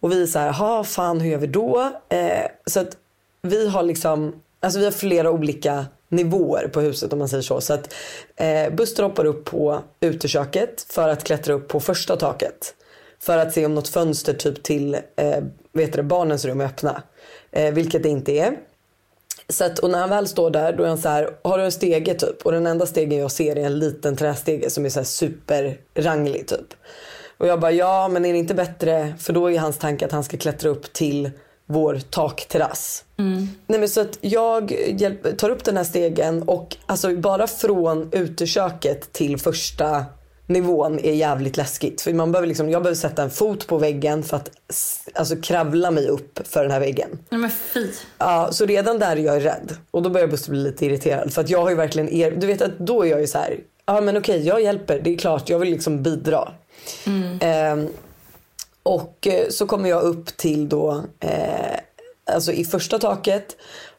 Och 0.00 0.12
vi 0.12 0.22
är 0.22 0.26
så 0.26 0.38
här, 0.38 0.52
ha 0.52 0.84
fan 0.84 1.20
hur 1.20 1.30
gör 1.30 1.38
vi 1.38 1.46
då? 1.46 1.92
Eh, 2.08 2.46
så 2.66 2.80
att 2.80 2.96
vi 3.42 3.68
har 3.68 3.82
liksom, 3.82 4.34
alltså 4.60 4.78
vi 4.78 4.84
har 4.84 4.92
flera 4.92 5.30
olika 5.30 5.86
nivåer 6.08 6.68
på 6.68 6.80
huset 6.80 7.12
om 7.12 7.18
man 7.18 7.28
säger 7.28 7.42
så. 7.42 7.60
Så 7.60 7.74
att 7.74 7.94
eh, 8.36 8.74
Buster 8.74 9.02
hoppar 9.02 9.24
upp 9.24 9.44
på 9.44 9.82
uteköket 10.00 10.86
för 10.88 11.08
att 11.08 11.24
klättra 11.24 11.54
upp 11.54 11.68
på 11.68 11.80
första 11.80 12.16
taket. 12.16 12.74
För 13.18 13.38
att 13.38 13.52
se 13.52 13.66
om 13.66 13.74
något 13.74 13.88
fönster 13.88 14.32
typ 14.32 14.62
till 14.62 14.94
eh, 14.94 15.44
vet 15.72 15.92
det, 15.92 16.02
barnens 16.02 16.44
rum 16.44 16.60
är 16.60 16.64
öppna. 16.64 17.02
Eh, 17.50 17.74
vilket 17.74 18.02
det 18.02 18.08
inte 18.08 18.32
är. 18.32 18.56
Så 19.48 19.64
att, 19.64 19.78
och 19.78 19.90
när 19.90 19.98
han 19.98 20.10
väl 20.10 20.28
står 20.28 20.50
där 20.50 20.72
då 20.72 20.84
är 20.84 20.88
han 20.88 20.98
så 20.98 21.08
här, 21.08 21.30
har 21.44 21.58
du 21.58 21.64
en 21.64 21.72
stege 21.72 22.14
typ? 22.14 22.42
Och 22.42 22.52
den 22.52 22.66
enda 22.66 22.86
stegen 22.86 23.18
jag 23.18 23.30
ser 23.30 23.56
är 23.56 23.64
en 23.66 23.78
liten 23.78 24.16
trästege 24.16 24.70
som 24.70 24.84
är 24.84 24.88
så 24.88 24.98
här 24.98 25.04
superranglig 25.04 26.46
typ. 26.46 26.74
Och 27.38 27.46
jag 27.46 27.60
bara, 27.60 27.72
ja 27.72 28.08
men 28.08 28.24
är 28.24 28.32
det 28.32 28.38
inte 28.38 28.54
bättre? 28.54 29.14
För 29.18 29.32
då 29.32 29.50
är 29.50 29.58
hans 29.58 29.78
tanke 29.78 30.04
att 30.04 30.12
han 30.12 30.24
ska 30.24 30.36
klättra 30.36 30.70
upp 30.70 30.92
till 30.92 31.30
vår 31.66 32.00
takterrass. 32.10 33.04
Nej 33.66 33.80
men 33.80 33.88
så 33.88 34.00
att 34.00 34.18
jag 34.20 34.72
hjälp, 35.00 35.38
tar 35.38 35.50
upp 35.50 35.64
den 35.64 35.76
här 35.76 35.84
stegen 35.84 36.42
och 36.42 36.76
alltså 36.86 37.16
bara 37.16 37.46
från 37.46 38.08
uteköket 38.12 39.12
till 39.12 39.38
första 39.38 40.04
nivån 40.52 40.98
är 40.98 41.12
jävligt 41.12 41.56
läskigt. 41.56 42.00
För 42.00 42.12
man 42.12 42.32
behöver 42.32 42.48
liksom, 42.48 42.70
jag 42.70 42.82
behöver 42.82 42.96
sätta 42.96 43.22
en 43.22 43.30
fot 43.30 43.66
på 43.66 43.78
väggen 43.78 44.22
för 44.22 44.36
att 44.36 44.50
alltså, 45.14 45.36
kravla 45.36 45.90
mig 45.90 46.08
upp 46.08 46.48
för 46.48 46.62
den 46.62 46.70
här 46.70 46.80
väggen. 46.80 47.18
Nej 47.28 47.40
men 47.40 47.50
fy. 47.50 47.88
Ja, 48.18 48.48
så 48.52 48.66
redan 48.66 48.98
där 48.98 49.16
är 49.16 49.20
jag 49.20 49.44
rädd. 49.44 49.76
Och 49.90 50.02
då 50.02 50.10
börjar 50.10 50.26
Buster 50.26 50.50
bli 50.50 50.60
lite 50.60 50.86
irriterad. 50.86 51.32
För 51.32 51.40
att 51.42 51.50
jag 51.50 51.62
har 51.62 51.70
ju 51.70 51.76
verkligen, 51.76 52.08
er, 52.08 52.30
du 52.30 52.46
vet 52.46 52.62
att 52.62 52.78
då 52.78 53.02
är 53.02 53.10
jag 53.10 53.20
ju 53.20 53.26
så 53.26 53.38
här, 53.38 53.60
ja 53.86 54.00
men 54.00 54.16
okej 54.16 54.46
jag 54.46 54.62
hjälper, 54.62 55.00
det 55.00 55.14
är 55.14 55.18
klart 55.18 55.48
jag 55.48 55.58
vill 55.58 55.70
liksom 55.70 56.02
bidra. 56.02 56.52
Ehm, 57.40 57.88
och 58.82 59.26
eh, 59.26 59.48
så 59.48 59.66
kommer 59.66 59.88
jag 59.88 60.02
upp 60.02 60.36
till 60.36 60.68
då, 60.68 61.04
eh, 61.20 61.78
alltså 62.24 62.52
i 62.52 62.64
första 62.64 62.98
taket. 62.98 63.56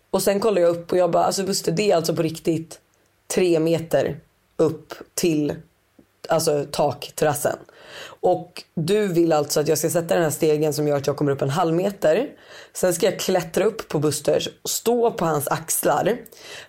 Och 0.09 0.23
sen 0.23 0.39
kollar 0.39 0.61
jag 0.61 0.69
upp 0.69 0.91
och 0.91 0.97
jag 0.97 1.11
bara, 1.11 1.23
alltså 1.23 1.43
Buster 1.43 1.71
det 1.71 1.91
är 1.91 1.95
alltså 1.95 2.15
på 2.15 2.21
riktigt 2.21 2.79
tre 3.27 3.59
meter 3.59 4.19
upp 4.57 4.93
till 5.13 5.53
alltså 6.29 6.65
takterrassen. 6.71 7.57
Och 8.05 8.63
du 8.75 9.07
vill 9.07 9.33
alltså 9.33 9.59
att 9.59 9.67
jag 9.67 9.77
ska 9.77 9.89
sätta 9.89 10.13
den 10.13 10.23
här 10.23 10.29
stegen 10.29 10.73
som 10.73 10.87
gör 10.87 10.97
att 10.97 11.07
jag 11.07 11.17
kommer 11.17 11.31
upp 11.31 11.41
en 11.41 11.49
halv 11.49 11.73
meter. 11.73 12.27
Sen 12.73 12.93
ska 12.93 13.05
jag 13.05 13.19
klättra 13.19 13.63
upp 13.63 13.87
på 13.87 13.99
Busters, 13.99 14.49
stå 14.63 15.11
på 15.11 15.25
hans 15.25 15.47
axlar. 15.47 16.17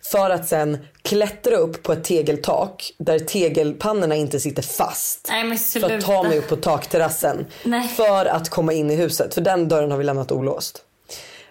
För 0.03 0.31
att 0.31 0.49
sen 0.49 0.79
klättra 1.03 1.57
upp 1.57 1.83
på 1.83 1.93
ett 1.93 2.05
tegeltak 2.05 2.93
där 2.99 3.19
tegelpannorna 3.19 4.15
inte 4.15 4.41
sitter 4.41 4.63
fast. 4.63 5.29
Nej 5.31 5.59
För 5.59 5.95
att 5.95 6.05
ta 6.05 6.23
mig 6.23 6.39
upp 6.39 6.49
på 6.49 6.57
takterrassen. 6.57 7.47
Nej. 7.63 7.89
För 7.89 8.27
att 8.27 8.49
komma 8.49 8.73
in 8.73 8.91
i 8.91 8.95
huset. 8.95 9.35
För 9.35 9.41
den 9.41 9.69
dörren 9.69 9.91
har 9.91 9.99
vi 9.99 10.05
lämnat 10.05 10.33
olåst. 10.33 10.85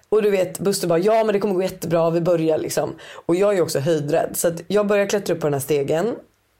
Och 0.09 0.21
du 0.21 0.29
vet 0.29 0.59
Buster 0.59 0.87
bara 0.87 0.99
ja 0.99 1.23
men 1.23 1.33
det 1.33 1.39
kommer 1.39 1.53
gå 1.53 1.61
jättebra, 1.61 2.09
vi 2.09 2.21
börjar 2.21 2.57
liksom. 2.57 2.95
Och 3.25 3.35
jag 3.35 3.57
är 3.57 3.61
också 3.61 3.79
höjdrädd. 3.79 4.29
Så 4.33 4.51
jag 4.67 4.87
börjar 4.87 5.05
klättra 5.05 5.35
upp 5.35 5.41
på 5.41 5.47
den 5.47 5.53
här 5.53 5.61
stegen. 5.61 6.15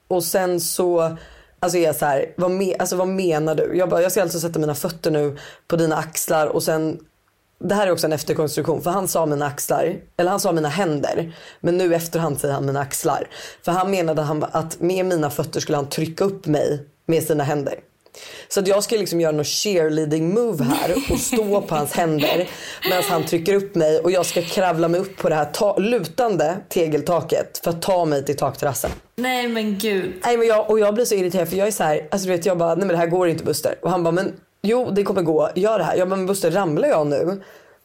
Och 0.07 0.23
sen 0.23 0.59
så 0.59 1.17
Alltså 1.63 1.77
är 1.77 1.83
jag 1.83 1.95
så 1.95 2.05
här, 2.05 2.33
vad, 2.37 2.51
me- 2.51 2.75
alltså 2.79 2.95
vad 2.95 3.07
menar 3.07 3.55
du? 3.55 3.77
Jag, 3.77 3.89
bara, 3.89 4.01
jag 4.01 4.11
ska 4.11 4.21
alltså 4.21 4.39
sätta 4.39 4.59
mina 4.59 4.75
fötter 4.75 5.11
nu 5.11 5.37
på 5.67 5.75
dina 5.75 5.95
axlar 5.95 6.47
och 6.47 6.63
sen 6.63 6.99
det 7.59 7.75
här 7.75 7.87
är 7.87 7.91
också 7.91 8.07
en 8.07 8.13
efterkonstruktion 8.13 8.81
för 8.81 8.91
han 8.91 9.07
sa 9.07 9.25
mina 9.25 9.45
axlar, 9.45 9.95
eller 10.17 10.31
han 10.31 10.39
sa 10.39 10.51
mina 10.51 10.69
händer. 10.69 11.35
Men 11.59 11.77
nu 11.77 11.95
efterhand 11.95 12.39
säger 12.39 12.53
han 12.53 12.65
mina 12.65 12.79
axlar. 12.79 13.27
För 13.65 13.71
han 13.71 13.91
menade 13.91 14.21
han, 14.21 14.45
att 14.51 14.79
med 14.79 15.05
mina 15.05 15.29
fötter 15.29 15.59
skulle 15.59 15.75
han 15.75 15.89
trycka 15.89 16.23
upp 16.23 16.45
mig 16.45 16.85
med 17.05 17.23
sina 17.23 17.43
händer. 17.43 17.73
Så 18.47 18.59
att 18.59 18.67
jag 18.67 18.83
ska 18.83 18.95
liksom 18.95 19.21
göra 19.21 19.31
någon 19.31 19.45
cheerleading 19.45 20.33
move 20.33 20.63
här 20.63 20.95
och 21.11 21.19
stå 21.19 21.61
på 21.61 21.75
hans 21.75 21.93
händer 21.93 22.49
medan 22.89 23.03
han 23.03 23.25
trycker 23.25 23.53
upp 23.53 23.75
mig 23.75 23.99
och 23.99 24.11
jag 24.11 24.25
ska 24.25 24.41
kravla 24.41 24.87
mig 24.87 24.99
upp 25.01 25.17
på 25.17 25.29
det 25.29 25.35
här 25.35 25.45
ta- 25.45 25.77
lutande 25.77 26.57
tegeltaket 26.69 27.61
för 27.63 27.69
att 27.69 27.81
ta 27.81 28.05
mig 28.05 28.25
till 28.25 28.37
takterrassen. 28.37 28.91
Nej 29.15 29.47
men 29.47 29.77
gud. 29.77 30.13
Nej, 30.25 30.37
men 30.37 30.47
jag, 30.47 30.69
och 30.69 30.79
jag 30.79 30.93
blir 30.93 31.05
så 31.05 31.15
irriterad 31.15 31.49
för 31.49 31.57
jag 31.57 31.67
är 31.67 31.71
så 31.71 31.83
här, 31.83 32.07
alltså 32.11 32.27
du 32.27 32.33
vet 32.35 32.45
jag 32.45 32.57
bara, 32.57 32.69
nej 32.75 32.77
men 32.85 32.87
det 32.87 32.97
här 32.97 33.07
går 33.07 33.27
inte 33.27 33.43
Buster. 33.43 33.75
Och 33.81 33.89
han 33.91 34.03
bara, 34.03 34.11
men 34.11 34.33
jo 34.61 34.89
det 34.91 35.03
kommer 35.03 35.21
gå, 35.21 35.49
gör 35.55 35.77
det 35.79 35.83
här. 35.85 35.95
Jag 35.95 36.09
bara, 36.09 36.15
men 36.15 36.25
Buster 36.25 36.51
ramlar 36.51 36.87
jag 36.87 37.07
nu 37.07 37.41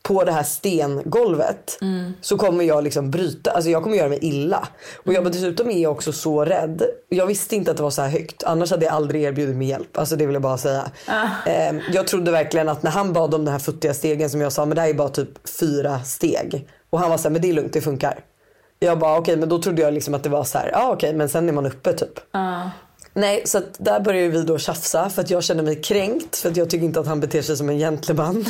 på 0.08 0.24
det 0.24 0.32
här 0.32 0.42
stengolvet 0.42 1.78
så 2.20 2.38
kommer 2.38 2.64
jag 2.64 2.84
liksom 2.84 3.10
bryta, 3.10 3.50
alltså 3.50 3.70
jag 3.70 3.82
kommer 3.82 3.96
göra 3.96 4.08
mig 4.08 4.18
illa. 4.22 4.68
Och 5.04 5.12
jag 5.12 5.24
dessutom 5.24 5.70
är 5.70 5.82
jag 5.82 5.92
också 5.92 6.12
så 6.12 6.44
rädd. 6.44 6.82
Jag 7.08 7.26
visste 7.26 7.56
inte 7.56 7.70
att 7.70 7.76
det 7.76 7.82
var 7.82 7.90
så 7.90 8.02
här 8.02 8.08
högt. 8.08 8.44
Annars 8.44 8.70
hade 8.70 8.84
jag 8.84 8.94
aldrig 8.94 9.22
erbjudit 9.22 9.56
mig 9.56 9.68
hjälp. 9.68 9.98
Alltså 9.98 10.16
det 10.16 10.26
vill 10.26 10.34
jag 10.34 10.42
bara 10.42 10.58
säga. 10.58 10.90
Eh, 11.46 11.76
jag 11.92 12.06
trodde 12.06 12.30
verkligen 12.30 12.68
att 12.68 12.82
när 12.82 12.90
han 12.90 13.12
bad 13.12 13.34
om 13.34 13.44
den 13.44 13.52
här 13.52 13.58
futtiga 13.58 13.94
stegen 13.94 14.30
som 14.30 14.40
jag 14.40 14.52
sa, 14.52 14.66
men 14.66 14.74
det 14.74 14.80
här 14.80 14.88
är 14.88 14.94
bara 14.94 15.08
typ 15.08 15.48
fyra 15.60 16.00
steg. 16.00 16.68
Och 16.90 17.00
han 17.00 17.10
var 17.10 17.18
såhär, 17.18 17.30
men 17.30 17.42
det 17.42 17.48
är 17.48 17.52
lugnt, 17.52 17.72
det 17.72 17.80
funkar. 17.80 18.18
Jag 18.78 18.98
bara 18.98 19.18
okej, 19.18 19.36
men 19.36 19.48
då 19.48 19.62
trodde 19.62 19.82
jag 19.82 19.94
liksom 19.94 20.14
att 20.14 20.22
det 20.22 20.28
var 20.28 20.44
så 20.44 20.58
här, 20.58 20.70
ja 20.72 20.92
okej, 20.92 21.14
men 21.14 21.28
sen 21.28 21.48
är 21.48 21.52
man 21.52 21.66
uppe 21.66 21.92
typ. 21.92 22.20
Nej, 23.14 23.42
så 23.44 23.58
att 23.58 23.64
där 23.78 24.00
började 24.00 24.28
vi 24.28 24.42
då 24.42 24.58
tjafsa 24.58 25.10
för 25.10 25.22
att 25.22 25.30
jag 25.30 25.44
kände 25.44 25.62
mig 25.62 25.82
kränkt 25.82 26.36
för 26.36 26.50
att 26.50 26.56
jag 26.56 26.70
tycker 26.70 26.84
inte 26.84 27.00
att 27.00 27.06
han 27.06 27.20
beter 27.20 27.42
sig 27.42 27.56
som 27.56 27.68
en 27.68 27.78
gentleman. 27.78 28.44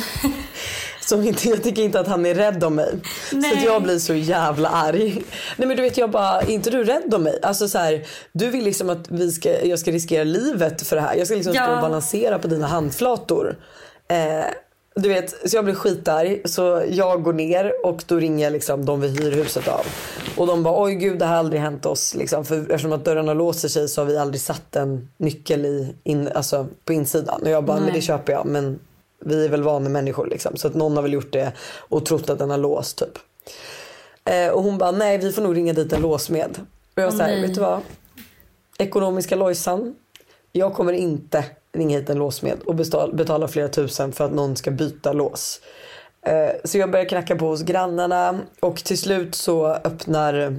Som 1.09 1.23
inte, 1.23 1.49
jag 1.49 1.63
tycker 1.63 1.81
inte 1.81 1.99
att 1.99 2.07
han 2.07 2.25
är 2.25 2.35
rädd 2.35 2.63
om 2.63 2.75
mig. 2.75 2.89
Så 3.29 3.35
att 3.35 3.41
Nej. 3.41 3.63
jag 3.65 3.83
blir 3.83 3.99
så 3.99 4.13
jävla 4.13 4.69
arg. 4.69 5.23
Nej 5.57 5.67
men 5.67 5.77
du 5.77 5.83
vet 5.83 5.97
jag 5.97 6.11
bara, 6.11 6.41
är 6.41 6.49
inte 6.49 6.69
du 6.69 6.83
rädd 6.83 7.13
om 7.13 7.23
mig? 7.23 7.39
Alltså 7.41 7.67
så 7.67 7.77
här, 7.77 8.07
du 8.31 8.49
vill 8.49 8.63
liksom 8.63 8.89
att 8.89 9.11
vi 9.11 9.31
ska, 9.31 9.65
jag 9.65 9.79
ska 9.79 9.91
riskera 9.91 10.23
livet 10.23 10.81
för 10.81 10.95
det 10.95 11.01
här. 11.01 11.15
Jag 11.15 11.27
ska 11.27 11.35
liksom 11.35 11.53
stå 11.53 11.63
Ja. 11.63 11.75
och 11.75 11.81
balansera 11.81 12.39
på 12.39 12.47
dina 12.47 12.67
handflator. 12.67 13.55
Eh, 14.07 14.45
du 14.95 15.09
vet, 15.09 15.49
så 15.49 15.57
jag 15.57 15.65
blir 15.65 15.75
skitarg 15.75 16.41
så 16.45 16.83
jag 16.89 17.23
går 17.23 17.33
ner 17.33 17.85
och 17.85 18.03
då 18.07 18.15
ringer 18.15 18.43
jag 18.43 18.53
liksom 18.53 18.85
de 18.85 19.01
vi 19.01 19.07
hyr 19.07 19.31
huset 19.31 19.67
av. 19.67 19.85
Och 20.37 20.47
de 20.47 20.63
bara 20.63 20.83
oj 20.83 20.95
gud 20.95 21.19
det 21.19 21.25
har 21.25 21.35
aldrig 21.35 21.61
hänt 21.61 21.85
oss. 21.85 22.15
Liksom, 22.15 22.45
för 22.45 22.59
eftersom 22.61 22.91
att 22.93 23.05
dörrarna 23.05 23.33
låser 23.33 23.67
sig 23.67 23.87
så 23.87 24.01
har 24.01 24.05
vi 24.05 24.17
aldrig 24.17 24.41
satt 24.41 24.75
en 24.75 25.09
nyckel 25.17 25.65
i, 25.65 25.95
in, 26.03 26.29
alltså, 26.35 26.67
på 26.85 26.93
insidan. 26.93 27.41
Och 27.41 27.49
jag 27.49 27.63
bara 27.65 27.79
men 27.79 27.93
det 27.93 28.01
köper 28.01 28.33
jag 28.33 28.45
men 28.45 28.79
vi 29.25 29.45
är 29.45 29.49
väl 29.49 29.63
vana 29.63 29.89
människor 29.89 30.27
liksom. 30.27 30.57
Så 30.57 30.67
att 30.67 30.75
någon 30.75 30.95
har 30.95 31.03
väl 31.03 31.13
gjort 31.13 31.33
det 31.33 31.51
och 31.77 32.05
trott 32.05 32.29
att 32.29 32.39
den 32.39 32.49
har 32.49 32.57
låst 32.57 32.97
typ. 32.97 33.17
Eh, 34.25 34.49
och 34.49 34.63
hon 34.63 34.77
bara 34.77 34.91
nej 34.91 35.17
vi 35.17 35.31
får 35.31 35.41
nog 35.41 35.57
ringa 35.57 35.73
dit 35.73 35.93
en 35.93 36.01
låsmed. 36.01 36.59
Och 36.95 37.01
jag 37.03 37.13
säger 37.13 37.41
vet 37.41 37.55
du 37.55 37.61
vad? 37.61 37.81
Ekonomiska 38.77 39.35
Lojsan. 39.35 39.95
Jag 40.51 40.73
kommer 40.73 40.93
inte 40.93 41.45
ringa 41.73 41.97
hit 41.97 42.09
en 42.09 42.17
låsmed 42.17 42.59
och 42.65 42.75
betala, 42.75 43.13
betala 43.13 43.47
flera 43.47 43.67
tusen 43.67 44.11
för 44.11 44.25
att 44.25 44.31
någon 44.31 44.55
ska 44.55 44.71
byta 44.71 45.13
lås. 45.13 45.61
Eh, 46.25 46.51
så 46.63 46.77
jag 46.77 46.91
börjar 46.91 47.05
knacka 47.05 47.35
på 47.35 47.47
hos 47.47 47.61
grannarna 47.61 48.39
och 48.59 48.77
till 48.77 48.97
slut 48.97 49.35
så 49.35 49.67
öppnar 49.67 50.55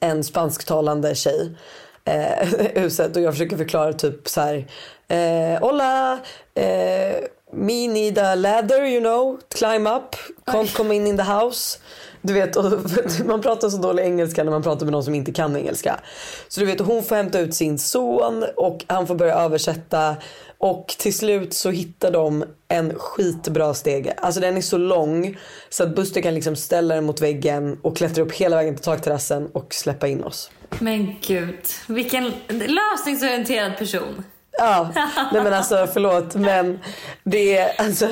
en 0.00 0.24
spansktalande 0.24 1.14
tjej 1.14 1.56
eh, 2.04 2.48
huset 2.82 3.16
och 3.16 3.22
jag 3.22 3.34
försöker 3.34 3.56
förklara 3.56 3.92
typ 3.92 4.28
så 4.28 4.40
här. 4.40 4.66
Eh, 5.08 5.60
Hola, 5.60 6.18
eh, 6.54 7.16
me 7.52 7.88
need 7.88 8.18
a 8.18 8.34
ladder 8.34 8.84
you 8.84 9.00
know, 9.00 9.38
climb 9.54 9.86
up, 9.86 10.16
can't 10.46 10.76
come 10.76 10.94
in 10.94 11.06
in 11.06 11.16
the 11.16 11.22
house. 11.22 11.78
Du 12.22 12.32
vet, 12.32 12.56
och, 12.56 12.64
man 13.24 13.40
pratar 13.40 13.68
så 13.68 13.76
dålig 13.76 14.02
engelska 14.02 14.44
när 14.44 14.50
man 14.50 14.62
pratar 14.62 14.86
med 14.86 14.92
någon 14.92 15.04
som 15.04 15.14
inte 15.14 15.32
kan 15.32 15.56
engelska. 15.56 16.00
Så 16.48 16.60
du 16.60 16.66
vet, 16.66 16.80
hon 16.80 17.02
får 17.02 17.16
hämta 17.16 17.40
ut 17.40 17.54
sin 17.54 17.78
son 17.78 18.44
och 18.56 18.84
han 18.86 19.06
får 19.06 19.14
börja 19.14 19.34
översätta. 19.34 20.16
Och 20.58 20.94
till 20.98 21.14
slut 21.14 21.54
så 21.54 21.70
hittar 21.70 22.10
de 22.10 22.44
en 22.68 22.94
skitbra 22.98 23.74
stege. 23.74 24.14
Alltså 24.16 24.40
den 24.40 24.56
är 24.56 24.60
så 24.60 24.78
lång 24.78 25.38
så 25.68 25.82
att 25.82 25.94
Buster 25.94 26.20
kan 26.20 26.34
liksom 26.34 26.56
ställa 26.56 26.94
den 26.94 27.04
mot 27.04 27.20
väggen 27.20 27.78
och 27.82 27.96
klättra 27.96 28.24
upp 28.24 28.32
hela 28.32 28.56
vägen 28.56 28.74
till 28.74 28.84
takterrassen 28.84 29.46
och 29.52 29.74
släppa 29.74 30.08
in 30.08 30.24
oss. 30.24 30.50
Men 30.78 31.14
gud, 31.20 31.58
vilken 31.88 32.32
lösningsorienterad 32.48 33.78
person. 33.78 34.24
Ja, 34.60 34.88
nej 35.32 35.42
men 35.42 35.52
alltså 35.54 35.88
förlåt 35.92 36.34
men 36.34 36.78
det 37.24 37.56
är 37.56 37.80
alltså 37.80 38.08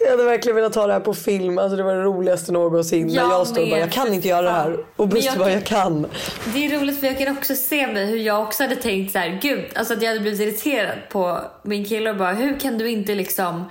Jag 0.00 0.10
hade 0.10 0.24
verkligen 0.24 0.56
velat 0.56 0.72
ta 0.72 0.86
det 0.86 0.92
här 0.92 1.00
på 1.00 1.14
film, 1.14 1.58
alltså 1.58 1.76
det 1.76 1.82
var 1.82 1.94
det 1.94 2.02
roligaste 2.02 2.52
någonsin. 2.52 3.08
Jag 3.08 3.28
när 3.28 3.34
jag 3.34 3.46
stod 3.46 3.62
och 3.62 3.68
bara 3.70 3.80
jag 3.80 3.92
kan 3.92 4.14
inte 4.14 4.28
göra 4.28 4.42
det 4.42 4.50
här. 4.50 4.76
Och 4.96 5.08
Buster 5.08 5.30
jag 5.30 5.38
bara 5.38 5.52
jag 5.52 5.64
kan. 5.64 6.06
Det 6.54 6.66
är 6.66 6.78
roligt 6.80 7.00
för 7.00 7.06
jag 7.06 7.18
kan 7.18 7.36
också 7.38 7.54
se 7.54 7.86
mig 7.86 8.06
hur 8.06 8.18
jag 8.18 8.42
också 8.42 8.62
hade 8.62 8.76
tänkt 8.76 9.12
så 9.12 9.18
här, 9.18 9.38
gud, 9.42 9.64
alltså 9.74 9.94
att 9.94 10.02
jag 10.02 10.08
hade 10.08 10.20
blivit 10.20 10.40
irriterad 10.40 10.98
på 11.08 11.40
min 11.62 11.84
kille 11.84 12.10
och 12.10 12.16
bara 12.16 12.32
hur 12.32 12.60
kan 12.60 12.78
du 12.78 12.90
inte 12.90 13.14
liksom 13.14 13.64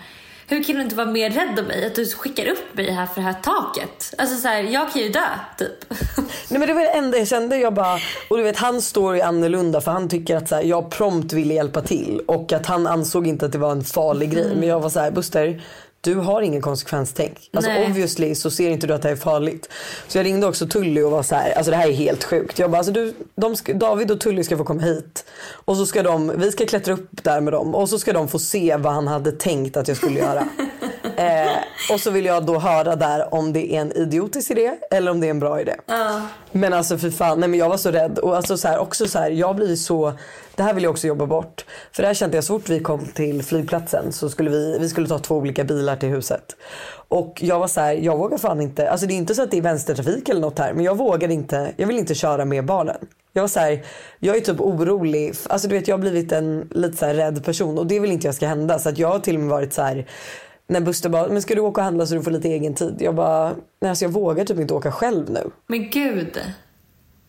hur 0.52 0.64
kan 0.64 0.76
du 0.76 0.82
inte 0.82 0.96
vara 0.96 1.08
mer 1.08 1.30
rädd 1.30 1.60
om 1.60 1.66
mig? 1.66 1.86
Att 1.86 1.96
du 1.96 2.06
skickar 2.06 2.46
upp 2.48 2.74
mig 2.78 2.92
här 2.92 3.06
för 3.06 3.16
det 3.16 3.22
här 3.22 3.34
taket. 3.44 4.14
Alltså 4.18 4.38
så 4.38 4.48
här, 4.48 4.64
jag 4.64 4.92
kan 4.94 5.02
ju 5.02 5.10
dö, 5.10 5.28
typ. 5.58 5.86
Nej 6.50 6.60
men 6.60 6.68
det 6.68 6.74
var 6.74 6.82
det 6.82 6.88
enda 6.92 7.18
jag 7.18 7.28
kände. 7.28 7.58
Jag 7.58 7.74
bara, 7.74 8.00
och 8.30 8.38
du 8.38 8.44
vet 8.44 8.58
han 8.58 8.82
står 8.82 9.16
ju 9.16 9.22
annorlunda 9.22 9.82
för 9.82 9.92
han 9.92 10.10
tycker 10.10 10.36
att 10.38 10.50
så 10.50 10.56
här, 10.56 10.64
jag 10.64 10.90
prompt 10.92 11.34
ville 11.34 11.54
hjälpa 11.54 11.82
till 11.82 12.22
och 12.28 12.54
att 12.54 12.66
han 12.66 12.88
ansåg 12.88 13.28
inte 13.28 13.46
att 13.46 13.52
det 13.52 13.58
var 13.58 13.72
en 13.72 13.84
farlig 13.84 14.34
Mm. 14.34 14.44
grej. 14.44 14.56
Men 14.60 14.68
jag 14.70 14.80
var 14.80 14.90
så 14.90 15.00
här, 15.00 15.12
Buster 15.12 15.62
du 16.02 16.16
har 16.16 16.42
ingen 16.42 16.62
konsekvenstänk. 16.62 17.50
Alltså 17.54 17.72
Nej. 17.72 17.86
obviously 17.86 18.36
så 18.36 18.52
ser 18.52 18.70
inte 18.70 18.88
du 18.88 18.94
att 18.94 19.02
det 19.02 19.08
här 19.08 19.16
är 19.16 19.20
farligt. 19.20 19.70
Så 20.08 20.18
jag 20.18 20.26
ringde 20.26 20.48
också 20.48 20.68
Tully 20.68 21.02
och 21.02 21.12
var 21.12 21.24
så 21.24 21.36
här, 21.36 21.52
alltså 21.52 21.72
det 21.72 21.78
här 21.78 21.88
är 21.88 21.94
helt 21.94 22.24
sjukt. 22.24 22.60
Jag 22.60 22.72
bara, 22.72 22.78
alltså 22.78 22.94
du, 22.94 23.14
de 23.36 23.56
ska, 23.56 23.74
David 23.74 24.12
och 24.12 24.20
Tully 24.20 24.44
ska 24.44 24.58
få 24.58 24.64
komma 24.64 24.82
hit. 24.82 25.26
Och 25.52 25.78
så 25.78 25.86
ska 25.86 26.04
de, 26.04 26.34
vi 26.38 26.52
ska 26.52 26.66
klättra 26.66 26.94
upp 26.94 27.24
där 27.24 27.42
med 27.42 27.54
dem 27.54 27.76
och 27.76 27.90
så 27.90 28.00
ska 28.00 28.14
de 28.14 28.28
få 28.28 28.40
se 28.40 28.78
vad 28.78 28.94
han 28.94 29.08
hade 29.08 29.32
tänkt 29.32 29.78
att 29.78 29.88
jag 29.88 29.98
skulle 29.98 30.20
göra. 30.20 30.48
och 31.94 32.00
så 32.00 32.12
vill 32.12 32.26
jag 32.26 32.46
då 32.46 32.60
höra 32.60 32.96
där 32.96 33.34
om 33.34 33.54
det 33.54 33.74
är 33.74 33.82
en 33.82 33.92
idiotisk 33.92 34.52
idé 34.52 34.72
eller 34.92 35.12
om 35.12 35.20
det 35.20 35.28
är 35.28 35.32
en 35.32 35.40
bra 35.40 35.62
idé. 35.62 35.76
Men 36.52 36.74
alltså 36.74 36.98
för 36.98 37.10
fan, 37.10 37.40
nej 37.40 37.50
men 37.50 37.60
jag 37.60 37.70
var 37.70 37.78
så 37.78 37.92
rädd. 37.92 38.20
Och 38.20 38.36
alltså 38.36 38.58
så 38.58 38.68
här, 38.68 38.78
också 38.78 39.08
så 39.08 39.20
här, 39.20 39.32
jag 39.32 39.56
blir 39.56 39.76
så, 39.76 40.14
det 40.56 40.64
här 40.64 40.74
vill 40.74 40.84
jag 40.84 40.92
också 40.92 41.08
jobba 41.08 41.26
bort. 41.26 41.66
För 41.92 42.04
det 42.04 42.08
här 42.08 42.14
kände 42.14 42.38
jag 42.38 42.44
så 42.44 42.60
fort 42.60 42.70
vi 42.70 42.80
kom 42.80 43.06
till 43.06 43.44
flygplatsen 43.44 44.12
så 44.12 44.30
skulle 44.30 44.50
vi, 44.50 44.78
vi 44.80 44.90
skulle 44.90 45.08
ta 45.08 45.20
två 45.20 45.36
olika 45.36 45.64
bilar 45.64 45.96
till 45.96 46.10
huset. 46.10 46.56
Och 47.08 47.40
jag 47.44 47.60
var 47.60 47.68
så 47.68 47.82
här, 47.82 47.94
jag 47.94 48.18
vågar 48.18 48.38
fan 48.38 48.62
inte, 48.62 48.90
alltså 48.90 49.08
det 49.08 49.14
är 49.14 49.18
inte 49.18 49.36
så 49.36 49.44
att 49.44 49.52
det 49.52 49.58
är 49.58 49.62
vänstertrafik 49.62 50.30
eller 50.30 50.42
något 50.42 50.60
här 50.60 50.74
men 50.74 50.86
jag 50.86 50.98
vågar 50.98 51.32
inte, 51.32 51.72
jag 51.76 51.88
vill 51.88 51.98
inte 51.98 52.16
köra 52.16 52.46
med 52.46 52.66
barnen. 52.66 52.98
Jag 53.34 53.44
var 53.44 53.48
så 53.48 53.60
här, 53.60 53.84
jag 54.20 54.38
är 54.38 54.42
typ 54.42 54.62
orolig, 54.62 55.34
alltså 55.48 55.68
du 55.68 55.76
vet 55.76 55.88
jag 55.88 55.96
har 55.96 56.02
blivit 56.02 56.32
en 56.32 56.68
lite 56.72 56.98
så 56.98 57.06
här 57.06 57.14
rädd 57.14 57.46
person 57.46 57.78
och 57.78 57.88
det 57.88 58.00
vill 58.00 58.12
inte 58.12 58.28
jag 58.28 58.36
ska 58.36 58.48
hända 58.48 58.80
så 58.80 58.90
att 58.90 58.98
jag 58.98 59.08
har 59.08 59.20
till 59.20 59.36
och 59.36 59.42
med 59.42 59.50
varit 59.50 59.74
så 59.74 59.82
här 59.82 60.06
när 60.72 60.82
Buster 60.82 61.10
bara, 61.10 61.28
men 61.28 61.42
ska 61.42 61.56
du 61.56 61.62
åka 61.62 61.82
och 61.82 61.86
handla 61.86 62.06
så 62.06 62.16
du 62.16 62.24
får 62.24 62.32
lite 62.32 62.48
egen 62.48 62.74
tid? 62.74 62.96
Jag 63.00 63.16
bara, 63.16 63.56
nej 63.80 63.90
alltså 63.90 64.06
jag 64.06 64.10
vågar 64.10 64.46
typ 64.46 64.60
inte 64.60 64.74
åka 64.74 64.92
själv 64.92 65.30
nu. 65.30 65.52
Men 65.68 65.90
gud. 65.90 66.42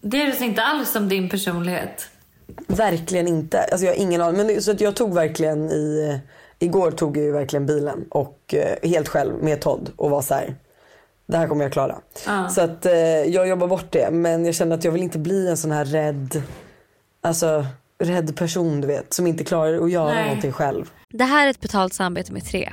Det 0.01 0.23
är 0.23 0.43
inte 0.43 0.63
alls 0.63 0.93
som 0.93 1.09
din 1.09 1.29
personlighet. 1.29 2.09
Verkligen 2.67 3.29
inte. 3.29 3.59
Alltså 3.59 3.87
jag 3.87 3.93
har 3.93 4.01
ingen 4.01 4.21
aning. 4.21 4.37
Men 4.37 4.47
det, 4.47 4.61
så 4.61 4.71
att 4.71 4.81
jag 4.81 4.97
tog 4.97 5.15
verkligen 5.15 5.71
i... 5.71 6.19
Igår 6.59 6.91
tog 6.91 7.17
jag 7.17 7.25
ju 7.25 7.33
verkligen 7.33 7.67
bilen 7.67 8.05
och 8.11 8.55
eh, 8.55 8.91
helt 8.91 9.09
själv 9.09 9.33
med 9.43 9.61
Todd 9.61 9.91
och 9.97 10.11
var 10.11 10.23
så 10.23 10.35
här. 10.35 10.57
Det 11.27 11.37
här 11.37 11.49
kommer 11.49 11.65
jag 11.65 11.73
klara. 11.73 11.99
Så 12.51 12.61
att 12.61 12.87
eh, 12.87 12.95
jag 13.23 13.49
jobbar 13.49 13.67
bort 13.67 13.93
det. 13.93 14.11
Men 14.11 14.45
jag 14.45 14.55
känner 14.55 14.77
att 14.77 14.85
jag 14.85 14.93
vill 14.93 15.03
inte 15.03 15.19
bli 15.19 15.49
en 15.49 15.57
sån 15.57 15.71
här 15.71 15.85
rädd, 15.85 16.43
alltså 17.21 17.67
rädd 17.99 18.37
person 18.37 18.81
du 18.81 18.87
vet. 18.87 19.13
Som 19.13 19.27
inte 19.27 19.45
klarar 19.45 19.85
att 19.85 19.91
göra 19.91 20.15
Nej. 20.15 20.25
någonting 20.25 20.53
själv. 20.53 20.91
Det 21.09 21.25
här 21.25 21.47
är 21.47 21.51
ett 21.51 21.61
betalt 21.61 21.95
samarbete 21.95 22.33
med 22.33 22.45
Tre. 22.45 22.73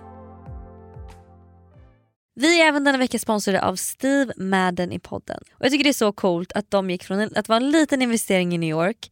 Vi 2.35 2.61
är 2.61 2.65
även 2.67 2.83
denna 2.83 2.97
vecka 2.97 3.19
sponsrade 3.19 3.61
av 3.61 3.75
Steve 3.75 4.33
Madden 4.37 4.91
i 4.91 4.99
podden. 4.99 5.39
Och 5.53 5.65
Jag 5.65 5.71
tycker 5.71 5.83
det 5.83 5.89
är 5.89 5.93
så 5.93 6.11
coolt 6.11 6.51
att 6.51 6.71
de 6.71 6.89
gick 6.89 7.03
från 7.03 7.19
en- 7.19 7.31
att 7.35 7.49
vara 7.49 7.57
en 7.57 7.71
liten 7.71 8.01
investering 8.01 8.53
i 8.55 8.57
New 8.57 8.69
York 8.69 9.11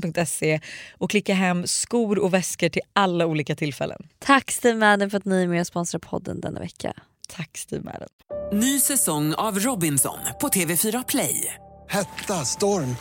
steamadden.se 0.00 0.60
och 0.98 1.10
klicka 1.10 1.34
hem 1.34 1.66
skor 1.66 2.18
och 2.18 2.34
väskor 2.34 2.68
till 2.68 2.82
alla 2.92 3.26
olika 3.26 3.56
tillfällen. 3.56 4.02
Tack 4.18 4.50
Steve 4.50 4.78
Madden 4.78 5.10
för 5.10 5.18
att 5.18 5.24
ni 5.24 5.42
är 5.42 5.48
med 5.48 5.60
och 5.60 5.66
sponsrar 5.66 5.98
podden 5.98 6.40
denna 6.40 6.60
vecka. 6.60 6.92
Tack 7.28 7.58
Steve 7.58 7.82
Madden. 7.84 8.08
Ny 8.52 8.80
säsong 8.80 9.34
av 9.34 9.58
Robinson 9.58 10.18
på 10.40 10.48
TV4 10.48 11.04
Play. 11.08 11.54
Hetta, 11.88 12.44
storm, 12.44 12.96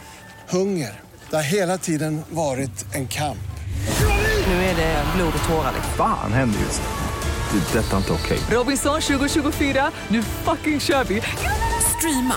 hunger. 0.50 1.00
Det 1.30 1.36
har 1.36 1.44
hela 1.44 1.78
tiden 1.78 2.22
varit 2.30 2.96
en 2.96 3.08
kamp. 3.08 3.38
Nu 4.48 4.54
är 4.54 4.76
det 4.76 5.06
blod 5.16 5.34
och 5.44 5.50
tårar. 5.50 5.72
liksom. 5.76 5.94
Fan 5.98 6.34
händer 6.34 6.60
just 6.60 6.82
nu. 6.82 7.60
Det. 7.60 7.80
Detta 7.80 7.94
är 7.94 7.98
inte 7.98 8.14
okej. 8.14 8.40
Robinson 8.50 9.02
2024, 9.02 9.92
nu 10.08 10.24
fucking 10.24 10.80
kör 10.80 11.04
vi! 11.04 11.22
Streama 11.98 12.36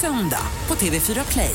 söndag 0.00 0.46
på 0.66 0.74
TV4 0.74 1.32
Play. 1.32 1.54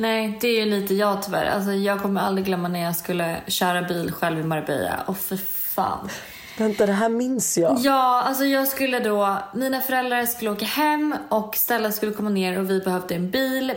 Nej, 0.00 0.38
det 0.40 0.48
är 0.48 0.64
ju 0.64 0.70
lite 0.70 0.94
jag 0.94 1.22
tyvärr. 1.22 1.46
Alltså, 1.46 1.72
jag 1.72 2.02
kommer 2.02 2.20
aldrig 2.20 2.46
glömma 2.46 2.68
när 2.68 2.82
jag 2.82 2.96
skulle 2.96 3.40
köra 3.46 3.82
bil 3.82 4.12
själv 4.12 4.40
i 4.40 4.42
Marbella. 4.42 5.02
Och 5.06 5.16
för 5.16 5.36
fan. 5.74 6.08
Vänta 6.58 6.86
det 6.86 6.92
här 6.92 7.08
minns 7.08 7.58
jag. 7.58 7.78
Ja, 7.80 8.22
alltså 8.22 8.44
jag 8.44 8.68
skulle 8.68 9.00
då... 9.00 9.38
Mina 9.54 9.80
föräldrar 9.80 10.26
skulle 10.26 10.50
åka 10.50 10.64
hem 10.64 11.14
och 11.28 11.56
Stella 11.56 11.92
skulle 11.92 12.12
komma 12.12 12.30
ner 12.30 12.58
och 12.58 12.70
vi 12.70 12.80
behövde 12.80 13.14
en 13.14 13.30
bil. 13.30 13.72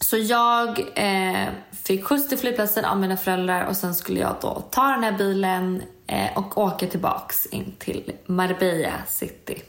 Så 0.00 0.16
jag 0.16 0.80
eh, 0.94 1.48
fick 1.84 2.04
skjuts 2.04 2.28
till 2.28 2.38
flygplatsen 2.38 2.84
av 2.84 2.98
mina 2.98 3.16
föräldrar 3.16 3.64
och 3.64 3.76
sen 3.76 3.94
skulle 3.94 4.20
jag 4.20 4.36
då 4.40 4.62
ta 4.70 4.82
den 4.82 5.04
här 5.04 5.18
bilen 5.18 5.82
eh, 6.06 6.38
och 6.38 6.58
åka 6.58 6.86
tillbaks 6.86 7.46
in 7.46 7.74
till 7.78 8.12
Marbella 8.26 8.92
city. 9.08 9.62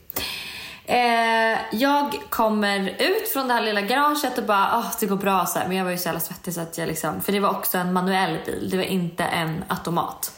Eh, 0.91 1.59
jag 1.71 2.21
kommer 2.29 2.89
ut 2.89 3.29
från 3.33 3.47
det 3.47 3.53
här 3.53 3.61
lilla 3.61 3.81
garaget 3.81 4.37
och 4.37 4.43
bara, 4.43 4.69
åh 4.73 4.91
det 4.99 5.05
går 5.05 5.15
bra 5.15 5.45
så 5.45 5.59
här. 5.59 5.67
Men 5.67 5.77
jag 5.77 5.85
var 5.85 5.91
ju 5.91 5.97
så 5.97 6.07
jävla 6.07 6.19
svettig 6.19 6.53
så 6.53 6.61
att 6.61 6.77
jag 6.77 6.87
liksom, 6.87 7.21
för 7.21 7.31
det 7.31 7.39
var 7.39 7.49
också 7.49 7.77
en 7.77 7.93
manuell 7.93 8.37
bil, 8.45 8.69
det 8.69 8.77
var 8.77 8.83
inte 8.83 9.23
en 9.23 9.63
automat. 9.67 10.31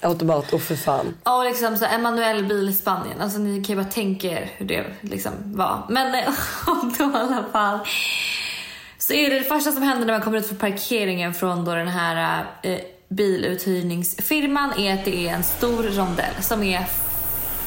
Automat, 0.00 0.52
och 0.52 0.62
för 0.62 0.76
fan. 0.76 1.14
Och 1.22 1.44
liksom 1.44 1.76
så 1.76 1.84
en 1.84 2.02
manuell 2.02 2.44
bil 2.44 2.68
i 2.68 2.72
Spanien. 2.72 3.20
Alltså 3.20 3.38
ni 3.38 3.64
kan 3.64 3.76
ju 3.76 3.82
bara 3.82 3.90
tänka 3.90 4.28
er 4.28 4.50
hur 4.56 4.66
det 4.66 4.84
liksom 5.00 5.32
var. 5.44 5.82
Men 5.88 6.14
eh, 6.14 6.32
då 6.98 7.04
i 7.04 7.16
alla 7.16 7.44
fall. 7.52 7.78
Så 8.98 9.12
är 9.12 9.30
det 9.30 9.38
det 9.38 9.44
första 9.44 9.72
som 9.72 9.82
händer 9.82 10.06
när 10.06 10.12
man 10.12 10.22
kommer 10.22 10.38
ut 10.38 10.48
från 10.48 10.58
parkeringen 10.58 11.34
från 11.34 11.64
då 11.64 11.74
den 11.74 11.88
här 11.88 12.44
eh, 12.62 12.78
biluthyrningsfirman 13.08 14.72
är 14.78 14.94
att 14.94 15.04
det 15.04 15.28
är 15.28 15.34
en 15.34 15.44
stor 15.44 15.82
rondell 15.82 16.42
som 16.42 16.62
är 16.62 16.86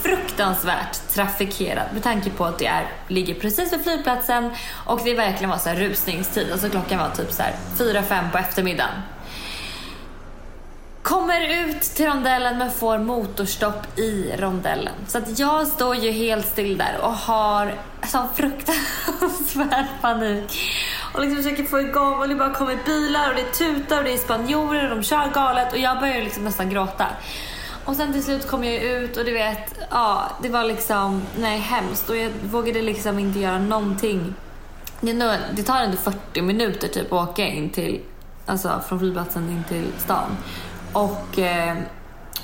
fruktansvärt 0.03 1.09
trafikerad 1.13 1.85
med 1.93 2.03
tanke 2.03 2.29
på 2.29 2.45
att 2.45 2.59
det 2.59 2.65
är, 2.65 2.87
ligger 3.07 3.33
precis 3.33 3.73
vid 3.73 3.83
flygplatsen 3.83 4.49
och 4.85 5.01
det 5.03 5.13
verkligen 5.13 5.49
var 5.49 5.57
så 5.57 5.69
här 5.69 5.75
rusningstid. 5.75 6.51
Alltså 6.51 6.69
klockan 6.69 6.99
var 6.99 7.09
typ 7.09 7.31
så 7.31 7.43
här 7.43 7.55
4-5 7.77 8.31
på 8.31 8.37
eftermiddagen. 8.37 9.01
Kommer 11.01 11.65
ut 11.65 11.81
till 11.81 12.05
rondellen 12.05 12.57
men 12.57 12.71
får 12.71 12.97
motorstopp 12.97 13.99
i 13.99 14.35
rondellen. 14.37 14.93
Så 15.07 15.17
att 15.17 15.39
jag 15.39 15.67
står 15.67 15.95
ju 15.95 16.11
helt 16.11 16.45
still 16.45 16.77
där 16.77 16.97
och 17.01 17.13
har 17.13 17.73
sån 18.07 18.27
fruktansvärd 18.35 19.85
panik. 20.01 20.59
Och 21.13 21.21
liksom 21.21 21.43
försöker 21.43 21.63
få 21.63 21.79
igång 21.79 22.13
och 22.13 22.29
det 22.29 22.35
bara 22.35 22.53
kommer 22.53 22.77
bilar 22.85 23.29
och 23.29 23.35
det 23.35 23.51
tutar 23.51 23.97
och 23.97 24.03
det 24.03 24.13
är 24.13 24.17
spanjorer 24.17 24.83
och 24.83 24.97
de 24.97 25.03
kör 25.03 25.31
galet 25.33 25.73
och 25.73 25.79
jag 25.79 25.99
börjar 25.99 26.21
liksom 26.21 26.43
nästan 26.43 26.69
gråta. 26.69 27.07
Och 27.85 27.95
sen 27.95 28.13
till 28.13 28.23
slut 28.23 28.47
kom 28.47 28.63
jag 28.63 28.83
ut 28.83 29.17
och 29.17 29.25
du 29.25 29.33
vet, 29.33 29.79
ja 29.89 30.31
det 30.41 30.49
var 30.49 30.63
liksom, 30.63 31.21
nej 31.39 31.59
hemskt 31.59 32.09
och 32.09 32.17
jag 32.17 32.31
vågade 32.43 32.81
liksom 32.81 33.19
inte 33.19 33.39
göra 33.39 33.59
någonting. 33.59 34.33
Det, 35.01 35.13
nog, 35.13 35.31
det 35.53 35.63
tar 35.63 35.79
ändå 35.79 35.97
40 35.97 36.41
minuter 36.41 36.87
typ 36.87 37.13
att 37.13 37.29
åka 37.29 37.47
in 37.47 37.69
till, 37.69 38.01
alltså 38.45 38.81
från 38.87 38.99
flygplatsen 38.99 39.49
in 39.49 39.63
till 39.69 39.85
stan. 39.97 40.37
Och 40.93 41.39
eh, 41.39 41.77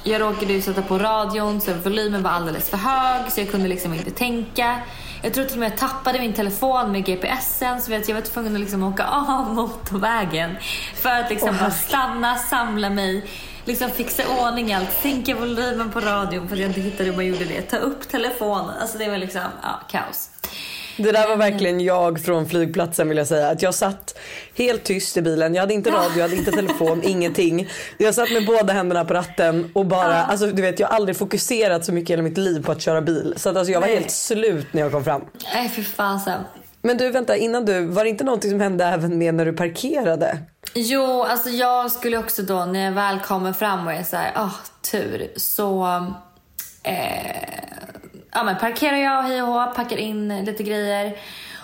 jag 0.03 0.21
råkade 0.21 0.53
ju 0.53 0.61
sätta 0.61 0.81
på 0.81 0.97
radion 0.97 1.61
så 1.61 1.73
volymen 1.73 2.23
var 2.23 2.31
alldeles 2.31 2.69
för 2.69 2.77
hög 2.77 3.31
så 3.31 3.41
jag 3.41 3.51
kunde 3.51 3.67
liksom 3.67 3.93
inte 3.93 4.11
tänka. 4.11 4.79
Jag 5.23 5.33
tror 5.33 5.45
till 5.45 5.53
och 5.53 5.59
med 5.59 5.71
jag 5.71 5.77
tappade 5.77 6.19
min 6.19 6.33
telefon 6.33 6.91
med 6.91 7.05
GPSen 7.05 7.81
så 7.81 7.91
vet, 7.91 8.07
jag 8.07 8.15
var 8.15 8.21
tvungen 8.21 8.53
att 8.53 8.59
liksom 8.59 8.83
åka 8.83 9.05
av 9.05 9.53
motorvägen 9.53 10.57
för 10.95 11.09
att 11.09 11.29
liksom 11.29 11.49
Åh, 11.49 11.59
bara 11.59 11.71
stanna, 11.71 12.35
samla 12.35 12.89
mig, 12.89 13.29
liksom 13.67 13.91
fixa 13.91 14.23
ordning 14.39 14.73
allt, 14.73 14.91
sänka 15.01 15.35
volymen 15.35 15.91
på 15.91 15.99
radion 15.99 16.47
för 16.47 16.55
att 16.55 16.61
jag 16.61 16.69
inte 16.69 16.81
hittade 16.81 17.09
hur 17.09 17.15
man 17.15 17.25
gjorde 17.25 17.45
det, 17.45 17.61
ta 17.61 17.77
upp 17.77 18.09
telefonen. 18.09 18.75
Alltså 18.81 18.97
det 18.97 19.09
var 19.09 19.17
liksom, 19.17 19.41
ja, 19.63 19.81
kaos. 19.91 20.29
Det 20.97 21.11
där 21.11 21.27
var 21.27 21.35
verkligen 21.35 21.79
jag 21.79 22.19
från 22.19 22.49
flygplatsen 22.49 23.09
vill 23.09 23.17
jag 23.17 23.27
säga. 23.27 23.49
Att 23.49 23.61
jag 23.61 23.73
satt 23.73 24.19
helt 24.55 24.83
tyst 24.83 25.17
i 25.17 25.21
bilen. 25.21 25.55
Jag 25.55 25.61
hade 25.61 25.73
inte 25.73 25.89
radio, 25.89 26.15
jag 26.15 26.21
hade 26.21 26.35
inte 26.35 26.51
telefon, 26.51 27.01
ingenting. 27.05 27.67
Jag 27.97 28.15
satt 28.15 28.31
med 28.31 28.45
båda 28.45 28.73
händerna 28.73 29.05
på 29.05 29.13
ratten 29.13 29.71
och 29.73 29.85
bara, 29.85 30.23
alltså 30.23 30.47
du 30.47 30.61
vet 30.61 30.79
jag 30.79 30.87
har 30.87 30.95
aldrig 30.95 31.17
fokuserat 31.17 31.85
så 31.85 31.93
mycket 31.93 32.09
i 32.09 32.13
hela 32.13 32.23
mitt 32.23 32.37
liv 32.37 32.63
på 32.63 32.71
att 32.71 32.81
köra 32.81 33.01
bil. 33.01 33.33
Så 33.37 33.49
att 33.49 33.57
alltså, 33.57 33.71
jag 33.71 33.79
var 33.79 33.87
Nej. 33.87 33.97
helt 33.97 34.11
slut 34.11 34.67
när 34.71 34.81
jag 34.81 34.91
kom 34.91 35.03
fram. 35.03 35.21
Nej 35.53 35.69
fy 35.69 35.83
fasen. 35.83 36.41
Men 36.81 36.97
du 36.97 37.09
vänta 37.09 37.37
innan 37.37 37.65
du, 37.65 37.85
var 37.85 38.03
det 38.03 38.09
inte 38.09 38.23
någonting 38.23 38.51
som 38.51 38.59
hände 38.59 38.85
även 38.85 39.17
med 39.17 39.33
när 39.33 39.45
du 39.45 39.53
parkerade? 39.53 40.37
Jo, 40.79 41.23
alltså 41.23 41.49
jag 41.49 41.91
skulle 41.91 42.17
också 42.17 42.41
då 42.41 42.65
när 42.65 42.85
jag 42.85 42.91
väl 42.91 43.19
kommer 43.19 43.53
fram 43.53 43.87
och 43.87 43.93
är 43.93 44.03
såhär, 44.03 44.31
ah 44.35 44.51
tur, 44.91 45.31
så 45.35 45.85
eh, 46.83 47.59
ja, 48.31 48.43
men 48.43 48.57
parkerar 48.57 48.97
jag 48.97 49.23
hej 49.23 49.41
och 49.41 49.47
hå, 49.47 49.73
packar 49.75 49.97
in 49.97 50.45
lite 50.45 50.63
grejer 50.63 51.17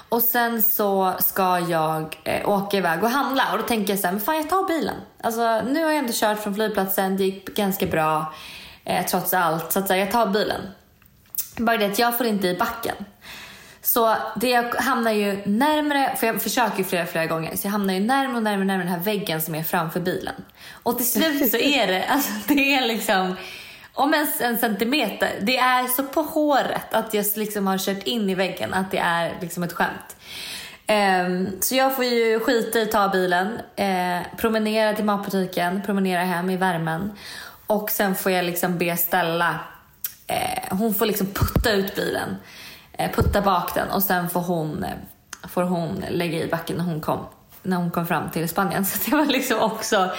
och 0.09 0.21
sen 0.21 0.63
så 0.63 1.13
ska 1.19 1.59
jag 1.59 2.17
eh, 2.23 2.49
åka 2.49 2.77
iväg 2.77 3.03
och 3.03 3.09
handla 3.09 3.43
och 3.51 3.57
då 3.57 3.63
tänker 3.63 3.93
jag 3.93 3.99
så 3.99 4.07
här, 4.07 4.11
men 4.11 4.21
fan 4.21 4.35
jag 4.35 4.49
tar 4.49 4.67
bilen. 4.67 4.95
Alltså 5.21 5.61
nu 5.61 5.83
har 5.83 5.91
jag 5.91 5.99
ändå 5.99 6.13
kört 6.15 6.39
från 6.39 6.55
flygplatsen, 6.55 7.17
det 7.17 7.23
gick 7.23 7.55
ganska 7.55 7.85
bra 7.85 8.33
eh, 8.85 9.05
trots 9.05 9.33
allt 9.33 9.71
så 9.71 9.79
att 9.79 9.87
så 9.87 9.93
här, 9.93 9.99
jag 9.99 10.11
tar 10.11 10.27
bilen. 10.27 10.61
Bara 11.57 11.77
det 11.77 11.85
att 11.85 11.99
jag 11.99 12.17
får 12.17 12.27
inte 12.27 12.47
i 12.47 12.57
backen. 12.57 12.95
Så 13.83 14.15
det 14.35 14.49
jag 14.49 14.75
hamnar 14.75 15.11
ju 15.11 15.41
närmare, 15.45 16.15
för 16.15 16.27
jag 16.27 16.41
försöker 16.41 16.77
ju 16.77 16.83
flera, 16.83 17.05
flera 17.05 17.25
gånger, 17.25 17.55
så 17.55 17.67
jag 17.67 17.71
hamnar 17.71 17.93
ju 17.93 17.99
närmare 17.99 18.37
och 18.37 18.43
närmare, 18.43 18.65
närmare 18.65 18.85
den 18.85 18.93
här 18.93 19.03
väggen 19.03 19.41
som 19.41 19.55
är 19.55 19.63
framför 19.63 19.99
bilen. 19.99 20.35
Och 20.83 20.97
till 20.97 21.11
slut 21.11 21.51
så 21.51 21.57
är 21.57 21.87
det, 21.87 22.05
alltså 22.09 22.31
det 22.47 22.75
är 22.75 22.87
liksom 22.87 23.35
om 23.93 24.13
ens 24.13 24.41
en 24.41 24.57
centimeter. 24.57 25.29
Det 25.41 25.57
är 25.57 25.87
så 25.87 26.03
på 26.03 26.21
håret 26.21 26.93
att 26.93 27.13
jag 27.13 27.25
liksom 27.35 27.67
har 27.67 27.77
kört 27.77 28.03
in 28.03 28.29
i 28.29 28.35
väggen 28.35 28.73
att 28.73 28.91
det 28.91 28.97
är 28.97 29.37
liksom 29.41 29.63
ett 29.63 29.73
skämt. 29.73 30.15
Um, 31.27 31.61
så 31.61 31.75
jag 31.75 31.95
får 31.95 32.05
ju 32.05 32.39
skita 32.39 32.79
i 32.79 32.83
att 32.83 32.91
ta 32.91 33.09
bilen, 33.09 33.59
eh, 33.75 34.19
promenera 34.37 34.95
till 34.95 35.05
matbutiken, 35.05 35.81
promenera 35.85 36.23
hem 36.23 36.49
i 36.49 36.57
värmen 36.57 37.11
och 37.67 37.89
sen 37.89 38.15
får 38.15 38.31
jag 38.31 38.45
liksom 38.45 38.77
be 38.77 38.97
Stella, 38.97 39.59
eh, 40.27 40.77
hon 40.77 40.93
får 40.93 41.05
liksom 41.05 41.27
putta 41.27 41.71
ut 41.71 41.95
bilen, 41.95 42.35
Eh, 42.97 43.11
putta 43.11 43.41
bak 43.41 43.73
den 43.75 43.89
och 43.89 44.03
sen 44.03 44.29
får 44.29 44.41
hon, 44.41 44.83
eh, 44.83 44.89
får 45.47 45.63
hon 45.63 46.03
lägga 46.09 46.43
i 46.43 46.47
backen 46.47 46.77
när 46.77 46.83
hon 46.83 47.01
kom, 47.01 47.25
när 47.61 47.77
hon 47.77 47.91
kom 47.91 48.07
fram 48.07 48.29
till 48.29 48.49
Spanien. 48.49 48.85
Så 48.85 49.09
det 49.09 49.17
var 49.17 49.25
liksom 49.25 49.59
också 49.59 50.11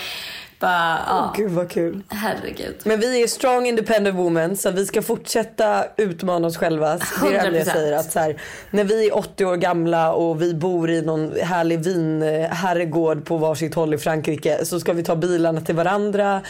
bara, 0.64 0.98
ja. 1.06 1.32
Gud 1.36 1.50
vad 1.50 1.70
kul. 1.70 2.02
Herregud. 2.08 2.76
Men 2.84 3.00
vi 3.00 3.22
är 3.22 3.26
strong 3.26 3.66
independent 3.66 4.16
women 4.16 4.56
så 4.56 4.70
vi 4.70 4.86
ska 4.86 5.02
fortsätta 5.02 5.84
utmana 5.96 6.46
oss 6.46 6.56
själva. 6.56 6.98
Det 7.22 7.26
är 7.26 7.30
det 7.32 7.38
enda 7.38 7.58
jag 7.58 7.66
100%. 7.66 7.72
säger. 7.72 7.92
Att 7.92 8.12
så 8.12 8.18
här, 8.18 8.40
när 8.70 8.84
vi 8.84 9.08
är 9.08 9.16
80 9.16 9.44
år 9.44 9.56
gamla 9.56 10.12
och 10.12 10.42
vi 10.42 10.54
bor 10.54 10.90
i 10.90 11.02
någon 11.02 11.32
härlig 11.40 11.78
vinherrgård 11.84 13.24
på 13.24 13.36
varsitt 13.36 13.74
håll 13.74 13.94
i 13.94 13.98
Frankrike 13.98 14.64
så 14.64 14.80
ska 14.80 14.92
vi 14.92 15.02
ta 15.02 15.16
bilarna 15.16 15.60
till 15.60 15.74
varandra. 15.74 16.40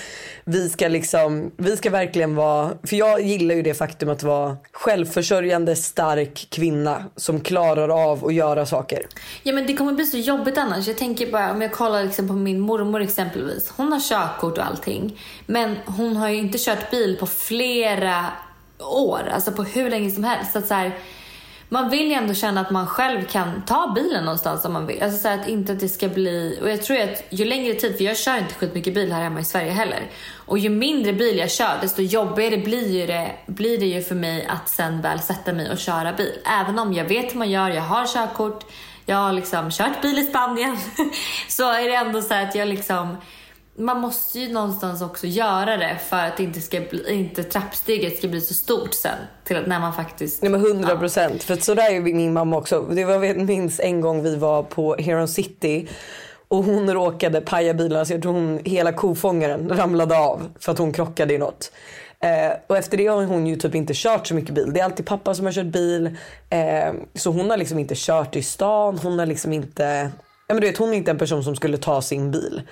Vi 0.45 0.69
ska 0.69 0.89
liksom, 0.89 1.51
vi 1.57 1.77
ska 1.77 1.91
verkligen 1.91 2.35
vara, 2.35 2.71
för 2.83 2.97
jag 2.97 3.23
gillar 3.23 3.55
ju 3.55 3.63
det 3.63 3.75
faktum 3.75 4.09
att 4.09 4.23
vara 4.23 4.57
självförsörjande 4.73 5.77
stark 5.77 6.47
kvinna 6.51 7.05
som 7.17 7.41
klarar 7.41 8.11
av 8.11 8.25
att 8.25 8.35
göra 8.35 8.67
saker. 8.67 9.07
Ja 9.43 9.53
men 9.53 9.67
det 9.67 9.75
kommer 9.77 9.93
bli 9.93 10.07
så 10.07 10.17
jobbigt 10.17 10.59
annars. 10.59 10.87
Jag 10.89 10.97
tänker 10.97 11.33
bara 11.33 11.51
om 11.53 11.63
jag 11.63 11.73
kollar 11.73 12.05
liksom 12.05 12.29
på 12.29 12.35
min 12.35 12.61
mormor 12.61 13.01
exempelvis. 13.01 13.73
Hon 13.77 13.93
har 13.93 14.01
körkort 14.09 14.59
och 14.59 14.67
allting. 14.67 15.21
Men 15.47 15.77
hon 15.87 16.17
har 16.17 16.29
ju 16.29 16.37
inte 16.37 16.59
kört 16.59 16.91
bil 16.91 17.17
på 17.21 17.27
flera 17.27 18.27
år. 18.79 19.29
Alltså 19.33 19.53
på 19.53 19.63
hur 19.63 19.91
länge 19.91 20.11
som 20.11 20.25
helst. 20.25 20.53
Så 20.53 20.59
att 20.59 20.67
så 20.67 20.75
här, 20.75 20.99
man 21.69 21.91
vill 21.91 22.07
ju 22.07 22.13
ändå 22.13 22.35
känna 22.35 22.61
att 22.61 22.71
man 22.71 22.87
själv 22.87 23.25
kan 23.25 23.63
ta 23.67 23.93
bilen 23.95 24.25
någonstans 24.25 24.65
om 24.65 24.73
man 24.73 24.87
vill. 24.87 25.03
Alltså 25.03 25.19
så 25.19 25.29
här, 25.29 25.41
att 25.41 25.49
inte 25.49 25.73
att 25.73 25.81
det 25.81 25.89
ska 25.89 26.09
bli... 26.09 26.59
Och 26.63 26.71
jag 26.71 26.83
tror 26.83 27.01
att 27.01 27.25
ju 27.31 27.45
längre 27.45 27.75
tid, 27.75 27.97
för 27.97 28.05
jag 28.05 28.17
kör 28.17 28.39
inte 28.39 28.55
skitmycket 28.55 28.95
bil 28.95 29.13
här 29.13 29.23
hemma 29.23 29.41
i 29.41 29.45
Sverige 29.45 29.71
heller. 29.71 30.11
Och 30.35 30.59
ju 30.59 30.69
mindre 30.69 31.13
bil 31.13 31.39
jag 31.39 31.51
kör, 31.51 31.79
desto 31.81 32.03
jobbigare 32.03 32.57
blir, 32.57 33.01
ju 33.01 33.07
det, 33.07 33.33
blir 33.47 33.79
det 33.79 33.87
ju 33.87 34.03
för 34.03 34.15
mig 34.15 34.47
att 34.47 34.69
sen 34.69 35.01
väl 35.01 35.21
sätta 35.21 35.53
mig 35.53 35.71
och 35.71 35.79
köra 35.79 36.13
bil. 36.13 36.39
Även 36.61 36.79
om 36.79 36.93
jag 36.93 37.05
vet 37.05 37.33
hur 37.33 37.39
man 37.39 37.51
gör, 37.51 37.71
jag 37.71 37.83
har 37.83 38.07
körkort, 38.07 38.65
jag 39.07 39.17
har 39.17 39.33
liksom 39.33 39.71
kört 39.71 40.03
bil 40.03 40.19
i 40.19 40.23
Spanien. 40.23 40.77
så 41.49 41.73
är 41.73 41.89
det 41.89 41.95
ändå 41.95 42.23
så 42.23 42.35
här 42.35 42.49
att 42.49 42.55
jag 42.55 42.69
liksom... 42.69 43.17
Man 43.77 44.01
måste 44.01 44.39
ju 44.39 44.53
någonstans 44.53 45.03
också 45.03 45.27
göra 45.27 45.77
det 45.77 45.99
för 46.09 46.17
att 46.17 46.41
inte, 46.41 46.61
ska 46.61 46.81
bli, 46.81 47.13
inte 47.13 47.45
trappsteget 47.45 48.19
ska 48.19 48.29
bli 48.29 48.41
så 48.41 48.55
stort 48.55 48.95
sen. 48.95 49.19
Till 49.45 49.57
att 49.57 49.67
när 49.67 49.81
man 49.81 49.93
faktiskt... 49.93 50.43
Nej 50.43 50.51
men 50.51 50.67
100 50.67 50.97
procent. 50.97 51.43
För 51.43 51.55
att 51.55 51.63
så 51.63 51.75
där 51.75 51.91
är 51.91 52.01
min 52.01 52.33
mamma 52.33 52.57
också. 52.57 52.81
Det 52.81 53.05
var, 53.05 53.25
jag 53.25 53.37
minns 53.37 53.81
en 53.81 54.01
gång 54.01 54.23
vi 54.23 54.37
var 54.37 54.63
på 54.63 54.97
Heron 54.97 55.29
City 55.29 55.89
och 56.49 56.65
hon 56.65 56.95
råkade 56.95 57.41
paja 57.41 57.75
bilen. 57.75 58.07
Så 58.07 58.13
jag 58.13 58.23
tror 58.23 58.33
hon, 58.33 58.61
hela 58.65 58.93
kofångaren 58.93 59.69
ramlade 59.69 60.19
av 60.19 60.53
för 60.61 60.73
att 60.73 60.79
hon 60.79 60.93
krockade 60.93 61.35
i 61.35 61.39
något. 61.39 61.73
Eh, 62.21 62.53
och 62.67 62.77
efter 62.77 62.97
det 62.97 63.07
har 63.07 63.25
hon 63.25 63.47
ju 63.47 63.57
typ 63.57 63.75
inte 63.75 63.93
kört 63.97 64.27
så 64.27 64.35
mycket 64.35 64.55
bil. 64.55 64.73
Det 64.73 64.81
är 64.81 64.85
alltid 64.85 65.07
pappa 65.07 65.35
som 65.35 65.47
har 65.47 65.53
kört 65.53 65.67
bil. 65.67 66.17
Eh, 66.51 66.93
så 67.15 67.31
hon 67.31 67.51
har 67.51 67.57
liksom 67.57 67.79
inte 67.79 67.95
kört 67.97 68.37
i 68.37 68.43
stan. 68.43 68.99
Hon 69.03 69.19
har 69.19 69.27
liksom 69.27 69.53
inte... 69.53 70.11
Ja, 70.55 70.57
men 70.57 70.61
du 70.61 70.67
vet, 70.67 70.79
hon 70.79 70.93
är 70.93 70.97
inte 70.97 71.11
en 71.11 71.19
person 71.19 71.45
som 71.45 71.57
skulle 71.57 71.79
ta 71.79 72.03
sin 72.03 72.31
bil. 72.31 72.63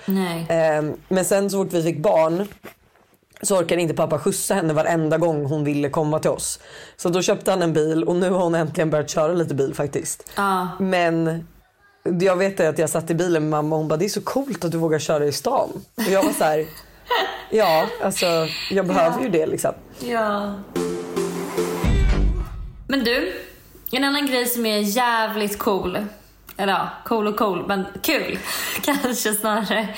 Eh, 0.49 0.95
men 1.09 1.25
sen 1.25 1.51
så 1.51 1.65
fort 1.65 1.73
vi 1.73 1.83
fick 1.83 1.99
barn 1.99 2.49
så 3.43 3.59
orkade 3.59 3.83
inte 3.83 3.95
pappa 3.95 4.19
skjutsa 4.19 4.55
henne 4.55 4.75
varenda 4.75 5.19
gång 5.19 5.45
hon 5.45 5.65
ville 5.65 5.89
komma 5.89 6.19
till 6.19 6.31
oss. 6.31 6.59
Så 6.97 7.09
då 7.09 7.23
köpte 7.23 7.51
han 7.51 7.63
en 7.63 7.73
bil 7.73 8.05
och 8.05 8.17
nu 8.17 8.31
har 8.31 8.39
hon 8.39 8.55
äntligen 8.55 8.91
börjat 8.91 9.11
köra 9.11 9.33
lite 9.33 9.55
bil 9.55 9.75
faktiskt. 9.75 10.31
Ja. 10.37 10.69
Men 10.81 11.47
jag 12.21 12.37
vet 12.37 12.61
att 12.61 12.79
jag 12.79 12.91
satt 12.91 13.11
i 13.11 13.15
bilen 13.15 13.43
med 13.43 13.51
mamma 13.51 13.77
och 13.77 13.81
hon 13.81 13.89
bara 13.89 13.97
det 13.97 14.05
är 14.05 14.09
så 14.09 14.21
coolt 14.21 14.65
att 14.65 14.73
du 14.73 14.79
vågar 14.79 14.99
köra 14.99 15.25
i 15.25 15.33
stan. 15.33 15.71
Och 15.95 16.13
jag 16.13 16.23
var 16.23 16.33
så 16.33 16.45
här, 16.45 16.67
ja 17.51 17.87
alltså 18.03 18.27
jag 18.71 18.87
behöver 18.87 19.23
ju 19.23 19.29
det 19.29 19.47
liksom. 19.47 19.73
Ja. 20.01 20.55
Men 22.89 23.05
du, 23.05 23.33
en 23.93 24.05
annan 24.05 24.27
grej 24.27 24.47
som 24.47 24.67
är 24.67 24.79
jävligt 24.79 25.59
cool. 25.59 25.99
Eller 26.57 26.73
ja, 26.73 26.89
cool 27.05 27.27
och 27.27 27.39
cool, 27.39 27.67
men 27.67 27.87
kul 28.03 28.39
kanske 28.83 29.35
snarare. 29.35 29.89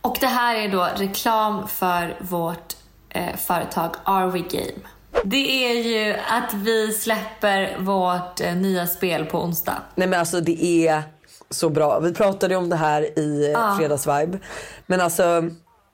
Och 0.00 0.16
det 0.20 0.26
här 0.26 0.56
är 0.56 0.68
då 0.68 0.88
reklam 0.96 1.68
för 1.68 2.16
vårt 2.20 2.74
eh, 3.08 3.36
företag 3.36 3.90
RV 4.04 4.38
Game. 4.38 4.80
Det 5.24 5.66
är 5.66 5.82
ju 5.82 6.14
att 6.28 6.54
vi 6.54 6.92
släpper 6.92 7.76
vårt 7.78 8.40
eh, 8.40 8.56
nya 8.56 8.86
spel 8.86 9.24
på 9.24 9.42
onsdag. 9.42 9.82
Nej 9.94 10.08
men 10.08 10.20
alltså 10.20 10.40
det 10.40 10.64
är 10.64 11.02
så 11.50 11.68
bra. 11.68 12.00
Vi 12.00 12.14
pratade 12.14 12.56
om 12.56 12.68
det 12.68 12.76
här 12.76 13.18
i 13.18 13.52
ja. 13.54 13.74
Fredagsvibe. 13.78 14.38
Men 14.86 15.00
alltså 15.00 15.50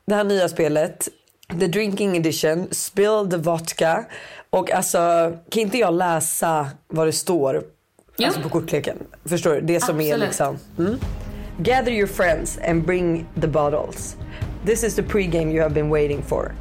det 0.07 0.15
här 0.15 0.25
nya 0.25 0.49
spelet, 0.49 1.09
The 1.61 1.67
Drinking 1.67 2.17
Edition, 2.17 2.69
Spill 2.71 3.29
the 3.31 3.37
Vodka. 3.37 4.05
Och 4.51 4.71
alltså 4.71 4.99
kan 5.51 5.63
inte 5.63 5.79
jag 5.79 5.95
läsa 5.95 6.71
vad 6.89 7.07
det 7.07 7.13
står 7.13 7.63
Jo. 8.17 8.27
alltså, 8.27 8.43
på 8.43 8.49
kortleken? 8.49 8.97
Förstår 9.25 9.55
du? 9.55 9.61
Det 9.61 9.81
som 9.81 10.01
är 10.01 10.05
Absolut. 10.05 10.29
liksom. 10.29 10.59
Mm. 10.79 10.99
Gather 11.59 11.93
your 11.93 12.07
friends 12.07 12.59
and 12.69 12.85
bring 12.87 13.27
the 13.41 13.47
bottles. 13.47 14.17
This 14.67 14.85
is 14.85 14.95
the 14.95 15.03
pregame 15.03 15.53
you 15.53 15.63
have 15.63 15.75
been 15.75 15.91
waiting 15.91 16.23
for. 16.23 16.53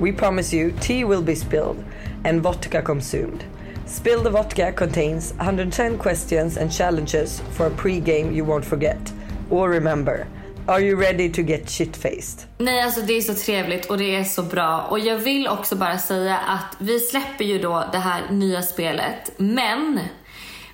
We 0.00 0.12
promise 0.12 0.56
you 0.56 0.72
tea 0.80 1.04
will 1.04 1.22
be 1.22 1.36
spilled 1.36 1.76
and 2.24 2.42
vodka 2.42 2.82
consumed. 2.82 3.44
Spill 3.86 4.22
the 4.22 4.30
Vodka 4.30 4.72
contains 4.72 5.32
110 5.38 5.98
questions 5.98 6.58
and 6.58 6.70
challenges 6.72 7.42
for 7.56 7.66
a 7.66 7.70
pregame 7.70 8.34
you 8.34 8.44
won't 8.46 8.64
forget. 8.64 9.12
Or 9.50 9.70
remember, 9.70 10.26
are 10.66 10.80
you 10.80 11.00
ready 11.00 11.32
to 11.32 11.42
get 11.42 11.64
shit-faced? 11.70 12.46
Nej, 12.58 12.82
alltså 12.82 13.00
det 13.00 13.12
är 13.12 13.20
så 13.20 13.34
trevligt 13.34 13.86
och 13.86 13.98
det 13.98 14.16
är 14.16 14.24
så 14.24 14.42
bra. 14.42 14.86
Och 14.90 14.98
jag 14.98 15.16
vill 15.16 15.48
också 15.48 15.76
bara 15.76 15.98
säga 15.98 16.38
att 16.38 16.76
vi 16.78 17.00
släpper 17.00 17.44
ju 17.44 17.58
då 17.58 17.84
det 17.92 17.98
här 17.98 18.22
nya 18.30 18.62
spelet, 18.62 19.32
men 19.36 20.00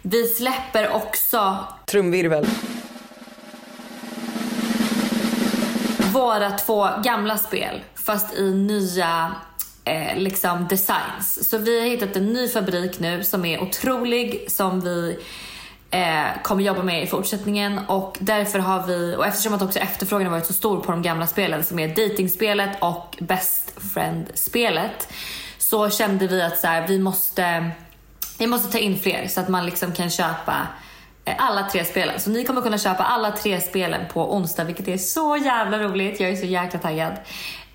vi 0.05 0.27
släpper 0.29 0.93
också 0.93 1.59
Trumvirvel. 1.87 2.47
våra 6.15 6.51
två 6.51 6.89
gamla 7.05 7.39
spel 7.39 7.81
fast 7.95 8.35
i 8.35 8.55
nya 8.55 9.35
eh, 9.85 10.19
liksom 10.19 10.67
designs. 10.69 11.51
Så 11.51 11.59
vi 11.59 11.81
har 11.81 11.87
hittat 11.87 12.17
en 12.17 12.33
ny 12.33 12.49
fabrik 12.49 13.01
nu 13.01 13.25
som 13.25 13.45
är 13.45 13.63
otrolig 13.63 14.45
som 14.49 14.81
vi 14.81 15.19
eh, 15.91 16.43
kommer 16.43 16.63
jobba 16.63 16.83
med 16.83 17.03
i 17.03 17.07
fortsättningen 17.07 17.81
och 17.89 18.17
därför 18.21 18.59
har 18.59 18.87
vi, 18.87 19.17
och 19.19 19.27
eftersom 19.27 19.55
att 19.55 19.63
också 19.63 19.79
efterfrågan 19.79 20.27
har 20.27 20.33
varit 20.33 20.47
så 20.47 20.53
stor 20.53 20.81
på 20.81 20.91
de 20.91 21.03
gamla 21.03 21.27
spelen 21.27 21.65
som 21.65 21.79
är 21.79 21.89
datingspelet 21.89 22.71
och 22.81 23.17
best 23.21 23.73
friend-spelet 23.93 25.09
så 25.59 25.91
kände 25.91 26.27
vi 26.27 26.43
att 26.43 26.59
så 26.59 26.67
här, 26.67 26.89
vi 26.89 26.99
måste 26.99 27.71
vi 28.39 28.47
måste 28.47 28.73
ta 28.73 28.79
in 28.79 28.99
fler 28.99 29.29
så 29.29 29.41
att 29.41 29.49
man 29.49 29.67
liksom 29.67 29.93
kan 29.93 30.11
köpa 30.11 30.69
eh, 31.25 31.35
alla 31.39 31.69
tre 31.71 31.85
spelen. 31.85 32.21
Så 32.21 32.31
ni 32.31 32.45
kommer 32.45 32.61
kunna 32.61 32.79
köpa 32.79 33.03
alla 33.03 33.31
tre 33.31 33.61
spelen 33.61 34.01
på 34.13 34.35
onsdag 34.35 34.65
vilket 34.65 34.89
är 34.89 34.99
så 34.99 35.37
jävla 35.37 35.79
roligt. 35.79 36.21
Jag 36.21 36.31
är 36.31 36.37
så 36.37 36.47
jäkla 36.47 36.79
taggad. 36.79 37.13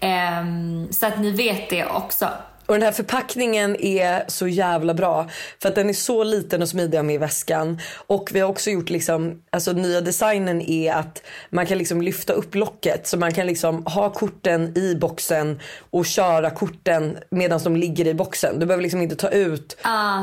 Um, 0.02 0.94
så 0.94 1.06
att 1.06 1.20
ni 1.20 1.32
vet 1.32 1.70
det 1.70 1.86
också. 1.86 2.30
Och 2.70 2.76
den 2.76 2.82
här 2.84 2.92
förpackningen 2.92 3.76
är 3.82 4.24
så 4.28 4.48
jävla 4.48 4.94
bra. 4.94 5.30
För 5.62 5.70
att 5.70 5.76
den 5.76 5.90
är 5.90 5.94
så 5.94 6.24
liten 6.24 6.62
och 6.62 6.70
smidig 6.70 7.06
med 7.06 7.16
i 7.16 7.18
väskan. 7.18 7.80
Och 8.08 8.30
vi 8.34 8.40
har 8.40 8.50
också 8.50 8.70
gjort 8.70 8.90
liksom, 8.90 9.42
alltså 9.50 9.72
nya 9.74 10.02
designen 10.02 10.62
är 10.62 10.94
att 10.94 11.24
man 11.50 11.66
kan 11.66 11.78
liksom 11.78 12.02
lyfta 12.02 12.34
upp 12.34 12.56
locket. 12.56 13.08
Så 13.08 13.18
man 13.18 13.34
kan 13.34 13.48
liksom 13.48 13.86
ha 13.86 14.10
korten 14.10 14.78
i 14.78 14.96
boxen 14.96 15.60
och 15.90 16.06
köra 16.06 16.50
korten 16.50 17.18
medan 17.30 17.60
de 17.64 17.76
ligger 17.76 18.08
i 18.08 18.14
boxen. 18.14 18.60
Du 18.60 18.66
behöver 18.66 18.84
liksom 18.84 19.02
inte 19.02 19.16
ta 19.16 19.30
ut 19.30 19.78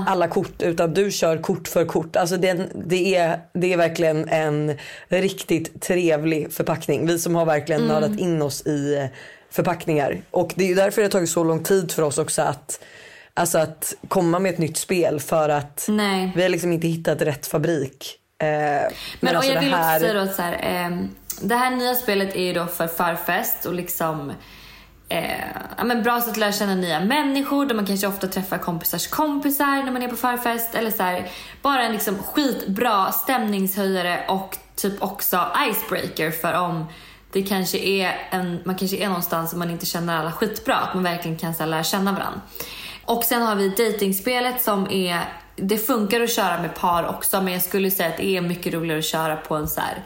alla 0.06 0.28
kort 0.28 0.62
utan 0.62 0.94
du 0.94 1.10
kör 1.10 1.38
kort 1.38 1.68
för 1.68 1.84
kort. 1.84 2.16
Alltså 2.16 2.36
den, 2.36 2.68
det, 2.86 3.16
är, 3.16 3.40
det 3.52 3.72
är 3.72 3.76
verkligen 3.76 4.28
en 4.28 4.76
riktigt 5.08 5.82
trevlig 5.82 6.52
förpackning. 6.52 7.06
Vi 7.06 7.18
som 7.18 7.34
har 7.34 7.46
verkligen 7.46 7.82
Mm. 7.82 7.94
nördat 7.94 8.18
in 8.20 8.42
oss 8.42 8.66
i 8.66 9.08
förpackningar. 9.56 10.22
Och 10.30 10.52
det 10.56 10.64
är 10.64 10.68
ju 10.68 10.74
därför 10.74 11.00
det 11.02 11.06
har 11.06 11.10
tagit 11.10 11.30
så 11.30 11.44
lång 11.44 11.62
tid 11.62 11.92
för 11.92 12.02
oss 12.02 12.18
också 12.18 12.42
att, 12.42 12.84
alltså 13.34 13.58
att 13.58 13.94
komma 14.08 14.38
med 14.38 14.52
ett 14.52 14.58
nytt 14.58 14.76
spel. 14.76 15.20
För 15.20 15.48
att 15.48 15.86
Nej. 15.88 16.32
vi 16.36 16.42
har 16.42 16.48
liksom 16.48 16.72
inte 16.72 16.88
hittat 16.88 17.22
rätt 17.22 17.46
fabrik. 17.46 18.18
Eh, 18.38 18.48
men 18.48 18.90
Men, 19.20 19.36
alltså 19.36 19.50
och 19.50 19.56
jag 19.56 19.60
vill 19.60 19.74
här... 19.74 19.96
också 19.96 20.06
säga 20.08 20.24
då 20.24 20.32
så 20.32 20.42
här, 20.42 20.58
ehm, 20.62 21.08
det 21.40 21.54
här 21.54 21.70
nya 21.70 21.94
spelet 21.94 22.36
är 22.36 22.42
ju 22.42 22.52
då 22.52 22.66
för 22.66 22.86
förfest 22.86 23.66
och 23.66 23.74
liksom 23.74 24.32
eh, 25.08 25.40
ja, 25.78 25.84
men 25.84 26.02
bra 26.02 26.20
sätt 26.20 26.30
att 26.30 26.36
lära 26.36 26.52
känna 26.52 26.74
nya 26.74 27.00
människor 27.00 27.66
där 27.66 27.74
man 27.74 27.86
kanske 27.86 28.06
ofta 28.06 28.26
träffar 28.26 28.58
kompisars 28.58 29.06
kompisar 29.06 29.82
när 29.84 29.92
man 29.92 30.02
är 30.02 30.08
på 30.08 30.16
förfest. 30.16 30.74
Eller 30.74 30.90
så 30.90 31.02
här, 31.02 31.28
bara 31.62 31.82
en 31.82 31.92
liksom 31.92 32.18
skitbra 32.18 33.12
stämningshöjare 33.12 34.24
och 34.28 34.58
typ 34.76 35.02
också 35.02 35.46
icebreaker 35.70 36.30
för 36.30 36.52
om 36.52 36.86
det 37.32 37.42
kanske 37.42 37.78
är 37.78 38.28
en, 38.30 38.60
man 38.64 38.74
kanske 38.74 38.96
är 38.96 39.06
någonstans 39.06 39.50
som 39.50 39.58
man 39.58 39.70
inte 39.70 39.86
känner 39.86 40.16
alla 40.16 40.32
skitbra. 40.32 40.76
Att 40.76 40.94
man 40.94 41.02
verkligen 41.02 41.36
kan 41.36 41.54
så 41.54 41.62
här, 41.62 41.70
lära 41.70 41.84
känna 41.84 42.12
varandra. 42.12 42.40
Och 43.04 43.24
sen 43.24 43.42
har 43.42 43.56
vi 43.56 43.68
dejtingspelet. 43.68 44.62
som 44.62 44.90
är, 44.90 45.20
det 45.56 45.78
funkar 45.78 46.20
att 46.20 46.32
köra 46.32 46.62
med 46.62 46.74
par 46.74 47.08
också 47.08 47.42
men 47.42 47.52
jag 47.52 47.62
skulle 47.62 47.90
säga 47.90 48.08
att 48.08 48.16
det 48.16 48.26
är 48.26 48.40
mycket 48.40 48.74
roligare 48.74 48.98
att 48.98 49.04
köra 49.04 49.36
på 49.36 49.54
en 49.54 49.68
så 49.68 49.80
här 49.80 50.04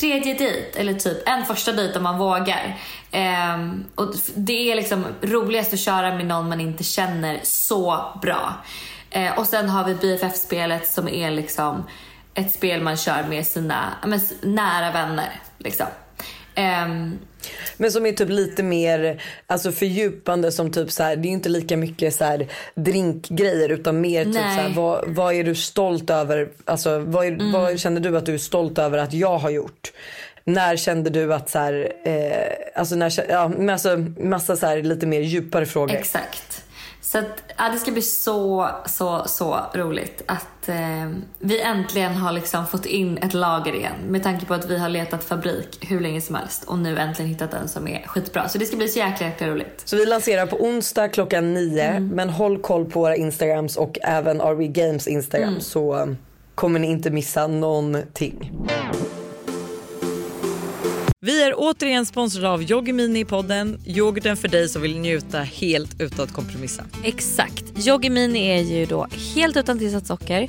tredje 0.00 0.34
dejt 0.34 0.80
eller 0.80 0.94
typ 0.94 1.28
en 1.28 1.44
första 1.44 1.72
dejt 1.72 1.96
om 1.96 2.02
man 2.02 2.18
vågar. 2.18 2.78
Ehm, 3.10 3.84
och 3.94 4.14
det 4.34 4.72
är 4.72 4.76
liksom 4.76 5.04
roligast 5.22 5.72
att 5.72 5.78
köra 5.78 6.14
med 6.16 6.26
någon 6.26 6.48
man 6.48 6.60
inte 6.60 6.84
känner 6.84 7.40
så 7.42 8.12
bra. 8.22 8.54
Ehm, 9.10 9.38
och 9.38 9.46
sen 9.46 9.68
har 9.68 9.84
vi 9.84 9.94
BFF-spelet 9.94 10.88
som 10.88 11.08
är 11.08 11.30
liksom 11.30 11.84
ett 12.34 12.52
spel 12.52 12.82
man 12.82 12.96
kör 12.96 13.24
med 13.28 13.46
sina 13.46 13.84
men, 14.06 14.20
nära 14.42 14.92
vänner. 14.92 15.40
Liksom. 15.58 15.86
Ehm, 16.54 17.18
Men 17.76 17.92
som 17.92 18.06
är 18.06 18.12
typ 18.12 18.28
lite 18.28 18.62
mer 18.62 19.22
alltså 19.46 19.72
fördjupande 19.72 20.52
som 20.52 20.70
typ 20.72 20.90
så 20.90 21.02
här, 21.02 21.16
det 21.16 21.28
är 21.28 21.30
inte 21.30 21.48
lika 21.48 21.76
mycket 21.76 22.14
så 22.14 22.24
här 22.24 22.48
drinkgrejer 22.74 23.68
utan 23.68 24.00
mer 24.00 24.24
typ 24.24 24.34
så 24.34 24.40
här, 24.40 24.72
vad, 24.74 25.04
vad 25.08 25.34
är 25.34 25.44
du 25.44 25.54
stolt 25.54 26.10
över, 26.10 26.48
alltså 26.64 26.98
vad, 26.98 27.26
är, 27.26 27.30
Mm. 27.30 27.52
vad 27.52 27.80
känner 27.80 28.00
du 28.00 28.16
att 28.16 28.26
du 28.26 28.34
är 28.34 28.38
stolt 28.38 28.78
över 28.78 28.98
att 28.98 29.12
jag 29.12 29.38
har 29.38 29.50
gjort? 29.50 29.92
När 30.44 30.76
kände 30.76 31.10
du 31.10 31.34
att 31.34 31.50
så 31.50 31.58
här, 31.58 31.92
eh, 32.04 32.80
alltså 32.80 32.94
när, 32.96 33.30
ja 33.30 33.72
alltså 33.72 33.96
massa 34.18 34.56
så 34.56 34.66
här 34.66 34.82
lite 34.82 35.06
mer 35.06 35.20
djupare 35.20 35.66
frågor. 35.66 35.94
Exakt. 35.96 36.63
Så 37.04 37.18
att, 37.18 37.42
ja, 37.56 37.68
det 37.72 37.78
ska 37.78 37.90
bli 37.90 38.02
så, 38.02 38.68
så, 38.86 39.22
så 39.26 39.60
roligt 39.74 40.22
att 40.26 40.68
eh, 40.68 41.10
vi 41.38 41.60
äntligen 41.60 42.14
har 42.14 42.32
liksom 42.32 42.66
fått 42.66 42.86
in 42.86 43.18
ett 43.18 43.34
lager 43.34 43.74
igen. 43.74 43.92
Med 44.08 44.22
tanke 44.22 44.46
på 44.46 44.54
att 44.54 44.70
vi 44.70 44.78
har 44.78 44.88
letat 44.88 45.24
fabrik 45.24 45.78
hur 45.80 46.00
länge 46.00 46.20
som 46.20 46.34
helst 46.34 46.64
och 46.64 46.78
nu 46.78 46.98
äntligen 46.98 47.28
hittat 47.28 47.54
en 47.54 47.68
som 47.68 47.88
är 47.88 48.02
skitbra. 48.06 48.48
Så 48.48 48.58
det 48.58 48.66
ska 48.66 48.76
bli 48.76 48.88
så 48.88 48.98
jäkla, 48.98 49.26
jäkla 49.26 49.48
roligt. 49.48 49.82
Så 49.84 49.96
vi 49.96 50.06
lanserar 50.06 50.46
på 50.46 50.56
onsdag 50.56 51.08
klockan 51.08 51.54
nio. 51.54 51.82
Mm. 51.84 52.08
Men 52.08 52.30
håll 52.30 52.58
koll 52.58 52.84
på 52.84 53.00
våra 53.00 53.16
instagrams 53.16 53.76
och 53.76 53.98
även 54.02 54.40
RV 54.40 54.66
Games 54.72 55.06
instagram 55.08 55.48
Mm. 55.48 55.60
så 55.60 56.14
kommer 56.54 56.78
ni 56.80 56.86
inte 56.90 57.10
missa 57.10 57.46
någonting. 57.46 58.52
Vi 61.24 61.42
är 61.42 61.54
återigen 61.56 62.06
sponsrade 62.06 62.50
av 62.50 62.62
Yoggi 62.62 62.92
Mini 62.92 63.20
i 63.20 63.24
podden. 63.24 63.78
Yoghurten 63.86 64.36
för 64.36 64.48
dig 64.48 64.68
som 64.68 64.82
vill 64.82 64.98
njuta 64.98 65.38
helt 65.38 66.00
utan 66.00 66.24
att 66.24 66.32
kompromissa. 66.32 66.84
Exakt. 67.04 67.86
Yoggi 67.86 68.10
Mini 68.10 68.46
är 68.48 68.60
ju 68.62 68.86
då 68.86 69.06
helt 69.34 69.56
utan 69.56 69.78
tillsatt 69.78 70.06
socker, 70.06 70.48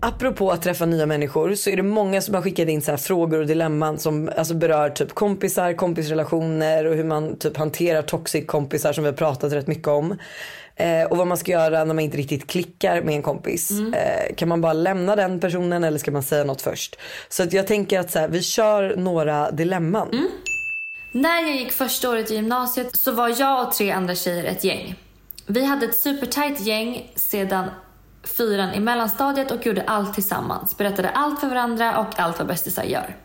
Apropå 0.00 0.50
att 0.50 0.62
träffa 0.62 0.86
nya 0.86 1.06
människor 1.06 1.54
så 1.54 1.70
är 1.70 1.76
det 1.76 1.82
många 1.82 2.20
som 2.20 2.34
har 2.34 2.42
skickat 2.42 2.68
in 2.68 2.82
så 2.82 2.90
här 2.90 2.98
frågor 2.98 3.38
och 3.38 3.46
dilemman 3.46 3.98
som 3.98 4.30
alltså 4.36 4.54
berör 4.54 4.90
typ 4.90 5.14
kompisar, 5.14 5.72
kompisrelationer 5.72 6.84
och 6.84 6.96
hur 6.96 7.04
man 7.04 7.38
typ 7.38 7.56
hanterar 7.56 8.02
toxic 8.02 8.46
kompisar 8.46 8.92
som 8.92 9.04
vi 9.04 9.10
har 9.10 9.16
pratat 9.16 9.52
rätt 9.52 9.66
mycket 9.66 9.88
om. 9.88 10.18
Eh, 10.76 11.02
och 11.02 11.16
vad 11.16 11.26
man 11.26 11.36
ska 11.36 11.52
göra 11.52 11.84
när 11.84 11.94
man 11.94 12.04
inte 12.04 12.16
riktigt 12.16 12.46
klickar 12.46 13.02
med 13.02 13.14
en 13.14 13.22
kompis. 13.22 13.70
Eh, 13.70 14.34
kan 14.34 14.48
man 14.48 14.60
bara 14.60 14.72
lämna 14.72 15.16
den 15.16 15.40
personen 15.40 15.84
eller 15.84 15.98
ska 15.98 16.10
man 16.10 16.22
säga 16.22 16.44
något 16.44 16.62
först? 16.62 16.96
Så 17.28 17.42
att 17.42 17.52
jag 17.52 17.66
tänker 17.66 18.00
att 18.00 18.10
så 18.10 18.18
här, 18.18 18.28
vi 18.28 18.42
kör 18.42 18.96
några 18.96 19.50
dilemman. 19.50 20.28
När 21.12 21.42
jag 21.42 21.56
gick 21.56 21.72
första 21.72 22.10
året 22.10 22.30
i 22.30 22.34
gymnasiet 22.34 22.96
så 22.96 23.12
var 23.12 23.40
jag 23.40 23.66
och 23.66 23.74
tre 23.74 23.90
andra 23.90 24.14
tjejer 24.14 24.44
ett 24.44 24.64
gäng. 24.64 24.94
Vi 25.46 25.64
hade 25.64 25.86
ett 25.86 25.96
supertight 25.96 26.60
gäng 26.60 27.10
sedan 27.16 27.70
fyran 28.24 28.74
i 28.74 28.80
mellanstadiet 28.80 29.50
och 29.50 29.66
gjorde 29.66 29.82
allt 29.82 30.14
tillsammans. 30.14 30.76
Berättade 30.76 31.10
allt 31.10 31.40
för 31.40 31.48
varandra 31.48 31.98
och 31.98 32.20
allt 32.20 32.38
vad 32.38 32.46
bästisar 32.46 32.84
gör. 32.84 33.16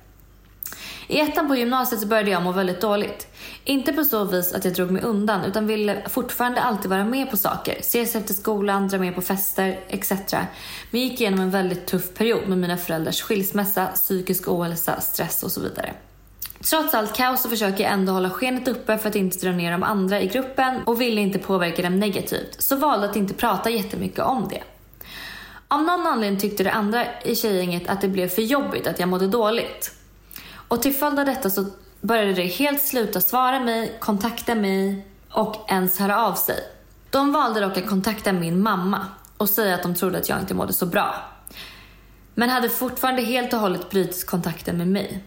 I 1.08 1.20
ettan 1.20 1.48
på 1.48 1.56
gymnasiet 1.56 2.02
så 2.02 2.08
började 2.08 2.32
jag 2.32 2.44
må 2.44 2.52
väldigt 2.52 2.82
dåligt. 2.82 3.28
Inte 3.64 3.94
på 3.94 4.04
så 4.04 4.24
vis 4.24 4.54
att 4.54 4.66
jag 4.66 4.74
drog 4.74 4.92
mig 4.92 5.02
undan 5.02 5.44
utan 5.46 5.68
ville 5.68 6.10
fortfarande 6.10 6.62
alltid 6.62 6.90
vara 6.90 7.06
med 7.06 7.32
på 7.32 7.38
saker. 7.38 7.76
Ses 7.80 8.16
efter 8.16 8.34
skolan, 8.34 8.88
dra 8.88 8.98
med 8.98 9.16
på 9.16 9.22
fester 9.22 9.80
etc. 9.88 10.12
Men 10.92 11.02
gick 11.02 11.22
igenom 11.22 11.40
en 11.40 11.50
väldigt 11.50 11.88
tuff 11.88 12.14
period 12.14 12.48
med 12.48 12.58
mina 12.58 12.78
föräldrars 12.78 13.22
skilsmässa, 13.22 13.88
psykisk 13.88 14.48
ohälsa, 14.48 15.02
stress 15.02 15.44
och 15.44 15.52
så 15.52 15.62
vidare. 15.62 15.94
Trots 16.70 16.94
allt 16.94 17.16
kaos 17.16 17.42
så 17.42 17.50
försöker 17.50 17.84
jag 17.84 17.94
ändå 17.94 18.14
hålla 18.14 18.30
skenet 18.30 18.68
uppe 18.68 18.98
för 18.98 19.10
att 19.10 19.16
inte 19.16 19.46
dra 19.46 19.52
ner 19.52 19.72
de 19.72 19.84
andra 19.84 20.22
i 20.22 20.28
gruppen 20.28 20.82
och 20.86 21.02
ville 21.02 21.22
inte 21.22 21.40
påverka 21.40 21.82
dem 21.82 22.00
negativt, 22.00 22.62
så 22.62 22.76
valde 22.76 23.10
att 23.10 23.16
inte 23.16 23.34
prata 23.34 23.70
jättemycket 23.70 24.20
om 24.20 24.48
det. 24.50 24.64
Av 25.72 25.84
någon 25.84 26.08
anledning 26.08 26.40
tyckte 26.40 26.64
de 26.64 26.70
andra 26.70 27.22
i 27.22 27.36
tjejgänget 27.36 27.90
att 27.90 28.02
det 28.02 28.08
blev 28.08 28.28
för 28.28 28.42
jobbigt, 28.42 28.88
att 28.88 29.00
jag 29.00 29.10
mådde 29.10 29.28
dåligt. 29.28 29.96
Och 30.68 30.82
till 30.82 30.94
följd 30.94 31.20
av 31.20 31.26
detta 31.26 31.50
så 31.50 31.66
började 32.02 32.34
de 32.34 32.48
helt 32.48 32.82
sluta 32.82 33.22
svara 33.22 33.60
mig, 33.60 33.98
kontakta 34.00 34.56
mig 34.56 35.08
och 35.32 35.66
ens 35.72 36.00
höra 36.00 36.26
av 36.26 36.34
sig. 36.34 36.60
De 37.10 37.34
valde 37.34 37.60
dock 37.60 37.78
att 37.78 37.90
kontakta 37.90 38.34
min 38.34 38.62
mamma 38.62 39.06
och 39.38 39.50
säga 39.50 39.76
att 39.76 39.84
de 39.84 39.96
trodde 39.96 40.18
att 40.18 40.30
jag 40.30 40.40
inte 40.40 40.54
mådde 40.54 40.74
så 40.74 40.86
bra. 40.86 41.16
Men 42.36 42.50
hade 42.50 42.70
fortfarande 42.70 43.22
helt 43.22 43.54
och 43.54 43.60
hållet 43.60 43.90
brutit 43.90 44.26
kontakten 44.26 44.78
med 44.78 44.88
mig. 44.88 45.24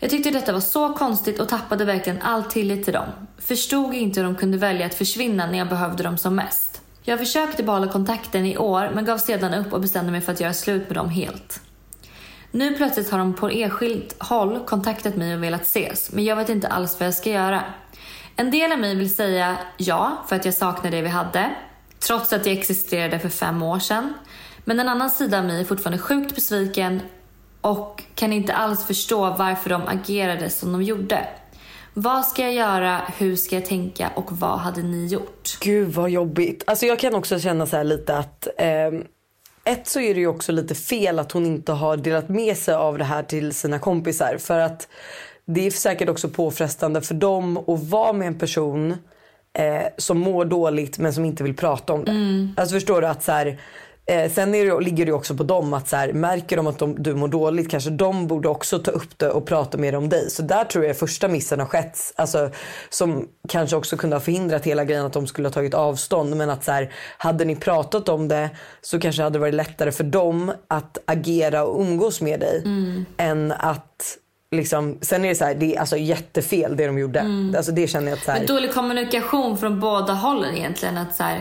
Jag 0.00 0.10
tyckte 0.10 0.30
detta 0.30 0.52
var 0.52 0.60
så 0.60 0.94
konstigt 0.94 1.40
och 1.40 1.48
tappade 1.48 1.84
verkligen 1.84 2.22
all 2.22 2.44
tillit 2.44 2.84
till 2.84 2.92
dem. 2.92 3.06
Förstod 3.38 3.94
inte 3.94 4.20
hur 4.20 4.24
de 4.24 4.34
kunde 4.34 4.58
välja 4.58 4.86
att 4.86 4.94
försvinna 4.94 5.46
när 5.46 5.58
jag 5.58 5.68
behövde 5.68 6.02
dem 6.02 6.18
som 6.18 6.34
mest. 6.34 6.83
Jag 7.06 7.18
försökte 7.18 7.62
behålla 7.62 7.92
kontakten 7.92 8.46
i 8.46 8.56
år 8.56 8.90
men 8.94 9.04
gav 9.04 9.18
sedan 9.18 9.54
upp 9.54 9.72
och 9.72 9.80
bestämde 9.80 10.12
mig 10.12 10.20
för 10.20 10.32
att 10.32 10.40
göra 10.40 10.52
slut 10.52 10.88
med 10.88 10.96
dem 10.96 11.10
helt. 11.10 11.60
Nu 12.50 12.74
plötsligt 12.74 13.10
har 13.10 13.18
de 13.18 13.34
på 13.34 13.48
enskilt 13.48 14.16
håll 14.18 14.64
kontaktat 14.66 15.16
mig 15.16 15.34
och 15.34 15.42
velat 15.42 15.62
ses, 15.62 16.12
men 16.12 16.24
jag 16.24 16.36
vet 16.36 16.48
inte 16.48 16.68
alls 16.68 17.00
vad 17.00 17.06
jag 17.06 17.14
ska 17.14 17.30
göra. 17.30 17.62
En 18.36 18.50
del 18.50 18.72
av 18.72 18.78
mig 18.78 18.94
vill 18.94 19.14
säga 19.14 19.56
ja, 19.76 20.24
för 20.28 20.36
att 20.36 20.44
jag 20.44 20.54
saknar 20.54 20.90
det 20.90 21.02
vi 21.02 21.08
hade. 21.08 21.50
Trots 21.98 22.32
att 22.32 22.44
det 22.44 22.50
existerade 22.50 23.18
för 23.18 23.28
fem 23.28 23.62
år 23.62 23.78
sedan. 23.78 24.14
Men 24.64 24.80
en 24.80 24.88
annan 24.88 25.10
sida 25.10 25.38
av 25.38 25.44
mig 25.44 25.60
är 25.60 25.64
fortfarande 25.64 26.02
sjukt 26.02 26.34
besviken 26.34 27.00
och 27.60 28.02
kan 28.14 28.32
inte 28.32 28.54
alls 28.54 28.84
förstå 28.86 29.30
varför 29.30 29.70
de 29.70 29.82
agerade 29.88 30.50
som 30.50 30.72
de 30.72 30.82
gjorde. 30.82 31.28
Vad 31.94 32.24
ska 32.24 32.42
jag 32.42 32.52
göra? 32.52 33.00
Hur 33.18 33.36
ska 33.36 33.56
jag 33.56 33.64
tänka? 33.64 34.10
Och 34.14 34.32
vad 34.32 34.58
hade 34.58 34.82
ni 34.82 35.06
gjort? 35.06 35.58
Gud 35.60 35.88
vad 35.88 36.10
jobbigt. 36.10 36.64
Alltså 36.66 36.86
jag 36.86 36.98
kan 36.98 37.14
också 37.14 37.40
känna 37.40 37.66
så 37.66 37.76
här 37.76 37.84
lite 37.84 38.16
att 38.16 38.48
ehm, 38.58 39.04
ett 39.64 39.86
så 39.86 40.00
är 40.00 40.14
det 40.14 40.20
ju 40.20 40.26
också 40.26 40.52
lite 40.52 40.74
fel 40.74 41.18
att 41.18 41.32
hon 41.32 41.46
inte 41.46 41.72
har 41.72 41.96
delat 41.96 42.28
med 42.28 42.56
sig 42.56 42.74
av 42.74 42.98
det 42.98 43.04
här 43.04 43.22
till 43.22 43.54
sina 43.54 43.78
kompisar. 43.78 44.36
För 44.38 44.58
att 44.58 44.88
det 45.44 45.66
är 45.66 45.70
säkert 45.70 46.08
också 46.08 46.28
påfrestande 46.28 47.00
för 47.02 47.14
dem 47.14 47.56
att 47.56 47.84
vara 47.84 48.12
med 48.12 48.28
en 48.28 48.38
person 48.38 48.94
eh, 49.58 49.82
som 49.98 50.18
mår 50.18 50.44
dåligt 50.44 50.98
men 50.98 51.14
som 51.14 51.24
inte 51.24 51.44
vill 51.44 51.56
prata 51.56 51.92
om 51.92 52.04
det. 52.04 52.12
Alltså 52.60 52.74
förstår 52.74 53.00
du 53.00 53.06
att 53.06 53.22
så 53.22 53.32
här, 53.32 53.60
Eh, 54.06 54.30
sen 54.30 54.54
är 54.54 54.66
det, 54.66 54.84
ligger 54.84 55.06
det 55.06 55.12
också 55.12 55.34
på 55.34 55.42
dem 55.42 55.74
att 55.74 55.88
så 55.88 55.96
här, 55.96 56.12
märker 56.12 56.56
de 56.56 56.66
att 56.66 56.78
de, 56.78 57.02
du 57.02 57.14
mår 57.14 57.28
dåligt 57.28 57.70
kanske 57.70 57.90
de 57.90 58.26
borde 58.26 58.48
också 58.48 58.78
ta 58.78 58.90
upp 58.90 59.18
det 59.18 59.30
och 59.30 59.46
prata 59.46 59.78
mer 59.78 59.94
om 59.94 60.08
dig. 60.08 60.30
Så 60.30 60.42
där 60.42 60.64
tror 60.64 60.84
jag 60.84 60.98
första 60.98 61.28
missen 61.28 61.60
har 61.60 61.66
skett. 61.66 61.98
Alltså, 62.16 62.50
som 62.88 63.28
kanske 63.48 63.76
också 63.76 63.96
kunde 63.96 64.16
ha 64.16 64.20
förhindrat 64.20 64.64
hela 64.64 64.84
grejen 64.84 65.06
att 65.06 65.12
de 65.12 65.26
skulle 65.26 65.48
ha 65.48 65.52
tagit 65.52 65.74
avstånd. 65.74 66.36
Men 66.36 66.50
att 66.50 66.64
så 66.64 66.72
här, 66.72 66.92
hade 67.18 67.44
ni 67.44 67.56
pratat 67.56 68.08
om 68.08 68.28
det 68.28 68.50
så 68.80 69.00
kanske 69.00 69.22
hade 69.22 69.34
det 69.34 69.40
varit 69.40 69.54
lättare 69.54 69.92
för 69.92 70.04
dem 70.04 70.52
att 70.68 70.98
agera 71.04 71.64
och 71.64 71.80
umgås 71.80 72.20
med 72.20 72.40
dig. 72.40 72.62
Än 73.16 73.52
att 73.52 74.18
Liksom, 74.50 74.98
sen 75.00 75.24
är 75.24 75.28
det 75.28 75.34
så 75.34 75.44
här, 75.44 75.54
det 75.54 75.76
är 75.76 75.80
alltså 75.80 75.96
jättefel 75.96 76.76
det 76.76 76.86
de 76.86 76.98
gjorde. 76.98 77.52
Alltså 77.56 77.72
det 77.72 77.86
känner 77.86 78.08
jag 78.08 78.16
att 78.18 78.24
så 78.24 78.30
här, 78.30 78.38
Men 78.38 78.46
dålig 78.46 78.74
kommunikation 78.74 79.58
från 79.58 79.80
båda 79.80 80.12
hållen 80.12 80.56
egentligen. 80.56 80.98
Att 80.98 81.16
så 81.16 81.22
här, 81.22 81.40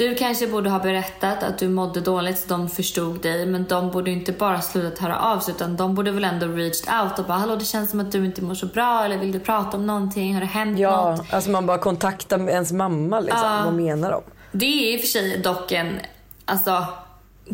du 0.00 0.14
kanske 0.14 0.46
borde 0.46 0.70
ha 0.70 0.78
berättat 0.78 1.42
att 1.42 1.58
du 1.58 1.68
mådde 1.68 2.00
dåligt 2.00 2.38
så 2.38 2.48
de 2.48 2.68
förstod 2.68 3.22
dig. 3.22 3.46
Men 3.46 3.64
de 3.64 3.90
borde 3.90 4.10
inte 4.10 4.32
bara 4.32 4.60
slutat 4.60 4.98
höra 4.98 5.18
av 5.20 5.38
sig 5.38 5.54
utan 5.54 5.76
de 5.76 5.94
borde 5.94 6.10
väl 6.10 6.24
ändå 6.24 6.46
reached 6.46 6.94
out 7.02 7.18
och 7.18 7.24
bara 7.24 7.38
hallå 7.38 7.56
det 7.56 7.64
känns 7.64 7.90
som 7.90 8.00
att 8.00 8.12
du 8.12 8.24
inte 8.24 8.42
mår 8.42 8.54
så 8.54 8.66
bra 8.66 9.04
eller 9.04 9.18
vill 9.18 9.32
du 9.32 9.40
prata 9.40 9.76
om 9.76 9.86
någonting? 9.86 10.34
Har 10.34 10.40
det 10.40 10.46
hänt 10.46 10.78
ja, 10.78 11.10
något? 11.10 11.32
alltså 11.32 11.50
man 11.50 11.66
bara 11.66 11.78
kontaktar 11.78 12.48
ens 12.48 12.72
mamma 12.72 13.20
liksom. 13.20 13.40
Ja. 13.42 13.62
Vad 13.64 13.74
menar 13.74 14.10
de? 14.10 14.22
Det 14.52 14.66
är 14.66 14.94
i 14.94 14.96
och 14.96 15.00
för 15.00 15.06
sig 15.08 15.38
dock 15.38 15.72
en, 15.72 16.00
alltså 16.44 16.84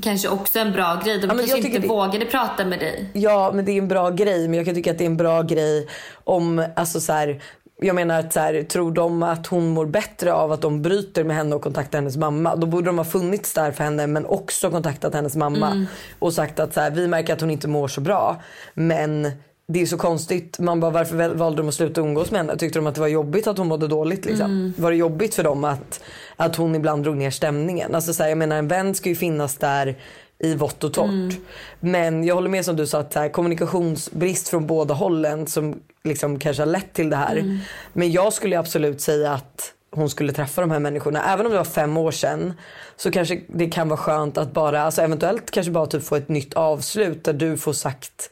kanske 0.03 0.29
också 0.29 0.59
en 0.59 0.73
bra 0.73 1.01
grej. 1.05 1.19
De 1.19 1.27
Ja, 1.27 1.35
kanske 1.35 1.57
inte 1.57 1.79
det- 1.79 1.89
vågade 1.89 2.25
prata 2.25 2.65
med 2.65 2.79
dig. 2.79 3.11
Ja, 3.15 3.51
men 3.55 3.65
det 3.65 3.73
är 3.73 3.79
en 3.79 3.89
bra 3.89 4.11
grej. 4.11 4.49
Men 4.49 4.55
jag 4.55 4.67
kan 4.67 4.75
tycka 4.75 4.91
att 4.91 4.99
det 4.99 5.05
är 5.05 5.07
en 5.07 5.17
bra 5.17 5.43
grej 5.43 5.89
om, 6.25 6.67
alltså 6.77 7.01
så 7.01 7.13
här, 7.13 7.43
jag 7.81 7.95
menar 7.95 8.21
att 8.21 8.33
så 8.33 8.41
här, 8.41 8.63
tror 8.63 8.93
de 8.93 9.23
att 9.23 9.47
hon 9.47 9.69
mår 9.69 9.87
bättre 9.87 10.33
av 10.33 10.53
att 10.53 10.61
de 10.61 10.83
bryter 10.83 11.25
med 11.25 11.37
henne 11.37 11.57
och 11.57 11.63
kontaktar 11.63 11.99
hennes 11.99 12.17
mamma. 12.17 12.57
Då 12.57 12.67
borde 12.67 12.87
de 12.87 12.99
ha 12.99 13.05
funnits 13.05 13.55
där 13.55 13.73
för 13.73 13.85
henne 13.85 14.07
men 14.07 14.27
också 14.27 14.71
kontaktat 14.71 15.15
hennes 15.15 15.37
mamma. 15.37 15.67
Mm. 15.71 15.87
Och 16.19 16.33
sagt 16.33 16.61
att 16.61 16.75
så 16.75 16.81
här, 16.81 16.91
vi 16.91 17.09
märker 17.09 17.33
att 17.33 17.41
hon 17.41 17.51
inte 17.51 17.69
mår 17.69 17.89
så 17.89 18.01
bra. 18.01 18.43
Men 18.75 19.31
det 19.69 19.83
är 19.83 19.87
så 19.87 19.97
konstigt. 19.97 20.59
Man 20.59 20.81
bara 20.81 20.91
varför 20.91 21.35
valde 21.35 21.63
de 21.63 21.69
att 21.69 21.75
sluta 21.75 22.01
umgås 22.01 22.31
med 22.31 22.41
henne? 22.41 22.57
Tyckte 22.57 22.79
de 22.79 22.87
att 22.87 22.95
det 22.95 23.01
var 23.01 23.09
jobbigt 23.09 23.47
att 23.47 23.59
hon 23.59 23.69
mådde 23.69 23.89
dåligt 23.89 24.25
liksom? 24.25 24.47
Mm. 24.47 24.73
Var 24.77 24.91
det 24.91 24.97
jobbigt 24.97 25.35
för 25.35 25.45
dem 25.45 25.65
att, 25.65 26.01
att 26.37 26.57
hon 26.57 26.75
ibland 26.75 27.03
drog 27.03 27.17
ner 27.17 27.31
stämningen? 27.31 27.95
Alltså 27.95 28.15
så 28.15 28.23
här, 28.23 28.31
jag 28.31 28.39
menar 28.39 28.57
en 28.57 28.69
vän 28.69 28.95
ska 28.95 29.09
ju 29.09 29.17
finnas 29.17 29.57
där 29.57 29.97
i 30.39 30.55
vått 30.55 30.85
och 30.85 30.93
torrt. 30.93 31.09
Mm. 31.09 31.37
Men 31.81 32.25
jag 32.25 32.35
håller 32.35 32.51
med 32.51 32.65
som 32.65 32.77
du 32.77 32.87
sa 32.87 32.99
att 32.99 33.15
här, 33.15 33.29
kommunikationsbrist 33.29 34.49
från 34.49 34.67
båda 34.67 34.95
hållen 34.95 35.47
som 35.47 35.81
liksom 36.05 36.39
kanske 36.39 36.63
har 36.63 36.67
lett 36.67 36.93
till 36.93 37.11
det 37.11 37.17
här. 37.17 37.37
Mm. 37.37 37.59
Men 37.93 38.13
jag 38.13 38.33
skulle 38.33 38.59
absolut 38.59 39.01
säga 39.01 39.33
att 39.33 39.73
hon 39.91 40.11
skulle 40.11 40.33
träffa 40.33 40.61
de 40.61 40.71
här 40.71 40.79
människorna. 40.79 41.25
Även 41.33 41.47
om 41.47 41.53
det 41.53 41.59
var 41.59 41.65
fem 41.65 41.97
år 41.97 42.11
sedan 42.11 42.55
så 42.97 43.11
kanske 43.11 43.41
det 43.49 43.71
kan 43.71 43.89
vara 43.89 43.99
skönt 43.99 44.39
att 44.39 44.53
bara, 44.53 44.83
alltså 44.83 45.03
eventuellt 45.03 45.51
kanske 45.51 45.73
bara 45.73 45.87
typ 45.87 46.05
få 46.05 46.17
ett 46.17 46.29
nytt 46.29 46.55
avslut 46.55 47.25
där 47.25 47.33
du 47.33 47.57
får 47.57 47.73
sagt 47.73 48.31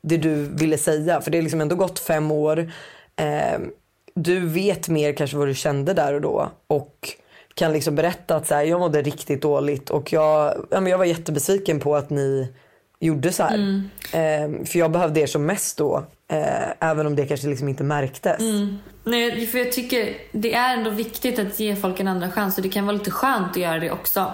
det 0.00 0.16
du 0.16 0.34
ville 0.34 0.78
säga. 0.78 1.20
För 1.20 1.30
det 1.30 1.38
är 1.38 1.42
liksom 1.42 1.60
ändå 1.60 1.76
gått 1.76 1.98
fem 1.98 2.30
år. 2.30 2.72
Eh, 3.16 3.58
du 4.14 4.40
vet 4.40 4.88
mer 4.88 5.12
kanske 5.12 5.36
vad 5.36 5.48
du 5.48 5.54
kände 5.54 5.94
där 5.94 6.14
och 6.14 6.20
då. 6.20 6.50
Och 6.66 7.10
kan 7.56 7.72
liksom 7.72 7.94
berätta 7.94 8.36
att 8.36 8.46
så 8.46 8.54
här, 8.54 8.64
jag 8.64 8.80
mådde 8.80 9.02
riktigt 9.02 9.42
dåligt 9.42 9.90
och 9.90 10.12
jag, 10.12 10.66
ja, 10.70 10.80
men 10.80 10.86
jag 10.86 10.98
var 10.98 11.04
jättebesviken 11.04 11.80
på 11.80 11.96
att 11.96 12.10
ni 12.10 12.52
gjorde 13.00 13.32
så 13.32 13.42
här. 13.42 13.82
Eh, 14.12 14.64
för 14.64 14.78
jag 14.78 14.90
behövde 14.90 15.20
er 15.20 15.26
som 15.26 15.46
mest 15.46 15.78
då. 15.78 16.06
Eh, 16.28 16.70
även 16.80 17.06
om 17.06 17.16
det 17.16 17.26
kanske 17.26 17.48
liksom 17.48 17.68
inte 17.68 17.84
märktes. 17.84 18.42
Nej, 19.04 19.46
för 19.46 19.58
jag 19.58 19.72
tycker 19.72 20.16
det 20.32 20.54
är 20.54 20.74
ändå 20.74 20.90
viktigt 20.90 21.38
att 21.38 21.60
ge 21.60 21.76
folk 21.76 22.00
en 22.00 22.08
andra 22.08 22.30
chans 22.30 22.56
och 22.56 22.62
det 22.62 22.68
kan 22.68 22.86
vara 22.86 22.96
lite 22.96 23.10
skönt 23.10 23.50
att 23.50 23.56
göra 23.56 23.78
det 23.78 23.90
också. 23.90 24.32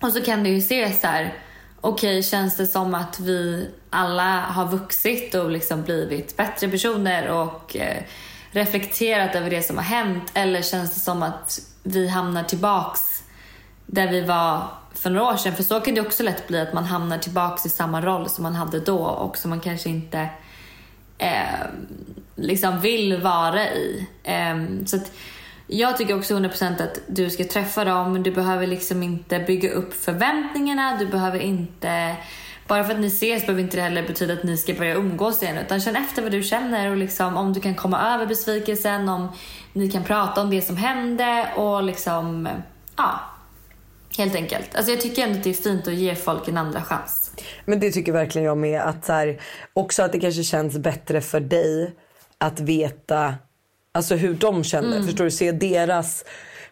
Och 0.00 0.12
så 0.12 0.20
kan 0.20 0.42
det 0.42 0.50
ju 0.50 0.60
se 0.60 0.92
så 0.92 1.06
här, 1.06 1.34
okej 1.80 2.22
känns 2.22 2.56
det 2.56 2.66
som 2.66 2.94
att 2.94 3.20
vi 3.20 3.70
alla 3.90 4.40
har 4.40 4.68
vuxit 4.68 5.34
och 5.34 5.50
liksom 5.50 5.82
blivit 5.82 6.36
bättre 6.36 6.68
personer 6.68 7.30
och 7.30 7.76
eh, 7.76 8.02
reflekterat 8.50 9.34
över 9.34 9.50
det 9.50 9.62
som 9.62 9.76
har 9.76 9.84
hänt 9.84 10.30
eller 10.34 10.62
känns 10.62 10.94
det 10.94 11.00
som 11.00 11.22
att 11.22 11.60
vi 11.86 12.08
hamnar 12.08 12.42
tillbaks 12.42 13.22
där 13.86 14.10
vi 14.10 14.20
var 14.20 14.62
för 14.94 15.10
några 15.10 15.32
år 15.32 15.36
sedan. 15.36 15.56
För 15.56 15.62
så 15.62 15.80
kan 15.80 15.94
det 15.94 16.00
också 16.00 16.22
lätt 16.22 16.48
bli 16.48 16.60
att 16.60 16.72
man 16.72 16.84
hamnar 16.84 17.18
tillbaks 17.18 17.66
i 17.66 17.68
samma 17.68 18.00
roll 18.00 18.28
som 18.28 18.42
man 18.42 18.54
hade 18.54 18.80
då 18.80 18.98
och 18.98 19.36
som 19.36 19.50
man 19.50 19.60
kanske 19.60 19.88
inte 19.88 20.28
eh, 21.18 21.66
liksom 22.34 22.80
vill 22.80 23.20
vara 23.22 23.68
i. 23.68 24.06
Eh, 24.22 24.56
så 24.86 24.96
att 24.96 25.12
jag 25.66 25.96
tycker 25.96 26.18
också 26.18 26.34
100% 26.34 26.82
att 26.82 27.00
du 27.06 27.30
ska 27.30 27.44
träffa 27.44 27.84
dem. 27.84 28.22
Du 28.22 28.30
behöver 28.30 28.66
liksom 28.66 29.02
inte 29.02 29.38
bygga 29.38 29.70
upp 29.70 29.94
förväntningarna. 29.94 30.96
Du 30.98 31.06
behöver 31.06 31.38
inte... 31.38 32.16
Bara 32.66 32.84
för 32.84 32.94
att 32.94 33.00
ni 33.00 33.06
ses 33.06 33.46
behöver 33.46 33.62
inte 33.62 33.76
det 33.76 33.82
heller 33.82 34.02
betyda 34.02 34.32
att 34.32 34.42
ni 34.42 34.56
ska 34.56 34.74
börja 34.74 34.94
umgås 34.94 35.42
igen. 35.42 35.58
Utan 35.58 35.80
känn 35.80 35.96
efter 35.96 36.22
vad 36.22 36.32
du 36.32 36.42
känner 36.42 36.90
och 36.90 36.96
liksom 36.96 37.36
om 37.36 37.52
du 37.52 37.60
kan 37.60 37.74
komma 37.74 38.14
över 38.14 38.26
besvikelsen. 38.26 39.08
Om 39.08 39.28
ni 39.72 39.90
kan 39.90 40.04
prata 40.04 40.40
om 40.40 40.50
det 40.50 40.62
som 40.62 40.76
hände 40.76 41.48
och 41.56 41.82
liksom... 41.82 42.48
Ja, 42.96 43.20
helt 44.18 44.34
enkelt. 44.34 44.74
Alltså 44.74 44.92
jag 44.92 45.00
tycker 45.00 45.22
ändå 45.22 45.38
att 45.38 45.44
det 45.44 45.50
är 45.50 45.54
fint 45.54 45.88
att 45.88 45.94
ge 45.94 46.14
folk 46.14 46.48
en 46.48 46.56
andra 46.56 46.82
chans. 46.82 47.30
Men 47.64 47.80
det 47.80 47.90
tycker 47.90 48.12
verkligen 48.12 48.46
jag 48.46 48.58
med. 48.58 48.80
Att 48.80 49.04
så 49.04 49.12
här, 49.12 49.40
också 49.72 50.02
att 50.02 50.12
det 50.12 50.20
kanske 50.20 50.42
känns 50.42 50.78
bättre 50.78 51.20
för 51.20 51.40
dig 51.40 51.94
att 52.38 52.60
veta 52.60 53.34
alltså 53.92 54.14
hur 54.14 54.34
de 54.34 54.64
känner. 54.64 54.96
Mm. 54.96 55.06
Förstår 55.06 55.24
du? 55.24 55.30
Se 55.30 55.52
deras... 55.52 56.24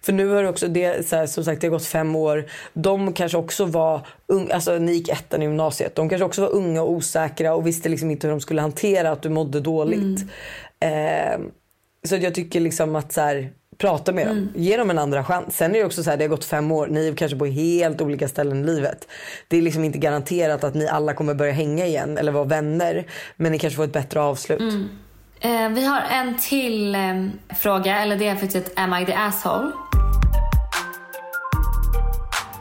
För 0.05 0.13
nu 0.13 0.29
har 0.29 0.45
också, 0.45 0.69
det, 0.69 1.09
så 1.09 1.17
här, 1.17 1.27
som 1.27 1.45
sagt 1.45 1.61
det 1.61 1.67
har 1.67 1.73
gått 1.73 1.87
fem 1.87 2.17
år. 2.17 2.45
De 2.73 3.13
kanske 3.13 3.39
också 3.39 3.65
var, 3.65 4.07
un, 4.27 4.53
alltså 4.53 4.79
ni 4.79 4.93
gick 4.93 5.09
ettan 5.09 5.43
i 5.43 5.45
gymnasiet. 5.45 5.95
De 5.95 6.09
kanske 6.09 6.25
också 6.25 6.41
var 6.41 6.53
unga 6.53 6.83
och 6.83 6.91
osäkra 6.91 7.55
och 7.55 7.67
visste 7.67 7.89
liksom 7.89 8.11
inte 8.11 8.27
hur 8.27 8.33
de 8.33 8.41
skulle 8.41 8.61
hantera 8.61 9.11
att 9.11 9.23
du 9.23 9.29
mådde 9.29 9.61
dåligt. 9.61 10.21
Eh, 10.81 11.41
så 12.05 12.17
jag 12.17 12.35
tycker 12.35 12.61
liksom 12.61 12.97
att 12.97 13.13
så 13.13 13.21
här, 13.21 13.51
prata 13.79 14.13
med 14.13 14.27
dem. 14.27 14.49
Ge 14.55 14.77
dem 14.77 14.91
en 14.91 14.99
andra 14.99 15.25
chans. 15.25 15.57
Sen 15.57 15.75
är 15.75 15.79
det 15.79 15.85
också 15.85 16.03
så 16.03 16.11
här, 16.11 16.17
det 16.17 16.25
har 16.25 16.29
gått 16.29 16.45
fem 16.45 16.73
år. 16.73 16.87
Ni 16.87 17.09
är 17.09 17.15
kanske 17.15 17.39
på 17.39 17.47
helt 17.47 18.01
olika 18.01 18.29
ställen 18.29 18.63
i 18.63 18.67
livet. 18.67 19.09
Det 19.49 19.57
är 19.57 19.63
liksom 19.63 19.85
inte 19.85 19.99
garanterat 19.99 20.65
att 20.65 20.75
ni 20.75 20.89
alla 20.89 21.15
kommer 21.15 21.35
börja 21.35 21.53
hänga 21.53 21.87
igen 21.87 22.19
eller 22.19 22.33
vara 22.33 22.45
vänner. 22.45 23.07
Men 23.37 23.53
ni 23.53 23.59
kanske 23.59 23.77
får 23.77 23.85
ett 23.85 23.93
bättre 23.93 24.21
avslut. 24.21 24.61
Eh, 25.41 25.69
vi 25.69 25.85
har 25.85 26.01
en 26.01 26.39
till 26.39 26.95
eh, 26.95 27.01
fråga, 27.57 27.99
eller 27.99 28.17
det 28.17 28.29
är 28.29 28.35
faktiskt 28.35 28.57
ett 28.67 28.73
Am 28.77 28.95
I 28.95 29.07
the 29.07 29.13
asshole? 29.13 29.73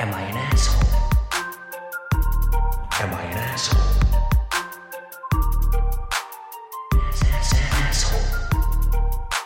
Am 0.03 0.09
I 0.09 0.13
an 0.13 0.37
asshole? 0.53 0.85
Am 3.03 3.09
I 3.09 3.33
an 3.33 3.53
asshole? 3.53 3.79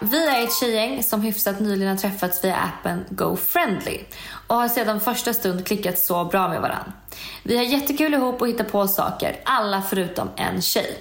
Vi 0.01 0.27
är 0.27 0.43
ett 0.43 0.53
tjejgäng 0.53 1.03
som 1.03 1.21
hyfsat 1.21 1.59
nyligen 1.59 1.89
har 1.89 1.97
träffats 1.97 2.43
via 2.43 2.55
appen 2.55 3.05
GoFriendly 3.09 3.99
och 4.47 4.55
har 4.55 4.67
sedan 4.67 4.99
första 4.99 5.33
stund 5.33 5.67
klickat 5.67 5.99
så 5.99 6.25
bra 6.25 6.47
med 6.47 6.61
varann. 6.61 6.93
Vi 7.43 7.57
har 7.57 7.63
jättekul 7.63 8.13
ihop 8.13 8.41
och 8.41 8.47
hittar 8.47 8.63
på 8.63 8.87
saker, 8.87 9.39
alla 9.43 9.81
förutom 9.81 10.29
en 10.35 10.61
tjej. 10.61 10.97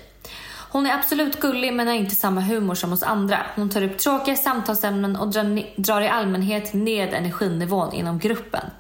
Hon 0.70 0.86
är 0.86 0.94
absolut 0.94 1.40
gullig 1.40 1.72
men 1.72 1.86
har 1.86 1.94
inte 1.94 2.14
samma 2.14 2.40
humor 2.40 2.74
som 2.74 2.92
oss 2.92 3.02
andra. 3.02 3.38
Hon 3.54 3.70
tar 3.70 3.82
upp 3.82 3.98
tråkiga 3.98 4.36
samtalsämnen 4.36 5.16
och 5.16 5.28
drar, 5.28 5.80
drar 5.82 6.00
i 6.00 6.08
allmänhet 6.08 6.72
ned 6.72 7.14
energinivån 7.14 7.92
inom 7.92 8.18
gruppen. 8.18 8.70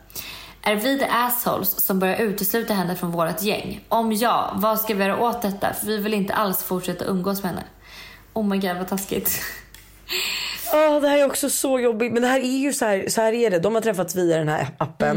Är 0.66 0.76
vi 0.76 0.98
the 0.98 1.04
assholes 1.04 1.80
som 1.80 1.98
börjar 1.98 2.16
utesluta 2.16 2.74
henne 2.74 2.96
från 2.96 3.10
vårt 3.10 3.42
gäng? 3.42 3.84
Om 3.88 4.12
ja, 4.12 4.52
vad 4.56 4.80
ska 4.80 4.94
vi 4.94 5.04
göra 5.04 5.20
åt 5.20 5.42
detta? 5.42 5.72
För 5.72 5.86
vi 5.86 5.98
vill 5.98 6.14
inte 6.14 6.34
alls 6.34 6.62
fortsätta 6.62 7.04
umgås 7.04 7.42
med 7.42 7.52
henne. 7.52 7.64
Oh 8.32 8.46
my 8.46 8.58
god 8.58 8.76
vad 8.76 8.88
taskigt. 8.88 9.40
Ja, 10.72 11.00
det 11.00 11.08
här 11.08 11.18
är 11.18 11.26
också 11.26 11.50
så 11.50 11.80
jobbigt. 11.80 12.12
Men 12.12 12.22
det 12.22 12.28
här 12.28 12.40
är 12.40 12.58
ju 12.58 12.72
så 12.72 12.84
här, 12.84 13.08
så 13.08 13.20
här 13.20 13.32
är 13.32 13.50
det. 13.50 13.58
De 13.58 13.74
har 13.74 13.82
träffats 13.82 14.14
via 14.16 14.38
den 14.38 14.48
här 14.48 14.66
appen. 14.78 15.16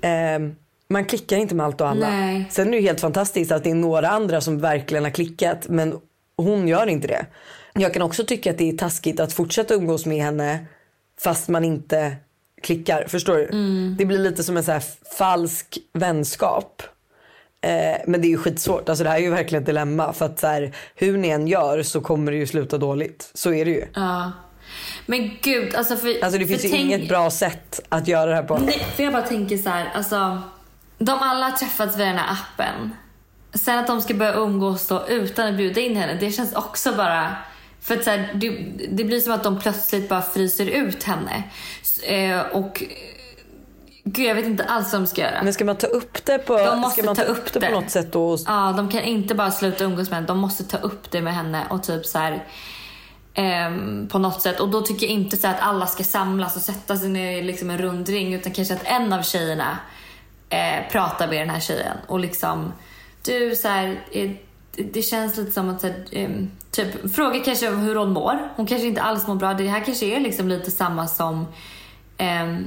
Eh, 0.00 0.54
man 0.88 1.04
klickar 1.04 1.36
inte 1.36 1.54
med 1.54 1.66
allt 1.66 1.80
och 1.80 1.88
alla. 1.88 2.10
Nej. 2.10 2.44
Sen 2.50 2.68
är 2.68 2.70
det 2.70 2.76
ju 2.76 2.82
helt 2.82 3.00
fantastiskt 3.00 3.52
att 3.52 3.64
det 3.64 3.70
är 3.70 3.74
några 3.74 4.08
andra 4.08 4.40
som 4.40 4.60
verkligen 4.60 5.04
har 5.04 5.10
klickat 5.10 5.68
men 5.68 5.98
hon 6.36 6.68
gör 6.68 6.86
inte 6.86 7.08
det. 7.08 7.26
jag 7.74 7.92
kan 7.92 8.02
också 8.02 8.24
tycka 8.24 8.50
att 8.50 8.58
det 8.58 8.70
är 8.70 8.76
taskigt 8.76 9.20
att 9.20 9.32
fortsätta 9.32 9.74
umgås 9.74 10.06
med 10.06 10.24
henne 10.24 10.66
fast 11.20 11.48
man 11.48 11.64
inte 11.64 12.16
klickar. 12.64 13.04
Förstår 13.08 13.36
du? 13.36 13.48
Det 13.98 14.04
blir 14.04 14.18
lite 14.18 14.44
som 14.44 14.56
en 14.56 14.64
så 14.64 14.80
falsk 15.18 15.78
vänskap. 15.92 16.82
Eh, 17.60 17.96
men 18.06 18.20
det 18.20 18.26
är 18.26 18.30
ju 18.30 18.38
skitsvårt. 18.38 18.88
Alltså 18.88 19.04
det 19.04 19.10
här 19.10 19.16
är 19.16 19.20
ju 19.20 19.30
verkligen 19.30 19.62
ett 19.62 19.66
dilemma. 19.66 20.12
För 20.12 20.26
att 20.26 20.38
så 20.38 20.46
här, 20.46 20.72
hur 20.94 21.18
ni 21.18 21.28
än 21.28 21.48
gör 21.48 21.82
så 21.82 22.00
kommer 22.00 22.32
det 22.32 22.38
ju 22.38 22.46
sluta 22.46 22.78
dåligt. 22.78 23.30
Så 23.34 23.52
är 23.52 23.64
det 23.64 23.70
ju. 23.70 23.84
Ja. 23.94 24.32
Men 25.06 25.30
gud, 25.42 25.74
alltså 25.74 25.96
för... 25.96 26.24
Alltså 26.24 26.38
det 26.38 26.46
för 26.46 26.52
finns 26.52 26.64
ju 26.64 26.68
tänk- 26.68 26.82
inget 26.82 27.08
bra 27.08 27.30
sätt 27.30 27.80
att 27.88 28.08
göra 28.08 28.30
det 28.30 28.36
här 28.36 28.42
på. 28.42 28.58
Nej, 28.58 28.86
för 28.96 29.02
jag 29.02 29.12
bara 29.12 29.22
tänker 29.22 29.56
så 29.56 29.68
här, 29.68 29.90
alltså. 29.94 30.42
De 30.98 31.18
alla 31.20 31.48
har 31.48 31.56
träffats 31.56 31.96
via 31.96 32.06
den 32.06 32.16
här 32.16 32.32
appen. 32.32 32.90
Sen 33.54 33.78
att 33.78 33.86
de 33.86 34.00
ska 34.00 34.14
börja 34.14 34.34
umgås 34.34 34.88
då 34.88 35.06
utan 35.08 35.48
att 35.48 35.56
bjuda 35.56 35.80
in 35.80 35.96
henne, 35.96 36.14
det 36.20 36.30
känns 36.30 36.54
också 36.54 36.92
bara... 36.92 37.36
För 37.80 37.96
att 37.96 38.04
så 38.04 38.10
här, 38.10 38.30
det, 38.34 38.50
det 38.96 39.04
blir 39.04 39.20
som 39.20 39.32
att 39.32 39.44
de 39.44 39.60
plötsligt 39.60 40.08
bara 40.08 40.22
fryser 40.22 40.66
ut 40.66 41.02
henne. 41.02 41.42
Eh, 42.02 42.40
och... 42.40 42.82
Gud, 44.06 44.26
jag 44.26 44.34
vet 44.34 44.46
inte 44.46 44.64
alls 44.64 44.92
vad 44.92 45.02
de 45.02 45.06
ska 45.06 45.20
göra. 45.20 45.42
Men 45.42 45.52
ska 45.54 45.64
man 45.64 45.76
ta 45.76 45.86
upp 45.86 46.24
det 46.24 46.38
på, 46.38 46.56
De 46.56 46.80
måste 46.80 47.00
ska 47.00 47.06
man 47.06 47.16
ta 47.16 47.22
ta 47.22 47.28
upp 47.28 47.52
det 47.52 47.60
det. 47.60 47.66
på 47.66 47.80
något 47.80 47.90
sätt 47.90 48.12
då? 48.12 48.38
Ja, 48.46 48.74
de 48.76 48.88
kan 48.88 49.02
inte 49.02 49.34
bara 49.34 49.50
sluta 49.50 49.84
umgås 49.84 50.10
med 50.10 50.16
henne. 50.16 50.26
De 50.26 50.38
måste 50.38 50.64
ta 50.64 50.76
upp 50.76 51.10
det 51.10 51.20
med 51.20 51.34
henne 51.34 51.62
och 51.70 51.82
typ 51.82 52.06
så 52.06 52.18
här, 52.18 52.44
ehm, 53.34 54.08
på 54.08 54.18
något 54.18 54.42
sätt. 54.42 54.60
Och 54.60 54.68
då 54.68 54.82
tycker 54.82 55.06
jag 55.06 55.12
inte 55.12 55.36
så 55.36 55.48
att 55.48 55.60
alla 55.60 55.86
ska 55.86 56.04
samlas 56.04 56.56
och 56.56 56.62
sätta 56.62 56.96
sig 56.96 57.08
ner 57.08 57.38
i 57.38 57.42
liksom 57.42 57.70
en 57.70 57.78
rund 57.78 58.08
ring 58.08 58.34
utan 58.34 58.52
kanske 58.52 58.74
att 58.74 58.84
en 58.84 59.12
av 59.12 59.22
tjejerna 59.22 59.78
eh, 60.48 60.90
pratar 60.90 61.28
med 61.28 61.40
den 61.40 61.50
här 61.50 61.60
tjejen 61.60 61.96
och 62.06 62.20
liksom 62.20 62.72
du 63.24 63.56
så 63.56 63.68
här, 63.68 64.00
eh, 64.12 64.30
det, 64.76 65.02
känns 65.02 65.36
lite 65.36 65.50
som 65.50 65.70
att 65.70 65.80
så 65.80 65.86
här, 65.86 66.04
ehm, 66.12 66.50
typ 66.70 67.14
fråga 67.14 67.40
kanske 67.40 67.70
hur 67.70 67.94
hon 67.94 68.12
mår. 68.12 68.52
Hon 68.56 68.66
kanske 68.66 68.86
inte 68.86 69.02
alls 69.02 69.26
mår 69.26 69.34
bra. 69.34 69.54
Det 69.54 69.68
här 69.68 69.84
kanske 69.84 70.06
är 70.06 70.20
liksom 70.20 70.48
lite 70.48 70.70
samma 70.70 71.06
som 71.06 71.46
eh, 72.18 72.58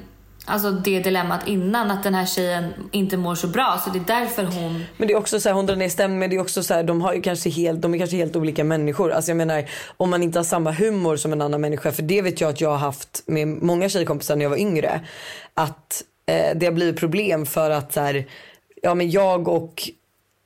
Alltså 0.49 0.71
det 0.71 0.99
dilemmat 0.99 1.47
innan 1.47 1.91
att 1.91 2.03
den 2.03 2.13
här 2.13 2.25
tjejen 2.25 2.73
inte 2.91 3.17
mår 3.17 3.35
så 3.35 3.47
bra 3.47 3.81
så 3.83 3.89
det 3.89 3.99
är 3.99 4.19
därför 4.19 4.43
hon 4.43 4.83
Men 4.97 5.07
det 5.07 5.13
är 5.13 5.17
också 5.17 5.39
så 5.39 5.49
här, 5.49 5.53
hon 5.53 5.65
drar 5.65 5.75
ner 5.75 5.89
stämningen 5.89 6.19
men 6.19 6.29
det 6.29 6.35
är 6.35 6.41
också 6.41 6.63
så 6.63 6.73
här, 6.73 6.83
de 6.83 7.01
har 7.01 7.13
ju 7.13 7.21
kanske 7.21 7.49
helt, 7.49 7.81
de 7.81 7.93
är 7.93 7.97
kanske 7.97 8.17
helt 8.17 8.35
olika 8.35 8.63
människor. 8.63 9.11
Alltså 9.11 9.31
jag 9.31 9.37
menar 9.37 9.69
om 9.97 10.09
man 10.09 10.23
inte 10.23 10.39
har 10.39 10.43
samma 10.43 10.71
humor 10.71 11.15
som 11.15 11.33
en 11.33 11.41
annan 11.41 11.61
människa 11.61 11.91
för 11.91 12.03
det 12.03 12.21
vet 12.21 12.41
jag 12.41 12.49
att 12.49 12.61
jag 12.61 12.69
har 12.69 12.77
haft 12.77 13.23
med 13.25 13.47
många 13.47 13.89
tjejkompisar 13.89 14.35
när 14.35 14.45
jag 14.45 14.49
var 14.49 14.57
yngre. 14.57 15.01
Att 15.53 16.03
eh, 16.25 16.57
det 16.57 16.65
har 16.65 16.73
blivit 16.73 16.99
problem 16.99 17.45
för 17.45 17.69
att 17.69 17.93
så 17.93 17.99
här, 17.99 18.25
ja 18.81 18.95
men 18.95 19.09
jag 19.09 19.47
och 19.47 19.89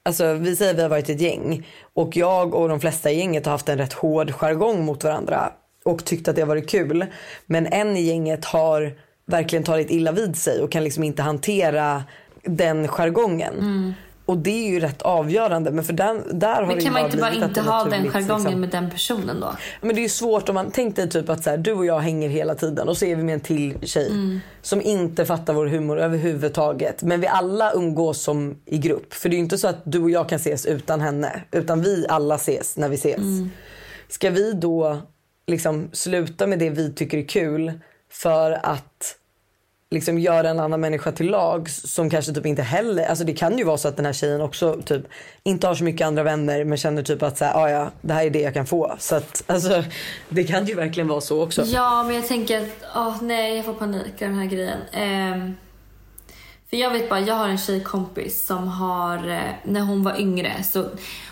Alltså 0.04 0.34
vi 0.34 0.56
säger 0.56 0.72
att 0.72 0.78
vi 0.78 0.82
har 0.82 0.90
varit 0.90 1.10
ett 1.10 1.22
gäng 1.22 1.68
och 1.94 2.18
jag 2.18 2.56
och 2.56 2.70
de 2.70 2.80
flesta 2.80 3.12
i 3.12 3.18
gänget 3.18 3.46
har 3.46 3.52
haft 3.52 3.70
en 3.70 3.78
rätt 3.78 3.94
hård 3.94 4.32
jargong 4.32 4.86
mot 4.86 5.04
varandra 5.04 5.52
och 5.86 6.06
tyckt 6.06 6.28
att 6.28 6.36
det 6.36 6.42
har 6.42 6.48
varit 6.48 6.70
kul. 6.70 7.06
Men 7.46 7.68
en 7.68 7.98
i 7.98 8.02
gänget 8.02 8.46
har 8.46 8.94
verkligen 9.26 9.64
tagit 9.64 9.92
illa 9.92 10.12
vid 10.12 10.36
sig 10.36 10.62
och 10.62 10.72
kan 10.72 10.84
liksom 10.84 11.04
inte 11.04 11.22
hantera 11.22 12.04
den 12.44 12.88
jargongen. 12.88 13.94
Och 14.26 14.38
det 14.38 14.68
är 14.68 14.70
ju 14.70 14.80
rätt 14.80 15.02
avgörande. 15.02 15.72
Men 15.72 15.84
för 15.84 15.94
den, 15.94 16.40
där 16.40 16.56
har 16.56 16.66
Men 16.66 16.82
kan 16.82 16.94
man 16.94 17.06
inte 17.06 17.18
bara 17.18 17.34
inte 17.34 17.62
ha 17.62 17.84
den 17.84 18.12
jargongen 18.12 18.44
liksom. 18.44 18.62
med 18.62 18.70
den 18.70 18.90
personen 18.90 19.40
då? 19.40 19.56
Men 19.82 19.96
det 19.96 20.02
är 20.02 20.04
ju 20.04 20.10
svårt 20.10 20.50
om 20.50 20.56
man 20.56 20.72
tänk 20.72 20.96
dig 20.96 21.10
typ 21.10 21.30
att 21.30 21.44
så 21.44 21.50
här, 21.50 21.58
du 21.58 21.74
och 21.74 21.86
jag 21.86 22.00
hänger 22.00 22.30
hela 22.30 22.56
tiden 22.56 22.90
och 22.90 22.98
så 22.98 23.06
är 23.06 23.16
vi 23.16 23.24
med 23.24 23.34
en 23.34 23.40
till 23.40 23.78
tjej 23.82 24.08
Mm. 24.08 24.40
som 24.62 24.82
inte 24.82 25.26
fattar 25.26 25.54
vår 25.54 25.66
humor 25.66 26.00
överhuvudtaget. 26.00 27.04
Men 27.04 27.22
vi 27.22 27.28
alla 27.28 27.74
umgås 27.74 28.22
som 28.22 28.56
i 28.66 28.78
grupp. 28.78 29.14
För 29.14 29.30
det 29.30 29.36
är 29.36 29.38
ju 29.38 29.44
inte 29.44 29.58
så 29.58 29.68
att 29.68 29.82
du 29.84 30.02
och 30.02 30.10
jag 30.10 30.30
kan 30.30 30.36
ses 30.36 30.66
utan 30.66 31.02
henne. 31.02 31.42
Utan 31.52 31.82
vi 31.82 32.06
alla 32.10 32.36
ses 32.36 32.78
när 32.78 32.90
vi 32.90 32.96
ses. 32.96 33.18
Mm. 33.18 33.50
Ska 34.10 34.30
vi 34.30 34.52
då 34.54 34.98
liksom 35.52 35.90
sluta 35.94 36.48
med 36.48 36.60
det 36.60 36.70
vi 36.70 36.94
tycker 36.94 37.18
är 37.18 37.28
kul 37.28 37.72
för 38.10 38.52
att 38.64 39.18
liksom 39.92 40.20
göra 40.20 40.50
en 40.50 40.60
annan 40.60 40.82
människa 40.82 41.12
till 41.12 41.30
lag 41.32 41.70
som 41.70 42.10
kanske 42.10 42.34
typ 42.34 42.46
inte 42.46 42.62
heller, 42.62 43.06
alltså 43.06 43.24
det 43.24 43.34
kan 43.34 43.58
ju 43.58 43.64
vara 43.64 43.78
så 43.78 43.88
att 43.88 43.96
den 43.96 44.06
här 44.06 44.14
tjejen 44.14 44.42
också 44.42 44.82
typ 44.86 45.04
inte 45.44 45.68
har 45.68 45.76
så 45.76 45.84
mycket 45.84 46.08
andra 46.08 46.24
vänner 46.24 46.64
men 46.64 46.78
känner 46.78 47.04
typ 47.04 47.24
att 47.24 47.38
så 47.38 47.46
här, 47.46 47.64
"Ah, 47.64 47.70
ja 47.70 47.92
det 48.02 48.14
här 48.14 48.26
är 48.26 48.30
det 48.30 48.42
jag 48.42 48.54
kan 48.54 48.66
få. 48.66 48.96
Så 49.00 49.16
att 49.16 49.44
alltså 49.48 49.84
det 50.30 50.44
kan 50.44 50.66
ju 50.66 50.76
verkligen 50.76 51.08
vara 51.08 51.22
så 51.22 51.44
också. 51.44 51.64
Ja, 51.66 52.04
men 52.04 52.16
jag 52.16 52.28
tänker 52.28 52.62
att, 52.62 52.96
oh, 52.96 53.24
nej, 53.24 53.56
jag 53.56 53.66
får 53.66 53.74
panik 53.74 54.06
av 54.06 54.20
den 54.20 54.36
här 54.36 54.46
grejen. 54.46 54.80
Ehm, 54.92 55.56
för 56.70 56.78
jag 56.78 56.92
vet 56.92 57.10
bara, 57.10 57.20
jag 57.20 57.36
har 57.36 57.50
en 57.50 57.58
tjejkompis 57.58 58.46
som 58.46 58.68
har, 58.68 59.30
eh, 59.30 59.40
när 59.64 59.82
hon 59.82 60.04
var 60.04 60.20
yngre, 60.20 60.64
så 60.64 60.86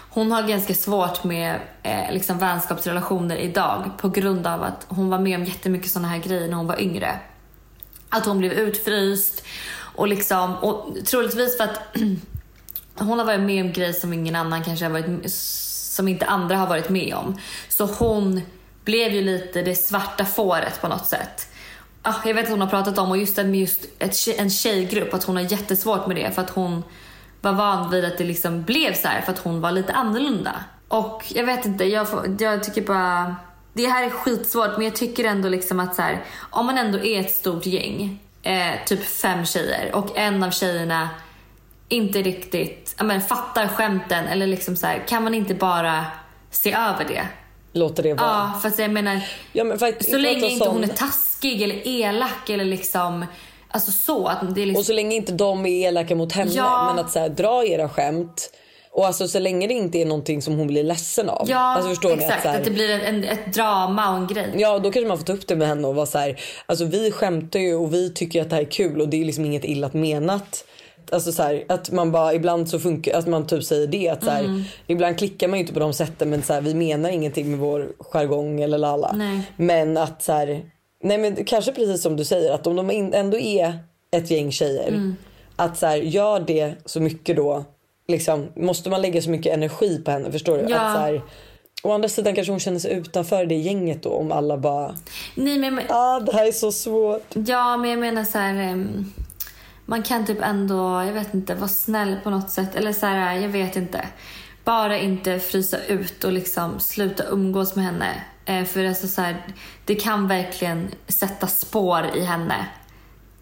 hon 0.09 0.31
har 0.31 0.43
ganska 0.43 0.73
svårt 0.73 1.23
med 1.23 1.59
eh, 1.83 2.13
liksom 2.13 2.37
vänskapsrelationer 2.37 3.35
idag 3.35 3.91
på 3.97 4.09
grund 4.09 4.47
av 4.47 4.63
att 4.63 4.85
hon 4.87 5.09
var 5.09 5.19
med 5.19 5.39
om 5.39 5.45
jättemycket 5.45 5.91
sådana 5.91 6.07
här 6.07 6.17
grejer 6.17 6.47
när 6.47 6.55
hon 6.55 6.67
var 6.67 6.81
yngre. 6.81 7.19
Att 8.09 8.25
hon 8.25 8.37
blev 8.37 8.51
utfryst 8.51 9.43
och 9.95 10.07
liksom, 10.07 10.55
och 10.55 10.95
troligtvis 11.05 11.57
för 11.57 11.63
att 11.63 11.79
hon 12.95 13.19
har 13.19 13.25
varit 13.25 13.39
med 13.39 13.65
om 13.65 13.71
grejer 13.71 13.93
som 13.93 14.13
ingen 14.13 14.35
annan 14.35 14.63
kanske 14.63 14.85
har 14.85 14.91
varit 14.91 15.31
som 15.31 16.07
inte 16.07 16.25
andra 16.25 16.55
har 16.55 16.67
varit 16.67 16.89
med 16.89 17.13
om. 17.13 17.37
Så 17.69 17.85
hon 17.85 18.41
blev 18.83 19.13
ju 19.13 19.21
lite 19.21 19.61
det 19.61 19.75
svarta 19.75 20.25
fåret 20.25 20.81
på 20.81 20.87
något 20.87 21.05
sätt. 21.05 21.47
Ah, 22.01 22.15
jag 22.25 22.33
vet 22.33 22.43
att 22.43 22.51
hon 22.51 22.61
har 22.61 22.67
pratat 22.67 22.97
om 22.97 23.11
och 23.11 23.17
just 23.17 23.35
det 23.35 23.43
med 23.43 23.59
just 23.59 23.85
ett, 23.99 24.15
en 24.37 24.49
tjejgrupp 24.49 25.13
att 25.13 25.23
hon 25.23 25.35
har 25.35 25.43
jättesvårt 25.43 26.07
med 26.07 26.15
det 26.15 26.31
för 26.31 26.41
att 26.41 26.49
hon 26.49 26.83
var 27.41 27.53
van 27.53 27.89
vid 27.89 28.05
att 28.05 28.17
det 28.17 28.23
liksom 28.23 28.63
blev 28.63 28.93
så 28.93 29.07
här 29.07 29.21
för 29.21 29.31
att 29.31 29.39
hon 29.39 29.61
var 29.61 29.71
lite 29.71 29.93
annorlunda. 29.93 30.51
Och 30.87 31.23
jag 31.29 31.45
vet 31.45 31.65
inte, 31.65 31.85
jag, 31.85 32.07
jag 32.39 32.63
tycker 32.63 32.81
bara 32.81 33.35
det 33.73 33.87
här 33.87 34.03
är 34.03 34.09
skitsvårt 34.09 34.77
men 34.77 34.85
jag 34.85 34.95
tycker 34.95 35.23
ändå 35.23 35.49
liksom 35.49 35.79
att 35.79 35.95
så 35.95 36.01
här, 36.01 36.23
om 36.49 36.65
man 36.65 36.77
ändå 36.77 36.99
är 36.99 37.19
ett 37.19 37.31
stort 37.31 37.65
gäng, 37.65 38.19
eh, 38.43 38.73
typ 38.85 39.03
fem 39.03 39.45
tjejer 39.45 39.95
och 39.95 40.17
en 40.17 40.43
av 40.43 40.51
tjejerna 40.51 41.09
inte 41.89 42.21
riktigt 42.21 42.95
men, 43.01 43.21
fattar 43.21 43.67
skämten 43.67 44.27
eller 44.27 44.47
liksom 44.47 44.75
så 44.75 44.87
här, 44.87 45.03
kan 45.07 45.23
man 45.23 45.33
inte 45.33 45.53
bara 45.55 46.05
se 46.51 46.73
över 46.73 47.05
det? 47.07 47.27
Låter 47.73 48.03
det 48.03 48.13
vara. 48.13 48.27
Ja, 48.27 48.59
för 48.61 48.67
att 48.67 48.79
jag 48.79 48.91
menar, 48.91 49.21
Ja, 49.51 49.63
men 49.63 49.79
så 49.79 50.17
länge 50.17 50.49
inte 50.49 50.69
hon 50.69 50.83
är 50.83 50.87
taskig 50.87 51.61
eller 51.61 51.87
elak 51.87 52.49
eller 52.49 52.65
liksom, 52.65 53.25
alltså 53.71 53.91
så 53.91 54.27
att 54.27 54.55
det 54.55 54.61
är 54.61 54.65
liksom, 54.65 54.79
Och 54.79 54.85
så 54.85 54.93
länge 54.93 55.15
inte 55.15 55.31
de 55.31 55.65
är 55.65 55.87
elaka 55.87 56.15
mot 56.15 56.31
henne 56.31 56.51
Ja. 56.53 56.93
men 56.95 57.05
att 57.05 57.11
så 57.11 57.19
här, 57.19 57.29
dra 57.29 57.65
era 57.65 57.89
skämt. 57.89 58.49
Och 58.91 59.07
alltså 59.07 59.27
så 59.27 59.39
länge 59.39 59.67
det 59.67 59.73
inte 59.73 59.97
är 59.97 60.05
någonting 60.05 60.41
som 60.41 60.57
hon 60.57 60.67
blir 60.67 60.83
ledsen 60.83 61.29
av. 61.29 61.45
ja 61.49 61.57
alltså, 61.59 61.89
förstår 61.89 62.13
exakt, 62.13 62.29
ni? 62.29 62.33
Att, 62.35 62.41
så 62.43 62.47
här, 62.49 62.57
att 62.57 62.63
det 62.65 62.71
blir 62.71 62.89
en, 62.89 63.01
en, 63.01 63.23
ett 63.23 63.53
drama 63.53 64.11
och 64.11 64.17
en 64.17 64.27
grej. 64.27 64.53
Ja 64.57 64.79
då 64.79 64.91
kanske 64.91 65.07
man 65.07 65.17
får 65.17 65.25
ta 65.25 65.33
upp 65.33 65.47
det 65.47 65.55
med 65.55 65.67
henne 65.67 65.87
och 65.87 65.95
vara 65.95 66.05
så 66.05 66.17
här, 66.17 66.39
alltså 66.65 66.85
vi 66.85 67.11
skämtar 67.11 67.59
ju 67.59 67.75
och 67.75 67.93
vi 67.93 68.13
tycker 68.13 68.41
att 68.41 68.49
det 68.49 68.55
här 68.55 68.63
är 68.63 68.71
kul 68.71 69.01
och 69.01 69.09
det 69.09 69.21
är 69.21 69.25
liksom 69.25 69.45
inget 69.45 69.65
illa 69.65 69.89
menat. 69.93 70.65
Alltså 71.11 71.31
så 71.31 71.43
här, 71.43 71.63
att 71.69 71.91
man 71.91 72.11
bara 72.11 72.33
ibland 72.33 72.69
så 72.69 72.79
funkar, 72.79 73.17
att 73.17 73.27
man 73.27 73.47
typ 73.47 73.63
säger 73.63 73.87
det 73.87 74.09
att 74.09 74.23
så 74.23 74.29
här, 74.29 74.43
Mm. 74.43 74.63
ibland 74.87 75.17
klickar 75.17 75.47
man 75.47 75.57
ju 75.59 75.61
inte 75.61 75.73
på 75.73 75.79
de 75.79 75.93
sätten 75.93 76.29
men 76.29 76.43
så 76.43 76.53
här, 76.53 76.61
vi 76.61 76.73
menar 76.73 77.09
ingenting 77.09 77.49
med 77.51 77.59
vår 77.59 77.87
jargong 77.99 78.61
eller 78.61 78.77
lalla. 78.77 79.11
Nej. 79.15 79.41
Men 79.57 79.97
att 79.97 80.23
så 80.23 80.33
här, 80.33 80.61
nej 81.03 81.17
men 81.17 81.45
kanske 81.45 81.71
precis 81.71 82.01
som 82.01 82.15
du 82.15 82.25
säger 82.25 82.51
att 82.53 82.67
om 82.67 82.75
de 82.75 82.89
ändå 83.13 83.37
är 83.39 83.79
ett 84.11 84.31
gäng 84.31 84.51
tjejer 84.51 84.87
Mm. 84.87 85.15
att 85.55 85.77
så 85.77 85.85
här, 85.85 85.95
gör 85.97 86.39
det 86.39 86.75
så 86.85 86.99
mycket 86.99 87.35
då 87.35 87.65
liksom 88.07 88.47
måste 88.55 88.89
man 88.89 89.01
lägga 89.01 89.21
så 89.21 89.29
mycket 89.29 89.53
energi 89.53 90.01
på 90.05 90.11
henne 90.11 90.31
förstår 90.31 90.57
du? 90.57 90.63
Ja. 90.69 90.79
Att 90.79 90.93
så 90.95 90.99
här, 90.99 91.21
Å 91.83 91.91
andra 91.91 92.09
sidan 92.09 92.35
kanske 92.35 92.51
hon 92.53 92.59
känner 92.59 92.79
sig 92.79 92.93
utanför 92.93 93.45
det 93.45 93.55
gänget 93.55 94.03
då 94.03 94.09
om 94.09 94.31
alla 94.31 94.57
bara 94.57 94.95
Nej, 95.35 95.57
men, 95.57 95.75
men, 95.75 95.85
ah, 95.89 96.19
det 96.19 96.33
här 96.33 96.47
är 96.47 96.51
så 96.51 96.71
svårt. 96.71 97.27
Ja, 97.47 97.77
men 97.77 97.89
jag 97.89 97.99
menar 97.99 98.23
så 98.23 98.37
här. 98.37 98.53
ehm, 98.53 99.05
man 99.85 100.03
kan 100.03 100.25
typ 100.25 100.37
ändå, 100.41 101.03
jag 101.05 101.13
vet 101.13 101.33
inte, 101.33 101.55
vara 101.55 101.67
snäll 101.67 102.15
på 102.23 102.29
något 102.29 102.49
sätt. 102.51 102.75
Eller 102.75 102.93
så 102.93 103.05
här, 103.05 103.39
jag 103.39 103.49
vet 103.49 103.75
inte. 103.75 104.05
Bara 104.63 104.97
inte 104.99 105.39
frysa 105.39 105.77
ut 105.87 106.23
och 106.23 106.31
liksom 106.31 106.79
sluta 106.79 107.23
umgås 107.23 107.75
med 107.75 107.85
henne. 107.85 108.23
Eh, 108.49 108.65
för 108.65 108.85
alltså 108.85 109.07
så 109.07 109.21
här, 109.21 109.37
det 109.85 109.95
kan 109.95 110.27
verkligen 110.27 110.91
sätta 111.07 111.47
spår 111.47 112.05
i 112.15 112.23
henne. 112.23 112.65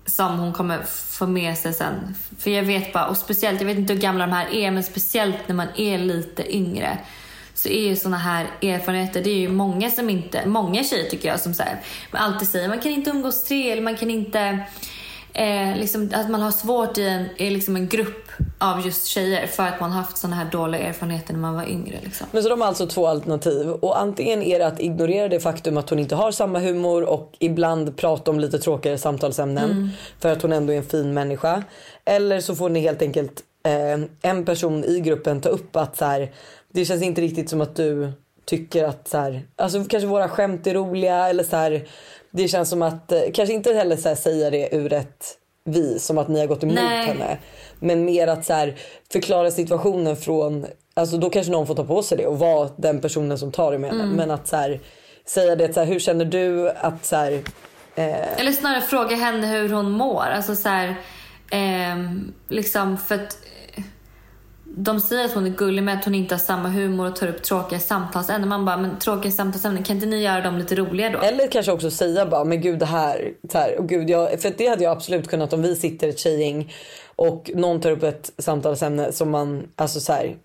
Som 0.06 0.40
hon 0.40 0.54
kommer 0.54 0.84
få 1.10 1.28
med 1.28 1.58
sig 1.58 1.74
sen. 1.74 2.16
För 2.40 2.52
jag 2.52 2.64
vet 2.64 2.94
bara, 2.94 3.08
och 3.08 3.18
speciellt, 3.18 3.62
jag 3.62 3.68
vet 3.68 3.78
inte 3.78 3.94
hur 3.94 4.02
gamla 4.02 4.28
de 4.28 4.34
här 4.34 4.54
är, 4.54 4.72
men 4.72 4.84
speciellt 4.84 5.48
när 5.48 5.56
man 5.56 5.68
är 5.76 5.98
lite 5.98 6.56
yngre. 6.56 6.98
Så 7.54 7.70
är 7.70 7.88
ju 7.88 7.96
såna 7.96 8.18
här 8.18 8.48
erfarenheter, 8.62 9.24
det 9.24 9.30
är 9.30 9.40
ju 9.40 9.50
många 9.50 9.92
som 9.92 10.10
inte, 10.10 10.46
många 10.46 10.84
tjejer 10.84 11.10
tycker 11.10 11.30
jag 11.30 11.40
som 11.40 11.54
så 11.54 11.64
här, 11.64 11.82
alltid 12.12 12.50
säger 12.50 12.70
man 12.70 12.80
kan 12.80 12.92
inte 12.92 13.10
umgås 13.10 13.44
tre 13.44 13.72
eller 13.72 13.82
man 13.82 13.98
kan 13.98 14.10
inte, 14.10 14.60
eh, 15.38 15.78
liksom, 15.78 16.12
att 16.14 16.30
man 16.30 16.42
har 16.42 16.52
svårt 16.52 16.98
i 16.98 17.08
en, 17.08 17.26
i 17.38 17.50
liksom 17.50 17.76
en 17.76 17.88
grupp 17.88 18.32
av 18.58 18.86
just 18.86 19.06
tjejer 19.06 19.48
för 19.48 19.64
att 19.64 19.80
man 19.80 19.92
har 19.92 20.02
haft 20.02 20.18
såna 20.18 20.36
här 20.36 20.52
dåliga 20.52 20.82
erfarenheter 20.82 21.34
när 21.34 21.40
man 21.40 21.56
var 21.56 21.70
yngre. 21.70 22.00
Liksom. 22.04 22.28
Men 22.32 22.44
så 22.44 22.50
de 22.50 22.62
har 22.62 22.68
alltså 22.68 22.88
två 22.88 23.08
alternativ 23.08 23.70
och 23.70 24.00
antingen 24.00 24.44
är 24.44 24.60
det 24.60 24.68
att 24.68 24.80
ignorera 24.80 25.28
det 25.28 25.40
faktum 25.40 25.78
att 25.78 25.90
hon 25.90 26.00
inte 26.00 26.16
har 26.16 26.32
samma 26.32 26.60
humor 26.60 27.04
och 27.04 27.36
ibland 27.40 27.98
prata 27.98 28.32
om 28.32 28.40
lite 28.40 28.60
tråkigare 28.60 28.98
samtalsämnen 28.98 29.72
Mm. 29.72 29.90
för 30.20 30.30
att 30.32 30.42
hon 30.42 30.54
ändå 30.54 30.74
är 30.74 30.78
en 30.78 30.84
fin 30.84 31.14
människa. 31.14 31.64
Eller 32.06 32.40
så 32.40 32.56
får 32.56 32.70
ni 32.70 32.80
helt 32.80 33.02
enkelt 33.02 33.44
eh, 33.64 34.30
en 34.32 34.46
person 34.46 34.84
i 34.84 35.00
gruppen 35.00 35.42
ta 35.42 35.50
upp 35.50 35.76
att 35.76 35.98
så 35.98 36.06
här, 36.06 36.32
det 36.74 36.86
känns 36.86 37.04
inte 37.04 37.22
riktigt 37.22 37.50
som 37.50 37.62
att 37.62 37.76
du 37.76 38.12
tycker 38.46 38.84
att 38.84 39.08
så 39.08 39.18
här, 39.18 39.42
alltså 39.56 39.84
kanske 39.84 40.08
våra 40.08 40.30
skämt 40.30 40.68
är 40.68 40.74
roliga 40.74 41.30
eller 41.30 41.44
så 41.44 41.56
här, 41.56 41.88
det 42.38 42.48
känns 42.48 42.70
som 42.70 42.82
att, 42.82 43.12
eh, 43.12 43.22
kanske 43.34 43.54
inte 43.54 43.74
heller 43.74 43.96
så 43.96 44.16
säga 44.16 44.50
det 44.50 44.76
ur 44.76 44.94
ett 44.94 45.38
vi 45.68 46.00
som 46.00 46.18
att 46.18 46.28
ni 46.28 46.40
har 46.40 46.48
gått 46.48 46.64
emot 46.64 46.76
Nej. 46.76 47.06
henne. 47.06 47.38
Men 47.80 48.06
mer 48.06 48.28
att 48.28 48.46
så 48.46 48.74
förklara 49.12 49.52
situationen 49.52 50.18
från, 50.18 50.66
alltså 50.94 51.18
då 51.18 51.30
kanske 51.30 51.52
någon 51.52 51.68
får 51.68 51.76
ta 51.76 51.84
på 51.84 52.04
sig 52.04 52.18
det 52.18 52.26
och 52.26 52.40
vara 52.40 52.70
den 52.78 53.02
personen 53.02 53.38
som 53.38 53.52
tar 53.52 53.72
det 53.72 53.78
med 53.78 53.90
henne. 53.90 54.04
Mm. 54.04 54.16
Men 54.16 54.32
att 54.32 54.48
så 54.48 54.56
här, 54.56 54.80
säga 55.26 55.56
det 55.56 55.74
så 55.74 55.80
här, 55.80 55.88
hur 55.88 56.00
känner 56.00 56.26
du 56.26 56.70
att 56.70 57.06
så 57.06 57.16
här, 57.16 57.32
eh, 57.96 58.40
Eller 58.40 58.52
snarare 58.52 58.82
fråga 58.82 59.16
henne 59.16 59.48
hur 59.48 59.70
hon 59.70 59.92
mår. 59.92 60.24
Alltså 60.24 60.56
så 60.56 60.70
här, 60.70 60.96
ehm, 61.52 62.34
liksom 62.50 62.98
för 62.98 63.16
att 63.16 63.22
eh, 63.22 63.57
de 64.80 65.00
säger 65.00 65.26
att 65.26 65.34
hon 65.34 65.46
är 65.46 65.50
gullig 65.50 65.84
med 65.84 65.98
att 65.98 66.06
hon 66.06 66.16
inte 66.16 66.36
har 66.36 66.40
samma 66.40 66.70
humor 66.70 67.08
och 67.08 67.16
tar 67.16 67.28
upp 67.28 67.44
tråkiga 67.44 67.80
samtalsämnen. 67.80 68.50
Man 68.50 68.66
bara, 68.66 68.78
men 68.78 69.00
tråkiga 69.00 69.32
samtalsämnen, 69.32 69.84
kan 69.84 69.96
inte 69.96 70.08
ni 70.08 70.22
göra 70.22 70.42
dem 70.42 70.58
lite 70.58 70.76
roliga 70.76 71.10
då? 71.10 71.20
Eller 71.20 71.48
kanske 71.48 71.72
också 71.72 71.92
säga 71.92 72.26
bara, 72.26 72.44
men 72.44 72.62
gud 72.62 72.80
det 72.80 72.86
här, 72.86 73.32
så 73.52 73.58
här 73.58 73.80
och 73.80 73.90
gud, 73.90 74.10
jag, 74.10 74.42
för 74.42 74.54
det 74.58 74.68
hade 74.68 74.84
jag 74.84 74.92
absolut 74.92 75.28
kunnat 75.28 75.54
om 75.54 75.62
vi 75.62 75.76
sitter 75.76 76.08
ett 76.08 76.20
tjejgäng 76.20 76.74
och 77.16 77.52
någon 77.56 77.82
tar 77.82 77.92
upp 77.92 78.04
ett 78.04 78.32
samtalsämne 78.38 79.12
som 79.12 79.32
man 79.32 79.68
alltså 79.76 80.00
så 80.00 80.14
här, 80.14 80.36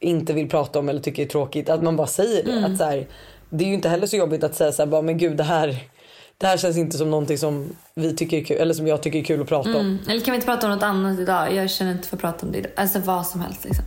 inte 0.00 0.32
vill 0.32 0.48
prata 0.48 0.78
om 0.78 0.88
eller 0.88 1.00
tycker 1.00 1.22
är 1.22 1.26
tråkigt. 1.26 1.68
Att 1.68 1.82
man 1.82 1.96
bara 1.96 2.06
säger 2.06 2.44
det. 2.44 2.52
Mm. 2.52 2.72
Att 2.72 2.78
så 2.78 2.84
här, 2.84 3.06
det 3.50 3.64
är 3.64 3.68
ju 3.68 3.74
inte 3.74 3.88
heller 3.88 4.06
så 4.06 4.16
jobbigt 4.16 4.44
att 4.44 4.54
säga 4.54 4.72
så 4.72 4.82
här, 4.82 4.90
bara, 4.90 5.02
men 5.02 5.18
gud 5.18 5.36
det 5.36 5.42
här, 5.42 5.76
det 6.40 6.46
här 6.46 6.56
känns 6.56 6.76
inte 6.76 6.98
som 6.98 7.10
någonting 7.10 7.38
som 7.38 7.76
vi 7.94 8.16
tycker 8.16 8.36
är 8.36 8.44
kul, 8.44 8.56
eller 8.56 8.74
som 8.74 8.86
jag 8.86 9.02
tycker 9.02 9.18
är 9.18 9.24
kul 9.24 9.42
att 9.42 9.48
prata 9.48 9.68
om. 9.68 9.76
Mm. 9.76 9.98
Eller 10.08 10.20
kan 10.20 10.32
vi 10.32 10.36
inte 10.36 10.46
prata 10.46 10.66
om 10.66 10.72
något 10.72 10.82
annat 10.82 11.18
idag? 11.18 11.54
Jag 11.54 11.70
känner 11.70 11.92
inte 11.92 12.08
för 12.08 12.16
att 12.16 12.20
prata 12.20 12.46
om 12.46 12.52
det 12.52 12.58
idag. 12.58 12.72
Alltså 12.76 12.98
vad 12.98 13.26
som 13.26 13.40
helst 13.40 13.64
liksom. 13.64 13.84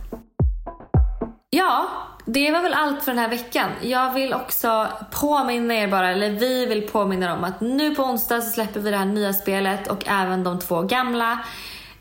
Ja, 1.50 1.88
det 2.24 2.50
var 2.50 2.62
väl 2.62 2.72
allt 2.72 3.04
för 3.04 3.10
den 3.10 3.18
här 3.18 3.28
veckan. 3.28 3.70
Jag 3.82 4.12
vill 4.12 4.34
också 4.34 4.88
påminna 5.10 5.74
er 5.74 5.88
bara, 5.88 6.10
eller 6.10 6.30
vi 6.30 6.66
vill 6.66 6.82
påminna 6.82 7.26
er 7.26 7.32
om 7.32 7.44
att 7.44 7.60
nu 7.60 7.94
på 7.94 8.02
onsdag 8.02 8.40
så 8.40 8.50
släpper 8.50 8.80
vi 8.80 8.90
det 8.90 8.96
här 8.96 9.04
nya 9.04 9.32
spelet 9.32 9.88
och 9.88 10.08
även 10.08 10.44
de 10.44 10.60
två 10.60 10.82
gamla. 10.82 11.38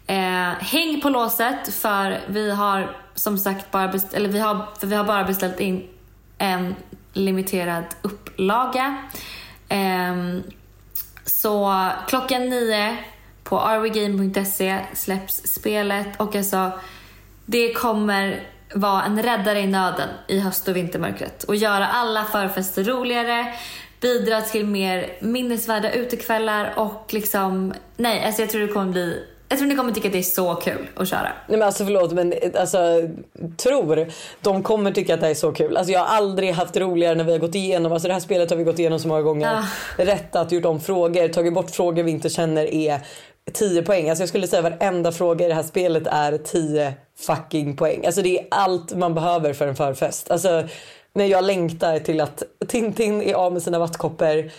Eh, 0.08 0.49
häng 0.60 1.02
på 1.02 1.10
låset 1.10 1.74
för 1.74 2.20
vi 2.28 2.52
har 2.52 2.97
som 3.16 3.38
sagt 3.38 3.72
bara 3.72 3.88
beställt, 3.88 4.14
eller 4.14 4.30
vi 4.30 4.39
har, 4.39 4.66
för 4.80 4.88
vi 4.88 4.95
har 4.95 5.04
bara 5.04 5.24
beställt 5.24 5.60
in 5.60 5.88
en 6.38 6.76
limiterad 7.14 7.84
upplaga. 8.02 8.97
Ehm, 9.72 10.43
så 11.26 11.88
klockan 12.07 12.49
nio 12.49 12.97
på 13.43 13.57
rwgame.se 13.59 14.80
släpps 14.93 15.36
spelet 15.36 16.07
och 16.17 16.36
alltså 16.36 16.72
det 17.45 17.74
kommer 17.74 18.43
vara 18.74 19.03
en 19.03 19.24
räddare 19.24 19.59
i 19.59 19.67
nöden 19.67 20.09
i 20.28 20.39
höst 20.39 20.67
och 20.67 20.76
vintermörkret 20.76 21.43
och 21.43 21.55
göra 21.55 21.88
alla 21.88 22.24
förfester 22.24 22.84
roligare, 22.84 23.53
bidra 24.01 24.41
till 24.41 24.65
mer 24.65 25.17
minnesvärda 25.22 25.91
utekvällar 25.91 26.74
och 26.76 27.05
liksom, 27.09 27.74
nej 27.97 28.26
alltså 28.26 28.41
jag 28.41 28.49
tror 28.49 28.61
det 28.61 28.74
kommer 28.74 28.91
bli, 28.91 29.26
jag 29.52 29.58
tror 29.58 29.68
ni 29.68 29.76
kommer 29.76 29.91
tycka 29.91 30.08
att 30.08 30.14
det 30.14 30.20
är 30.20 30.24
så 30.24 30.56
kul 30.56 30.88
att 30.95 31.08
köra. 31.08 31.22
Nej 31.22 31.58
men 31.58 31.62
alltså 31.62 31.86
förlåt 31.86 32.12
men 32.12 32.34
alltså 32.56 32.78
tror 33.58 34.08
de 34.41 34.64
kommer 34.64 34.91
tycka 34.91 35.14
att 35.14 35.20
det 35.20 35.26
här 35.26 35.32
är 35.32 35.36
så 35.36 35.52
kul. 35.52 35.78
Alltså 35.78 35.93
jag 35.93 35.99
har 35.99 36.18
aldrig 36.18 36.52
haft 36.52 36.78
roligare 36.78 37.16
när 37.16 37.24
vi 37.24 37.32
har 37.32 37.39
gått 37.39 37.56
igenom, 37.56 37.91
alltså 37.91 38.08
det 38.08 38.14
här 38.14 38.22
spelet 38.22 38.49
har 38.49 38.58
vi 38.58 38.64
gått 38.64 38.80
igenom 38.80 38.99
så 38.99 39.08
många 39.08 39.22
gånger. 39.22 39.47
Ah. 39.47 39.64
Rättat, 39.97 40.52
gjort 40.52 40.66
om 40.66 40.80
frågor, 40.80 41.28
tagit 41.28 41.54
bort 41.54 41.72
frågor 41.72 42.04
vi 42.04 42.12
inte 42.12 42.30
känner 42.30 42.74
är 42.74 42.99
10 43.54 43.82
poäng. 43.82 44.10
Alltså 44.10 44.22
jag 44.22 44.30
skulle 44.30 44.47
säga 44.47 44.62
varenda 44.62 45.12
fråga 45.12 45.45
i 45.45 45.47
det 45.47 45.56
här 45.56 45.64
spelet 45.64 46.08
är 46.08 46.38
10 46.38 46.93
fucking 47.20 47.76
poäng. 47.76 48.06
Alltså 48.06 48.22
det 48.22 48.39
är 48.39 48.47
allt 48.52 48.95
man 48.95 49.14
behöver 49.14 49.54
för 49.54 49.68
en 49.68 49.76
förfest. 49.76 50.32
Alltså 50.32 50.64
när 51.14 51.26
jag 51.26 51.43
längtar 51.43 51.99
till 51.99 52.22
att 52.22 52.43
Tintin 52.68 53.22
är 53.22 53.34
av 53.34 53.54
med 53.54 53.64
sina 53.64 53.80
vattkoppor 53.80 54.52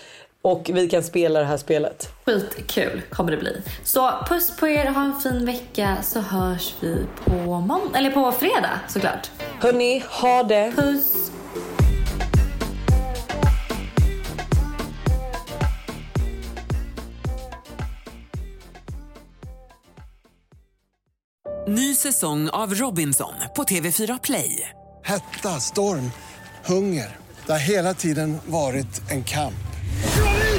och 0.42 0.70
vi 0.74 0.88
kan 0.88 1.02
spela 1.02 1.40
det 1.40 1.46
här 1.46 1.56
spelet. 1.56 2.08
Skitkul 2.26 3.02
kommer 3.10 3.30
det 3.30 3.36
bli. 3.36 3.62
Så 3.84 4.10
puss 4.28 4.56
på 4.56 4.68
er, 4.68 4.86
ha 4.86 5.04
en 5.04 5.20
fin 5.20 5.46
vecka 5.46 5.96
så 6.02 6.20
hörs 6.20 6.74
vi 6.80 7.06
på 7.24 7.60
måndag, 7.60 7.98
eller 7.98 8.10
på 8.10 8.32
fredag 8.32 8.80
såklart. 8.88 9.30
Hörni, 9.60 10.04
ha 10.08 10.42
det. 10.42 10.72
Puss. 10.76 11.32
Ny 21.68 21.94
säsong 21.94 22.48
av 22.48 22.74
Robinson 22.74 23.34
på 23.56 23.62
TV4 23.62 24.20
Play. 24.22 24.68
Hetta, 25.04 25.48
storm, 25.48 26.10
hunger. 26.64 27.16
Det 27.46 27.52
har 27.52 27.58
hela 27.58 27.94
tiden 27.94 28.38
varit 28.46 29.10
en 29.10 29.24
kamp. 29.24 29.54